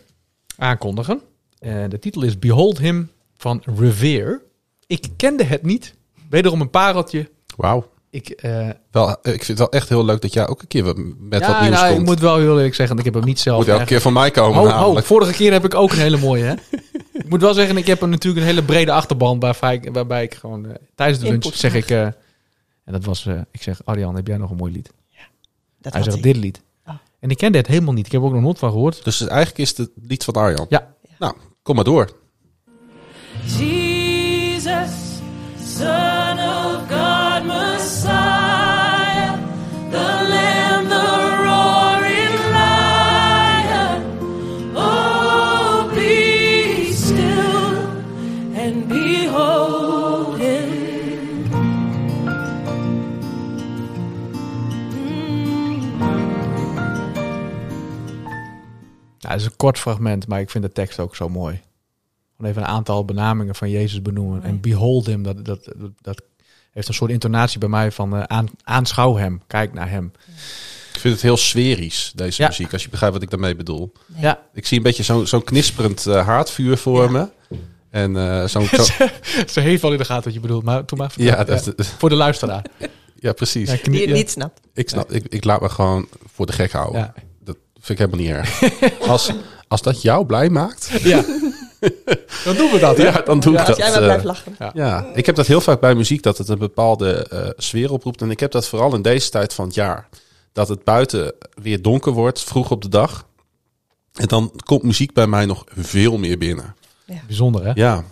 aankondigen. 0.56 1.20
Eh, 1.58 1.84
de 1.88 1.98
titel 1.98 2.22
is 2.22 2.38
Behold 2.38 2.78
Him 2.78 3.10
van 3.36 3.62
Revere. 3.76 4.42
Ik 4.86 5.06
kende 5.16 5.44
het 5.44 5.62
niet. 5.62 5.94
Wederom 6.30 6.60
een 6.60 6.70
pareltje. 6.70 7.30
Wauw. 7.56 7.90
Ik, 8.16 8.28
eh, 8.28 8.68
Wel, 8.90 9.10
ik 9.10 9.18
vind 9.22 9.46
het 9.46 9.58
wel 9.58 9.70
echt 9.70 9.88
heel 9.88 10.04
leuk 10.04 10.20
dat 10.20 10.32
jij 10.32 10.46
ook 10.48 10.60
een 10.62 10.68
keer 10.68 10.84
met 11.18 11.40
ja, 11.40 11.46
wat 11.52 11.60
nieuws 11.60 11.74
nou, 11.74 11.88
komt. 11.88 12.00
ik 12.00 12.06
moet 12.06 12.20
wel 12.20 12.36
heel 12.36 12.56
eerlijk 12.56 12.74
zeggen, 12.74 12.98
ik 12.98 13.04
heb 13.04 13.14
hem 13.14 13.24
niet 13.24 13.40
zelf... 13.40 13.58
Moet 13.58 13.68
elke 13.68 13.84
keer 13.84 14.00
van 14.00 14.12
mij 14.12 14.30
komen 14.30 14.60
Oh, 14.60 14.66
oh, 14.68 14.74
namelijk. 14.74 15.06
vorige 15.06 15.32
keer 15.32 15.52
heb 15.52 15.64
ik 15.64 15.74
ook 15.74 15.92
een 15.92 15.98
hele 15.98 16.16
mooie, 16.18 16.44
hè? 16.44 16.52
ik 17.22 17.28
moet 17.28 17.40
wel 17.40 17.54
zeggen, 17.54 17.76
ik 17.76 17.86
heb 17.86 18.00
een, 18.02 18.10
natuurlijk 18.10 18.42
een 18.42 18.48
hele 18.50 18.64
brede 18.64 18.92
achterban 18.92 19.40
waarbij 19.40 19.74
ik, 19.74 19.88
waarbij 19.92 20.22
ik 20.22 20.34
gewoon 20.34 20.66
eh, 20.66 20.74
tijdens 20.94 21.18
de 21.18 21.24
lunch 21.24 21.44
Input 21.44 21.58
zeg 21.58 21.74
ik... 21.74 21.90
eh, 21.90 22.02
en 22.02 22.14
dat 22.92 23.04
was, 23.04 23.26
eh, 23.26 23.40
ik 23.50 23.62
zeg, 23.62 23.84
Arjan, 23.84 24.16
heb 24.16 24.26
jij 24.26 24.36
nog 24.36 24.50
een 24.50 24.56
mooi 24.56 24.72
lied? 24.72 24.90
Dat 25.80 25.92
Hij 25.92 26.02
had 26.02 26.10
zegt, 26.10 26.22
dit 26.24 26.36
lied. 26.36 26.60
Oh. 26.86 26.94
En 27.20 27.30
ik 27.30 27.36
kende 27.36 27.58
het 27.58 27.66
helemaal 27.66 27.94
niet. 27.94 28.06
Ik 28.06 28.12
heb 28.12 28.22
ook 28.22 28.32
nog 28.32 28.42
nooit 28.42 28.58
van 28.58 28.70
gehoord. 28.70 29.04
Dus 29.04 29.20
eigenlijk 29.20 29.58
is 29.58 29.76
het 29.76 29.90
lied 30.02 30.24
van 30.24 30.34
Arjan. 30.34 30.66
Ja. 30.68 30.94
Nou, 31.18 31.34
kom 31.62 31.74
maar 31.74 31.84
door. 31.84 32.10
Jesus, 33.44 34.90
Son 35.76 36.38
of 36.38 36.65
het 59.36 59.44
is 59.44 59.50
een 59.50 59.56
kort 59.56 59.78
fragment, 59.78 60.26
maar 60.28 60.40
ik 60.40 60.50
vind 60.50 60.64
de 60.64 60.72
tekst 60.72 60.98
ook 61.00 61.16
zo 61.16 61.28
mooi. 61.28 61.60
Gewoon 62.36 62.50
even 62.50 62.62
een 62.62 62.68
aantal 62.68 63.04
benamingen 63.04 63.54
van 63.54 63.70
Jezus 63.70 64.02
benoemen. 64.02 64.42
En 64.42 64.60
behold 64.60 65.06
him, 65.06 65.22
dat, 65.22 65.44
dat, 65.44 65.64
dat, 65.76 65.90
dat 66.00 66.22
heeft 66.70 66.88
een 66.88 66.94
soort 66.94 67.10
intonatie 67.10 67.58
bij 67.58 67.68
mij 67.68 67.92
van 67.92 68.16
eh, 68.16 68.22
aan, 68.22 68.48
aanschouw 68.62 69.16
hem, 69.16 69.42
kijk 69.46 69.72
naar 69.72 69.90
hem. 69.90 70.12
Ik 70.92 71.00
vind 71.02 71.14
het 71.14 71.22
heel 71.22 71.36
sferisch, 71.36 72.12
deze 72.14 72.42
Ja. 72.42 72.48
muziek. 72.48 72.72
Als 72.72 72.82
je 72.82 72.88
begrijpt 72.88 73.14
wat 73.14 73.22
ik 73.24 73.30
daarmee 73.30 73.56
bedoel. 73.56 73.92
Ja, 74.16 74.40
Ik 74.54 74.66
zie 74.66 74.76
een 74.76 74.82
beetje 74.82 75.02
zo'n 75.02 75.26
zo'n 75.26 75.44
knisperend 75.44 76.06
eh, 76.06 76.26
haardvuur 76.26 76.76
voor 76.78 77.02
Ja. 77.04 77.10
me. 77.10 77.28
En 77.90 78.16
eh, 78.16 78.44
zo'n... 78.46 78.66
zo- 78.84 79.06
ze 79.46 79.60
heeft 79.60 79.82
wel 79.82 79.92
in 79.92 79.98
de 79.98 80.04
gaten 80.04 80.24
wat 80.24 80.34
je 80.34 80.40
bedoelt, 80.40 80.64
maar 80.64 80.84
toen 80.84 80.98
maar 80.98 81.12
ja, 81.16 81.44
dat, 81.44 81.72
voor 81.76 82.08
de 82.08 82.14
luisteraar. 82.14 82.64
ja, 83.14 83.32
precies. 83.32 83.70
Ja, 83.70 83.76
knie- 83.76 83.90
Die 83.92 84.00
het 84.00 84.10
ja. 84.10 84.14
niet 84.16 84.30
snapt. 84.30 84.60
Ik, 84.74 84.88
snap, 84.88 85.12
ik, 85.12 85.26
ik 85.28 85.44
laat 85.44 85.60
me 85.60 85.68
gewoon 85.68 86.08
voor 86.32 86.46
de 86.46 86.52
gek 86.52 86.72
houden. 86.72 87.14
Ja. 87.86 87.94
Vind 87.94 87.98
ik 88.00 88.06
helemaal 88.10 88.20
niet 88.20 88.60
erg. 88.60 89.00
als, 89.10 89.30
als 89.68 89.82
dat 89.82 90.02
jou 90.02 90.26
blij 90.26 90.50
maakt, 90.50 90.88
Ja. 91.02 91.24
Dan 92.44 92.56
doen 92.56 92.70
we 92.70 92.78
dat, 92.80 92.96
hè? 92.96 93.02
ja, 93.02 93.20
dan 93.20 93.40
doe 93.40 93.52
Ja, 93.52 93.60
ik 93.62 93.68
Als 93.68 93.76
dat. 93.78 93.86
jij 93.86 93.88
maar 93.88 93.98
eh, 93.98 94.04
blijft 94.04 94.24
lachen. 94.24 94.56
Ja, 94.74 95.04
ik 95.14 95.26
heb 95.26 95.34
dat 95.34 95.46
heel 95.46 95.60
vaak 95.60 95.80
bij 95.80 95.94
muziek, 95.94 96.22
dat 96.22 96.38
het 96.38 96.48
een 96.48 96.58
bepaalde 96.58 97.12
eh, 97.28 97.48
sfeer 97.56 97.92
oproept. 97.92 98.22
En 98.22 98.30
ik 98.30 98.40
heb 98.40 98.50
dat 98.50 98.68
vooral 98.68 98.94
in 98.94 99.02
deze 99.02 99.30
tijd 99.30 99.54
van 99.54 99.64
het 99.66 99.74
jaar. 99.74 100.08
Dat 100.52 100.68
het 100.68 100.84
buiten 100.84 101.32
weer 101.54 101.82
donker 101.82 102.12
wordt, 102.12 102.42
vroeg 102.42 102.70
op 102.70 102.82
de 102.82 102.88
dag. 102.88 103.26
En 104.12 104.26
dan 104.26 104.52
komt 104.64 104.82
muziek 104.82 105.12
bij 105.14 105.26
mij 105.26 105.46
nog 105.46 105.64
veel 105.68 106.18
meer 106.18 106.38
binnen. 106.38 106.74
Bijzonder, 107.26 107.64
hè? 107.64 107.70
Ja, 107.74 108.04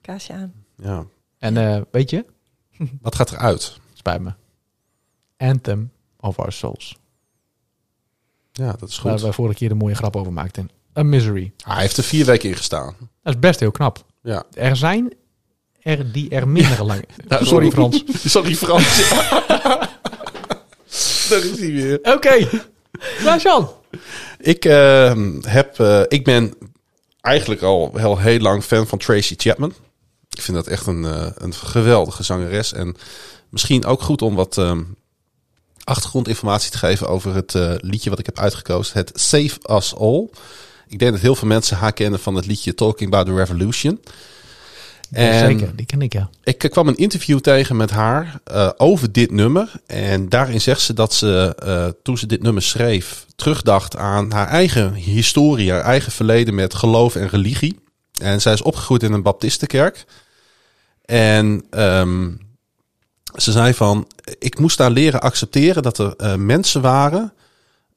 Kaasje 0.00 0.32
aan. 0.32 0.52
ja. 0.82 1.04
En 1.38 1.56
eh, 1.56 1.80
weet 1.90 2.10
je, 2.10 2.24
Wat 3.02 3.14
gaat 3.14 3.32
eruit? 3.32 3.78
spijt 3.94 4.20
me. 4.20 4.32
Anthem 5.36 5.92
of 6.20 6.38
Our 6.38 6.52
Souls. 6.52 6.96
Ja, 8.52 8.72
dat 8.78 8.88
is 8.88 9.00
Waar 9.00 9.12
goed. 9.12 9.22
we 9.22 9.32
vorige 9.32 9.54
keer 9.54 9.70
een 9.70 9.76
mooie 9.76 9.94
grap 9.94 10.16
over 10.16 10.32
maakten. 10.32 10.70
A 10.98 11.02
Misery. 11.02 11.52
Hij 11.64 11.80
heeft 11.80 11.96
er 11.96 12.04
vier 12.04 12.24
weken 12.24 12.48
in 12.48 12.56
gestaan. 12.56 12.94
Dat 13.22 13.34
is 13.34 13.38
best 13.38 13.60
heel 13.60 13.70
knap. 13.70 14.04
Ja. 14.22 14.44
Er 14.54 14.76
zijn 14.76 15.12
er 15.82 16.12
die 16.12 16.30
er 16.30 16.48
minder 16.48 16.84
lang... 16.84 17.04
Sorry 17.28 17.70
Frans. 17.70 18.04
Sorry 18.24 18.54
Frans. 18.54 18.96
Daar 21.28 21.44
is 21.44 21.58
hij 21.58 21.72
weer. 21.72 21.98
Oké. 22.02 22.48
Nou, 23.24 23.40
Jan. 23.40 23.70
Ik, 24.38 24.64
eh, 24.64 25.14
heb, 25.40 25.78
eh, 25.80 26.02
ik 26.08 26.24
ben 26.24 26.54
eigenlijk 27.20 27.62
al 27.62 27.92
heel, 27.96 28.18
heel 28.18 28.38
lang 28.38 28.64
fan 28.64 28.86
van 28.86 28.98
Tracy 28.98 29.34
Chapman. 29.36 29.74
Ik 30.30 30.40
vind 30.42 30.56
dat 30.56 30.66
echt 30.66 30.86
een, 30.86 31.04
eh, 31.04 31.26
een 31.34 31.54
geweldige 31.54 32.22
zangeres. 32.22 32.72
En 32.72 32.96
misschien 33.48 33.84
ook 33.84 34.02
goed 34.02 34.22
om 34.22 34.34
wat 34.34 34.58
ehm, 34.58 34.82
achtergrondinformatie 35.84 36.70
te 36.70 36.78
geven 36.78 37.08
over 37.08 37.34
het 37.34 37.54
eh, 37.54 37.72
liedje 37.76 38.10
wat 38.10 38.18
ik 38.18 38.26
heb 38.26 38.38
uitgekozen. 38.38 38.98
Het 38.98 39.10
Save 39.14 39.58
Us 39.70 39.94
All. 39.94 40.28
Ik 40.88 40.98
denk 40.98 41.12
dat 41.12 41.20
heel 41.20 41.34
veel 41.34 41.48
mensen 41.48 41.76
haar 41.76 41.92
kennen 41.92 42.20
van 42.20 42.34
het 42.34 42.46
liedje 42.46 42.74
Talking 42.74 43.12
About 43.12 43.26
the 43.26 43.34
Revolution. 43.34 44.00
Ja, 45.10 45.38
zeker, 45.38 45.76
die 45.76 45.86
ken 45.86 46.02
ik 46.02 46.12
ja. 46.12 46.30
Ik 46.44 46.64
eh, 46.64 46.70
kwam 46.70 46.88
een 46.88 46.96
interview 46.96 47.38
tegen 47.38 47.76
met 47.76 47.90
haar 47.90 48.40
eh, 48.44 48.70
over 48.76 49.12
dit 49.12 49.30
nummer. 49.30 49.72
En 49.86 50.28
daarin 50.28 50.60
zegt 50.60 50.80
ze 50.80 50.92
dat 50.92 51.14
ze, 51.14 51.94
toen 52.02 52.18
ze 52.18 52.26
dit 52.26 52.42
nummer 52.42 52.62
schreef, 52.62 53.26
terugdacht 53.36 53.96
aan 53.96 54.32
haar 54.32 54.48
eigen 54.48 54.94
historie, 54.94 55.70
haar 55.70 55.82
eigen 55.82 56.12
verleden 56.12 56.54
met 56.54 56.74
geloof 56.74 57.16
en 57.16 57.28
religie. 57.28 57.78
En 58.22 58.40
zij 58.40 58.52
is 58.52 58.62
opgegroeid 58.62 59.02
in 59.02 59.12
een 59.12 59.22
baptistenkerk. 59.22 60.04
En 61.04 61.64
ehm, 61.70 62.30
ze 63.34 63.52
zei 63.52 63.74
van, 63.74 64.06
ik 64.38 64.58
moest 64.58 64.76
daar 64.76 64.90
leren 64.90 65.20
accepteren 65.20 65.82
dat 65.82 65.98
er 65.98 66.14
eh, 66.16 66.34
mensen 66.34 66.80
waren 66.80 67.32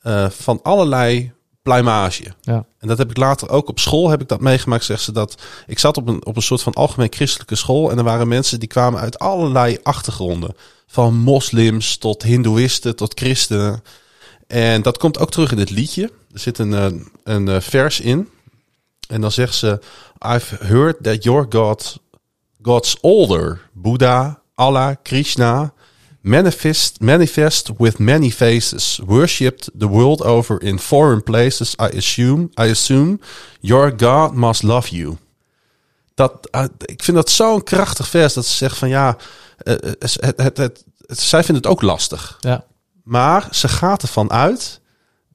eh, 0.01 0.29
van 0.29 0.59
allerlei 0.61 1.31
pluimage. 1.61 2.33
Ja. 2.41 2.65
En 2.79 2.87
dat 2.87 2.97
heb 2.97 3.09
ik 3.09 3.17
later 3.17 3.49
ook 3.49 3.69
op 3.69 3.79
school 3.79 4.09
heb 4.09 4.21
ik 4.21 4.27
dat 4.27 4.41
meegemaakt. 4.41 4.83
Zegt 4.83 5.01
ze 5.01 5.11
dat 5.11 5.41
ik 5.67 5.79
zat 5.79 5.97
op 5.97 6.07
een, 6.07 6.25
op 6.25 6.35
een 6.35 6.41
soort 6.41 6.61
van 6.61 6.73
algemeen 6.73 7.13
christelijke 7.13 7.55
school. 7.55 7.91
En 7.91 7.97
er 7.97 8.03
waren 8.03 8.27
mensen 8.27 8.59
die 8.59 8.69
kwamen 8.69 8.99
uit 8.99 9.19
allerlei 9.19 9.77
achtergronden. 9.83 10.55
Van 10.87 11.15
moslims 11.15 11.97
tot 11.97 12.23
hindoeïsten 12.23 12.95
tot 12.95 13.19
christenen. 13.19 13.83
En 14.47 14.81
dat 14.81 14.97
komt 14.97 15.19
ook 15.19 15.31
terug 15.31 15.51
in 15.51 15.57
het 15.57 15.69
liedje. 15.69 16.11
Er 16.33 16.39
zit 16.39 16.57
een, 16.57 16.73
eh, 16.73 16.91
een 17.23 17.61
vers 17.61 17.99
in. 17.99 18.29
En 19.07 19.21
dan 19.21 19.31
zegt 19.31 19.55
ze: 19.55 19.79
I've 20.27 20.55
heard 20.65 21.03
that 21.03 21.23
your 21.23 21.45
God, 21.49 21.99
God's 22.61 22.97
older. 23.01 23.61
Buddha, 23.73 24.42
Allah, 24.55 24.95
Krishna. 25.03 25.73
Manifest, 26.21 26.99
manifest 27.01 27.69
with 27.77 27.97
many 27.99 28.31
faces, 28.31 28.99
worshipped 29.05 29.69
the 29.79 29.87
world 29.87 30.21
over 30.21 30.61
in 30.61 30.79
foreign 30.79 31.23
places. 31.23 31.75
I 31.81 31.97
assume, 31.97 32.49
I 32.61 32.69
assume 32.69 33.19
your 33.59 33.93
God 33.97 34.33
must 34.33 34.63
love 34.63 34.95
you. 34.95 35.17
Dat, 36.13 36.47
eh, 36.51 36.63
ik 36.85 37.03
vind 37.03 37.17
dat 37.17 37.29
zo'n 37.29 37.63
krachtig 37.63 38.07
vers 38.07 38.33
dat 38.33 38.45
ze 38.45 38.55
zegt 38.55 38.77
van 38.77 38.89
ja, 38.89 39.17
eh, 39.57 39.73
eh, 39.73 39.79
het, 39.99 40.17
het, 40.19 40.37
het, 40.41 40.57
het- 40.57 40.83
zij 41.19 41.43
vindt 41.43 41.63
het 41.63 41.71
ook 41.73 41.81
lastig. 41.81 42.37
Ja. 42.39 42.65
Maar 43.03 43.47
ze 43.51 43.67
gaat 43.67 44.01
ervan 44.01 44.31
uit 44.31 44.81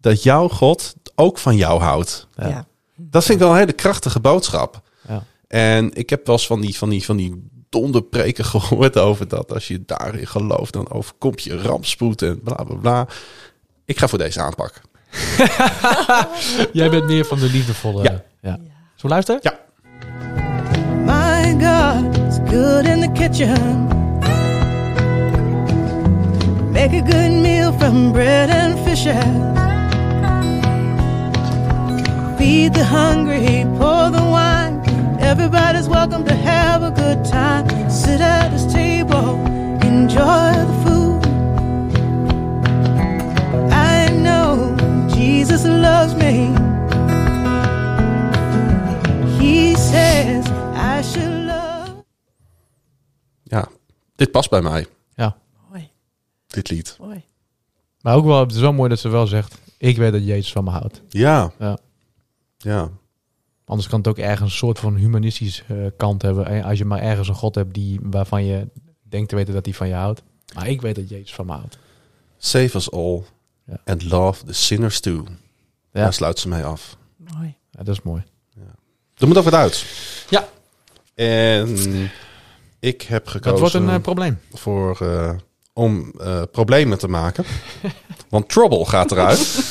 dat 0.00 0.22
jouw 0.22 0.48
God 0.48 0.94
ook 1.14 1.38
van 1.38 1.56
jou 1.56 1.80
houdt. 1.80 2.26
Ja. 2.36 2.48
Ja. 2.48 2.66
Dat 2.96 3.24
vind 3.24 3.38
ik 3.38 3.44
wel 3.44 3.52
een 3.52 3.58
hele 3.60 3.72
krachtige 3.72 4.20
boodschap. 4.20 4.80
Ja. 5.08 5.24
En 5.48 5.94
ik 5.94 6.10
heb 6.10 6.26
wel 6.26 6.36
eens 6.36 6.46
van 6.46 6.60
die, 6.60 6.76
van 6.76 6.88
die, 6.88 7.04
van 7.04 7.16
die 7.16 7.50
donderpreken 7.68 8.44
gehoord 8.54 8.98
over 8.98 9.28
dat. 9.28 9.52
Als 9.52 9.68
je 9.68 9.82
daarin 9.86 10.26
gelooft, 10.26 10.72
dan 10.72 10.90
overkomt 10.90 11.42
je 11.42 11.62
rampspoed 11.62 12.22
en 12.22 12.40
bla 12.42 12.64
bla 12.64 12.76
bla. 12.76 13.06
Ik 13.84 13.98
ga 13.98 14.08
voor 14.08 14.18
deze 14.18 14.40
aanpak. 14.40 14.80
Jij 16.72 16.90
bent 16.90 17.04
meer 17.04 17.24
van 17.24 17.38
de 17.38 17.50
liefdevolle. 17.50 18.02
Ja. 18.02 18.24
ja. 18.40 18.58
Zullen 18.60 18.70
we 18.96 19.08
luisteren? 19.08 19.40
Ja. 19.42 19.58
My 21.04 21.56
God 21.64 22.16
is 22.28 22.38
good 22.50 22.84
in 22.84 23.00
the 23.00 23.10
kitchen. 23.12 23.86
Make 26.72 26.92
a 26.92 27.02
good 27.10 27.30
meal 27.30 27.72
from 27.72 28.12
bread 28.12 28.50
and 28.50 28.78
fishes. 28.78 29.24
Feed 32.36 32.74
the 32.74 32.84
hungry, 32.84 33.66
pour 33.78 34.10
the. 34.10 34.27
Everybody's 35.28 35.88
welcome 35.88 36.24
to 36.24 36.34
have 36.34 36.82
a 36.82 36.90
good 36.90 37.24
time. 37.24 37.66
Sit 37.90 38.20
at 38.20 38.50
his 38.50 38.64
table, 38.72 39.36
enjoy 39.82 40.52
the 40.70 40.76
food. 40.84 41.26
I 43.70 44.08
know 44.10 44.74
Jesus 45.14 45.64
loves 45.64 46.14
me. 46.14 46.52
He 49.38 49.76
says 49.76 50.46
I 50.74 51.02
should 51.02 51.46
love. 51.46 52.04
Ja, 53.42 53.68
dit 54.16 54.30
past 54.30 54.50
bij 54.50 54.62
mij, 54.62 54.86
Ja. 55.14 55.36
Mooi, 55.70 55.90
dit 56.46 56.70
lied. 56.70 56.96
mooi. 57.00 57.24
Maar 58.00 58.14
ook 58.14 58.24
wel 58.24 58.40
het 58.40 58.52
is 58.52 58.58
zo 58.58 58.72
mooi 58.72 58.88
dat 58.88 58.98
ze 58.98 59.08
wel 59.08 59.26
zegt: 59.26 59.58
Ik 59.78 59.96
weet 59.96 60.12
dat 60.12 60.24
Jezus 60.24 60.52
van 60.52 60.64
me 60.64 60.70
houdt. 60.70 61.02
Ja, 61.08 61.50
Ja. 61.58 61.78
ja, 62.56 62.88
Anders 63.68 63.88
kan 63.88 63.98
het 63.98 64.08
ook 64.08 64.18
ergens 64.18 64.50
een 64.50 64.56
soort 64.56 64.78
van 64.78 64.94
humanistisch 64.94 65.62
eh, 65.68 65.76
kant 65.96 66.22
hebben. 66.22 66.46
En 66.46 66.62
Als 66.64 66.78
je 66.78 66.84
maar 66.84 67.00
ergens 67.00 67.28
een 67.28 67.34
God 67.34 67.54
hebt 67.54 67.74
die, 67.74 67.98
waarvan 68.02 68.44
je 68.44 68.66
denkt 69.02 69.28
te 69.28 69.36
weten 69.36 69.54
dat 69.54 69.64
hij 69.64 69.74
van 69.74 69.88
je 69.88 69.94
houdt. 69.94 70.22
Maar 70.54 70.68
ik 70.68 70.80
weet 70.80 70.94
dat 70.94 71.08
Jezus 71.08 71.34
van 71.34 71.46
me 71.46 71.52
houdt. 71.52 71.78
Save 72.38 72.76
us 72.76 72.90
all 72.90 73.22
Ja. 73.64 73.80
and 73.84 74.02
love 74.02 74.44
the 74.44 74.52
sinners 74.52 75.00
too. 75.00 75.24
Ja. 75.92 76.02
Daar 76.02 76.12
sluit 76.12 76.38
ze 76.38 76.48
mee 76.48 76.64
af. 76.64 76.96
mooi. 77.16 77.56
Ja, 77.70 77.82
dat 77.82 77.94
is 77.94 78.02
mooi. 78.02 78.22
Er 79.16 79.26
moet 79.26 79.36
ook 79.38 79.44
wat 79.44 79.54
uit. 79.54 79.84
Ja. 80.30 80.48
En 81.14 82.10
ik 82.80 83.02
heb 83.02 83.26
gekozen 83.26 83.50
Dat 83.50 83.60
wordt 83.60 83.74
een 83.74 83.88
eh, 83.96 84.00
probleem. 84.02 84.38
voor, 84.52 84.98
eh, 85.00 85.30
om 85.72 86.12
eh, 86.20 86.42
problemen 86.52 86.98
te 86.98 87.08
maken. 87.08 87.44
Want 88.30 88.48
Trouble 88.48 88.86
gaat 88.86 89.10
eruit. 89.12 89.62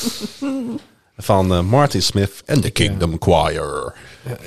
Van 1.20 1.52
eh, 1.52 1.60
Martin 1.60 2.02
Smith 2.02 2.42
en 2.44 2.60
The 2.60 2.70
Kingdom 2.70 3.16
Choir. 3.18 3.94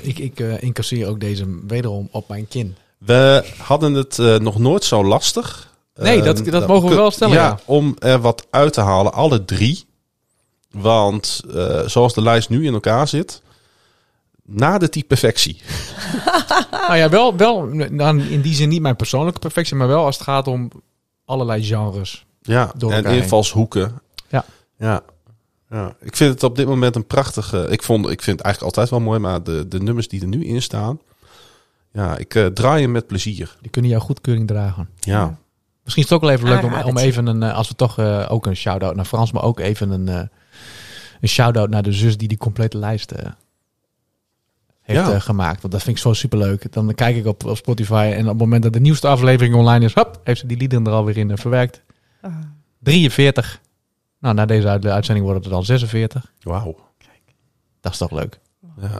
ik 0.02 0.18
ik 0.18 0.40
eh, 0.40 0.62
incasseer 0.62 1.08
ook 1.08 1.20
deze 1.20 1.60
wederom 1.66 2.08
op 2.10 2.28
mijn 2.28 2.48
kin. 2.48 2.76
We 2.98 3.44
hadden 3.58 3.94
het 3.94 4.18
eh, 4.18 4.36
nog 4.38 4.58
nooit 4.58 4.84
zo 4.84 5.04
lastig. 5.04 5.70
Nee, 5.94 6.22
dat- 6.22 6.44
dat 6.44 6.66
mogen 6.66 6.88
we 6.88 6.94
wel 6.94 7.10
stellen, 7.10 7.34
ja. 7.42 7.58
Om 7.64 7.96
er 7.98 8.20
wat 8.20 8.46
uit 8.50 8.72
te 8.72 8.80
halen, 8.80 9.12
alle 9.12 9.44
drie. 9.44 9.84
Want 10.70 11.40
zoals 11.86 12.14
de 12.14 12.22
lijst 12.22 12.48
nu 12.48 12.66
in 12.66 12.72
elkaar 12.72 13.08
zit, 13.08 13.42
nadert 14.44 14.92
die 14.92 15.04
perfectie. 15.04 15.56
Nou 16.70 16.96
ja, 16.96 17.08
wel, 17.08 17.36
wel 17.36 17.68
dan 17.96 18.20
in 18.20 18.40
die 18.40 18.54
zin 18.54 18.68
niet 18.68 18.80
mijn 18.82 18.96
persoonlijke 18.96 19.38
perfectie, 19.40 19.76
maar 19.76 19.86
wel 19.88 20.04
als 20.04 20.14
het 20.16 20.24
gaat 20.24 20.46
om 20.46 20.70
allerlei 21.24 21.62
genres. 21.64 22.24
Ja, 22.42 22.72
en 22.90 23.04
invalshoeken. 23.14 24.00
Ja. 24.28 24.44
ja. 24.78 25.02
Ja, 25.72 25.94
ik 26.00 26.16
vind 26.16 26.30
het 26.34 26.42
op 26.42 26.56
dit 26.56 26.66
moment 26.66 26.96
een 26.96 27.06
prachtige. 27.06 27.66
Ik, 27.70 27.82
vond, 27.82 28.10
ik 28.10 28.22
vind 28.22 28.36
het 28.38 28.46
eigenlijk 28.46 28.76
altijd 28.76 28.90
wel 28.90 29.08
mooi, 29.08 29.18
maar 29.18 29.42
de, 29.42 29.68
de 29.68 29.80
nummers 29.80 30.08
die 30.08 30.20
er 30.20 30.26
nu 30.26 30.44
in 30.44 30.62
staan. 30.62 31.00
Ja, 31.92 32.16
ik 32.16 32.34
eh, 32.34 32.46
draai 32.46 32.82
hem 32.82 32.90
met 32.92 33.06
plezier. 33.06 33.56
Die 33.60 33.70
kunnen 33.70 33.90
jouw 33.90 34.00
goedkeuring 34.00 34.46
dragen. 34.46 34.88
Ja, 35.00 35.38
Misschien 35.82 36.04
is 36.04 36.10
het 36.10 36.18
ook 36.18 36.24
wel 36.24 36.36
even 36.36 36.48
leuk 36.48 36.62
om, 36.62 36.74
om 36.90 36.98
even 36.98 37.26
een, 37.26 37.42
eh, 37.42 37.54
als 37.54 37.68
we 37.68 37.74
toch 37.74 37.98
eh, 37.98 38.26
ook 38.28 38.46
een 38.46 38.56
shout-out 38.56 38.94
naar 38.96 39.04
Frans, 39.04 39.32
maar 39.32 39.42
ook 39.42 39.60
even 39.60 39.90
een, 39.90 40.08
eh, 40.08 40.22
een 41.20 41.28
shout-out 41.28 41.68
naar 41.70 41.82
de 41.82 41.92
zus 41.92 42.16
die 42.16 42.28
die 42.28 42.38
complete 42.38 42.78
lijst 42.78 43.10
eh, 43.10 43.30
heeft 44.82 45.06
Ja. 45.06 45.18
gemaakt. 45.18 45.60
Want 45.60 45.72
dat 45.72 45.82
vind 45.82 45.96
ik 45.96 46.02
zo 46.02 46.12
superleuk. 46.12 46.72
Dan 46.72 46.94
kijk 46.94 47.16
ik 47.16 47.26
op, 47.26 47.44
op 47.44 47.56
Spotify 47.56 48.12
en 48.14 48.22
op 48.22 48.28
het 48.28 48.38
moment 48.38 48.62
dat 48.62 48.72
de 48.72 48.80
nieuwste 48.80 49.08
aflevering 49.08 49.54
online 49.54 49.84
is, 49.84 49.94
hop, 49.94 50.20
heeft 50.24 50.40
ze 50.40 50.46
die 50.46 50.56
liederen 50.56 50.86
er 50.86 50.92
alweer 50.92 51.16
in 51.16 51.38
verwerkt. 51.38 51.82
Ah. 52.20 52.32
43. 52.78 53.60
Nou, 54.22 54.34
na 54.34 54.46
deze 54.46 54.68
uit- 54.68 54.86
uitzending 54.86 55.26
wordt 55.26 55.38
het 55.44 55.48
er 55.48 55.54
dan 55.56 55.64
46. 55.64 56.32
wauw. 56.42 56.76
Dat 57.80 57.92
is 57.92 57.98
toch 57.98 58.10
leuk. 58.10 58.38
Ja. 58.80 58.82
En 58.82 58.90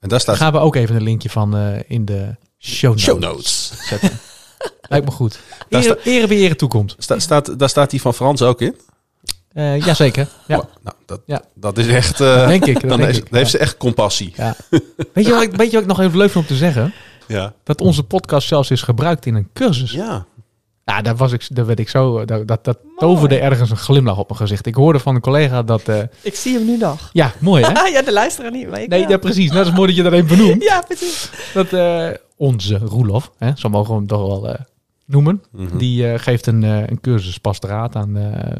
daar 0.00 0.08
Dan 0.08 0.20
staat 0.20 0.36
gaan 0.36 0.52
we 0.52 0.58
ook 0.58 0.74
even 0.76 0.96
een 0.96 1.02
linkje 1.02 1.30
van 1.30 1.56
eh, 1.56 1.78
in 1.86 2.04
de 2.04 2.36
show 2.58 2.90
notes, 2.90 3.04
show 3.04 3.18
notes. 3.20 3.72
zetten. 3.88 4.10
Lijkt 4.88 5.04
me 5.06 5.12
goed. 5.12 5.38
Daar 5.68 5.82
Ere, 5.82 5.98
ere 6.04 6.26
wie 6.26 6.38
ere 6.38 6.56
toekomt. 6.56 6.94
Sta, 6.98 7.18
staat, 7.18 7.58
daar 7.58 7.68
staat 7.68 7.90
die 7.90 8.00
van 8.00 8.14
Frans 8.14 8.42
ook 8.42 8.60
in. 8.60 8.76
Eh 9.52 9.80
jazeker. 9.84 10.28
Ja, 10.46 10.56
Wow, 10.56 10.64
nou, 10.82 10.96
dat, 11.06 11.20
Ja. 11.26 11.42
dat 11.54 11.78
is 11.78 11.86
echt. 11.86 12.20
eh, 12.20 12.46
denk 12.46 12.64
ik. 12.66 12.80
Dat 12.80 12.88
dan 12.88 12.98
denk 12.98 13.02
heeft, 13.12 13.18
ik, 13.24 13.30
dan 13.30 13.38
heeft 13.38 13.50
ja. 13.52 13.58
ze 13.58 13.64
echt 13.64 13.76
compassie. 13.76 14.32
Ja. 14.36 14.54
Weet, 15.12 15.26
je 15.26 15.30
wat 15.32 15.42
ik, 15.42 15.56
weet 15.56 15.66
je 15.66 15.72
wat 15.72 15.82
ik 15.82 15.88
nog 15.88 16.00
even 16.00 16.18
leuk 16.18 16.30
vind 16.30 16.44
om 16.44 16.50
te 16.50 16.56
zeggen? 16.56 16.94
Ja. 17.26 17.52
Dat 17.64 17.80
onze 17.80 18.02
podcast 18.02 18.48
zelfs 18.48 18.70
is 18.70 18.82
gebruikt 18.82 19.26
in 19.26 19.34
een 19.34 19.48
cursus. 19.52 19.90
Ja, 19.92 20.26
Ja. 20.96 21.02
daar, 21.02 21.16
was 21.16 21.32
ik, 21.32 21.46
daar 21.50 21.66
werd 21.66 21.78
ik 21.78 21.88
zo... 21.88 22.24
Dat, 22.24 22.46
dat, 22.48 22.64
dat 22.64 22.78
toverde 22.96 23.38
ergens 23.38 23.70
een 23.70 23.76
glimlach 23.76 24.18
op 24.18 24.28
mijn 24.28 24.40
gezicht. 24.40 24.66
Ik 24.66 24.74
hoorde 24.74 24.98
van 24.98 25.14
een 25.14 25.20
collega 25.20 25.62
dat... 25.62 25.88
eh, 25.88 26.02
Ik 26.22 26.34
zie 26.34 26.54
hem 26.56 26.64
nu 26.66 26.76
nog. 26.76 27.10
ja, 27.12 27.32
mooi 27.40 27.64
hè? 27.64 27.86
ja, 27.96 28.02
de 28.02 28.12
luisteraar 28.12 28.50
niet, 28.50 28.70
maar 28.70 28.82
ik 28.82 28.88
Nee, 28.88 29.00
wel. 29.00 29.10
ja, 29.10 29.16
precies. 29.16 29.50
Dat 29.50 29.66
is 29.66 29.72
mooi 29.72 29.86
dat 29.86 29.96
je 29.96 30.02
dat 30.02 30.12
even 30.12 30.28
benoemt. 30.36 30.62
Ja, 30.70 30.80
precies. 30.80 31.30
Dat 31.54 31.72
eh, 31.72 32.08
onze 32.36 32.78
Roelof, 32.78 33.32
hè, 33.38 33.50
zo 33.54 33.68
mogen 33.68 33.90
we 33.92 33.98
hem 33.98 34.06
toch 34.06 34.26
wel 34.26 34.48
eh, 34.48 34.60
noemen... 35.06 35.42
Mhm. 35.52 35.78
Die 35.78 36.12
eh, 36.12 36.18
geeft 36.18 36.46
een, 36.46 36.62
eh, 36.64 36.86
een 36.86 37.00
cursus 37.00 37.38
pastoraat 37.38 37.96
aan 37.96 38.16
eh, 38.16 38.58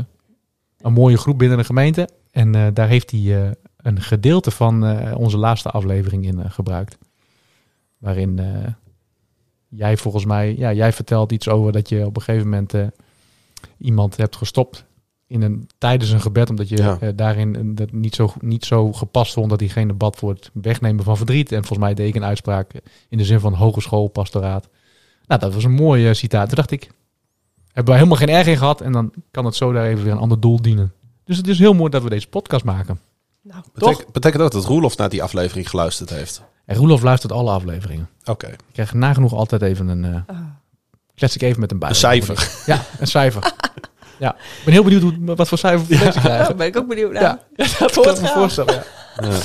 een 0.80 0.92
mooie 0.92 1.16
groep 1.18 1.38
binnen 1.38 1.58
de 1.58 1.64
gemeente. 1.64 2.08
En 2.30 2.54
eh, 2.54 2.66
daar 2.72 2.88
heeft 2.88 3.10
hij 3.10 3.20
eh, 3.44 3.50
een 3.76 4.00
gedeelte 4.00 4.50
van 4.50 4.84
eh, 4.86 5.18
onze 5.18 5.36
laatste 5.38 5.70
aflevering 5.70 6.24
in 6.26 6.38
eh, 6.42 6.50
gebruikt. 6.50 6.98
Waarin 7.98 8.38
eh, 8.38 8.46
jij 9.68 9.96
volgens 9.96 10.24
mij, 10.24 10.56
ja, 10.56 10.72
jij 10.72 10.92
vertelt 10.92 11.32
iets 11.32 11.48
over 11.48 11.72
dat 11.72 11.88
je 11.88 12.06
op 12.06 12.16
een 12.16 12.22
gegeven 12.22 12.48
moment 12.48 12.74
eh, 12.74 12.86
iemand 13.78 14.16
hebt 14.16 14.36
gestopt 14.36 14.84
in 15.26 15.42
een, 15.42 15.68
tijdens 15.78 16.10
een 16.10 16.20
gebed, 16.20 16.50
omdat 16.50 16.68
je 16.68 16.76
Ja. 16.76 16.96
eh, 17.00 17.08
daarin 17.14 17.56
eh, 17.56 17.62
dat 17.64 17.92
niet, 17.92 18.14
zo, 18.14 18.32
niet 18.40 18.64
zo 18.64 18.92
gepast 18.92 19.32
vond 19.32 19.50
dat 19.50 19.58
diegene 19.58 19.92
bad 19.92 20.16
voor 20.16 20.30
het 20.30 20.50
wegnemen 20.52 21.04
van 21.04 21.16
verdriet. 21.16 21.52
En 21.52 21.58
volgens 21.58 21.78
mij 21.78 21.94
deed 21.94 22.08
ik 22.08 22.14
een 22.14 22.24
uitspraak 22.24 22.72
in 23.08 23.18
de 23.18 23.24
zin 23.24 23.40
van 23.40 23.52
hogeschool, 23.54 24.08
pastoraat. 24.08 24.68
Nou, 25.26 25.40
dat 25.40 25.54
was 25.54 25.64
een 25.64 25.72
mooi 25.72 26.14
citaat. 26.14 26.46
Toen 26.46 26.56
dacht 26.56 26.70
ik, 26.70 26.90
hebben 27.66 27.92
we 27.92 27.98
helemaal 27.98 28.18
geen 28.18 28.28
erg 28.28 28.46
in 28.46 28.56
gehad 28.56 28.80
en 28.80 28.92
dan 28.92 29.12
kan 29.30 29.44
het 29.44 29.54
zo 29.54 29.72
daar 29.72 29.86
even 29.86 30.04
weer 30.04 30.12
een 30.12 30.18
ander 30.18 30.40
doel 30.40 30.62
dienen. 30.62 30.92
Dus 31.24 31.36
het 31.36 31.48
is 31.48 31.58
heel 31.58 31.74
mooi 31.74 31.90
dat 31.90 32.02
we 32.02 32.08
deze 32.08 32.28
podcast 32.28 32.64
maken. 32.64 33.00
Nou, 33.42 33.62
Betek- 33.74 34.12
betekent 34.12 34.42
ook 34.42 34.50
dat 34.52 34.64
Roelof 34.64 34.96
naar 34.96 35.08
die 35.08 35.22
aflevering 35.22 35.70
geluisterd 35.70 36.10
heeft. 36.10 36.42
En 36.68 36.76
Roelof 36.76 37.02
luistert 37.02 37.32
alle 37.32 37.50
afleveringen. 37.50 38.08
Oké. 38.24 38.46
Ik 38.46 38.58
krijg 38.72 38.92
nagenoeg 38.94 39.32
altijd 39.32 39.62
even 39.62 39.88
een... 39.88 40.24
klets 41.14 41.34
ik 41.34 41.42
even 41.42 41.60
met 41.60 41.70
een 41.70 41.78
bij. 41.78 41.88
Een 41.88 41.94
cijfer. 41.94 42.50
Ja, 42.66 42.82
een 42.98 43.06
cijfer. 43.06 43.42
ja. 44.18 44.34
Ik 44.34 44.62
ben 44.64 44.72
heel 44.72 44.82
benieuwd 44.84 45.02
hoe, 45.02 45.34
wat 45.36 45.48
voor 45.48 45.58
cijfer 45.58 45.86
we 45.86 45.94
mensen 45.94 46.20
krijgen. 46.22 46.46
Daar 46.46 46.56
ben 46.62 46.66
ik 46.66 46.76
ook 46.76 46.88
benieuwd 46.88 47.12
naar. 47.12 47.22
Ja, 47.22 47.40
dat 47.78 47.92
kan 47.92 48.14
ik 48.14 48.20
me 48.20 48.28
voorstellen. 48.28 48.74
Ja. 48.74 49.28
Ja. 49.28 49.38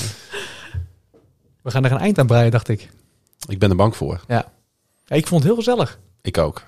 We 1.61 1.71
gaan 1.71 1.85
er 1.85 1.91
een 1.91 1.97
eind 1.99 2.19
aan 2.19 2.27
breien, 2.27 2.51
dacht 2.51 2.67
ik. 2.67 2.89
Ik 3.47 3.59
ben 3.59 3.69
er 3.69 3.75
bang 3.75 3.95
voor. 3.95 4.21
Ja. 4.27 4.45
Ja, 5.05 5.15
ik 5.15 5.27
vond 5.27 5.43
het 5.43 5.51
heel 5.51 5.61
gezellig. 5.63 5.99
Ik 6.21 6.37
ook. 6.37 6.63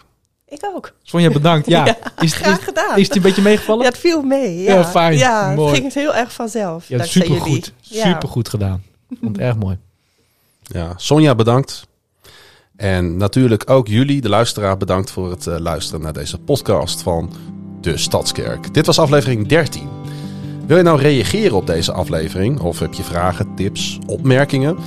Ik 0.47 0.65
ook. 0.75 0.93
Sonja, 1.03 1.29
bedankt. 1.29 1.67
Ja, 1.67 1.85
Ja, 1.85 1.97
is, 2.19 2.33
Graag 2.33 2.57
is, 2.59 2.63
gedaan. 2.63 2.97
is 2.97 3.07
het 3.07 3.15
een 3.15 3.21
beetje 3.21 3.41
meegevallen? 3.41 3.83
ja, 3.83 3.89
het 3.89 3.97
viel 3.99 4.21
mee. 4.21 4.61
Ja, 4.63 4.73
Ja, 4.73 4.85
fijn. 4.85 5.17
Ja, 5.17 5.53
Mooi. 5.53 5.67
het 5.67 5.73
ging 5.75 5.83
het 5.85 5.93
heel 6.03 6.15
erg 6.15 6.33
vanzelf. 6.33 6.87
Ja, 6.87 7.03
supergoed. 7.03 7.45
jullie. 7.47 7.63
Ja. 7.81 8.03
Supergoed 8.11 8.49
gedaan. 8.49 8.83
Ik 9.09 9.17
vond 9.21 9.35
het 9.35 9.45
erg 9.45 9.55
mooi. 9.55 9.77
Ja, 10.67 10.93
Sonja 10.97 11.35
bedankt. 11.35 11.87
En 12.75 13.17
natuurlijk 13.17 13.69
ook 13.69 13.87
jullie, 13.87 14.21
de 14.21 14.29
luisteraar, 14.29 14.77
bedankt 14.77 15.11
voor 15.11 15.29
het 15.29 15.47
eh, 15.47 15.59
luisteren 15.59 16.01
naar 16.01 16.13
deze 16.13 16.39
podcast 16.39 17.01
van 17.01 17.31
de 17.81 17.97
Stadskerk. 17.97 18.73
Dit 18.73 18.85
was 18.85 18.99
aflevering 18.99 19.47
13. 19.47 19.89
Wil 20.67 20.77
je 20.77 20.83
nou 20.83 20.99
reageren 20.99 21.57
op 21.57 21.67
deze 21.67 21.91
aflevering? 21.91 22.59
Of 22.59 22.79
heb 22.79 22.93
je 22.93 23.03
vragen, 23.03 23.55
tips, 23.55 23.99
opmerkingen? 24.05 24.77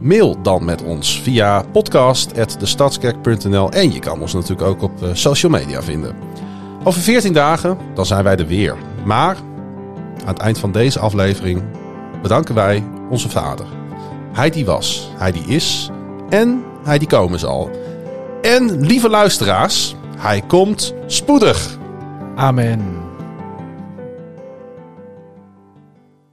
Mail 0.00 0.42
dan 0.42 0.64
met 0.64 0.82
ons 0.82 1.22
via 1.22 1.62
podcast.destadskerk.nl 1.62 3.70
en 3.70 3.92
je 3.92 3.98
kan 3.98 4.20
ons 4.20 4.32
natuurlijk 4.32 4.68
ook 4.68 4.82
op 4.82 5.02
eh, 5.02 5.08
social 5.12 5.52
media 5.52 5.82
vinden. 5.82 6.16
Over 6.84 7.00
14 7.00 7.32
dagen, 7.32 7.78
dan 7.94 8.06
zijn 8.06 8.24
wij 8.24 8.36
er 8.36 8.46
weer. 8.46 8.76
Maar 9.04 9.36
aan 10.20 10.34
het 10.34 10.38
eind 10.38 10.58
van 10.58 10.72
deze 10.72 10.98
aflevering 10.98 11.62
bedanken 12.22 12.54
wij 12.54 12.84
onze 13.10 13.28
vader. 13.28 13.77
Hij 14.38 14.50
die 14.50 14.64
was, 14.64 15.10
hij 15.16 15.32
die 15.32 15.44
is 15.44 15.90
en 16.28 16.64
hij 16.84 16.98
die 16.98 17.08
komen 17.08 17.38
zal. 17.38 17.70
En 18.42 18.80
lieve 18.80 19.08
luisteraars, 19.08 19.94
hij 20.16 20.42
komt 20.46 20.94
spoedig. 21.06 21.78
Amen. 22.34 23.07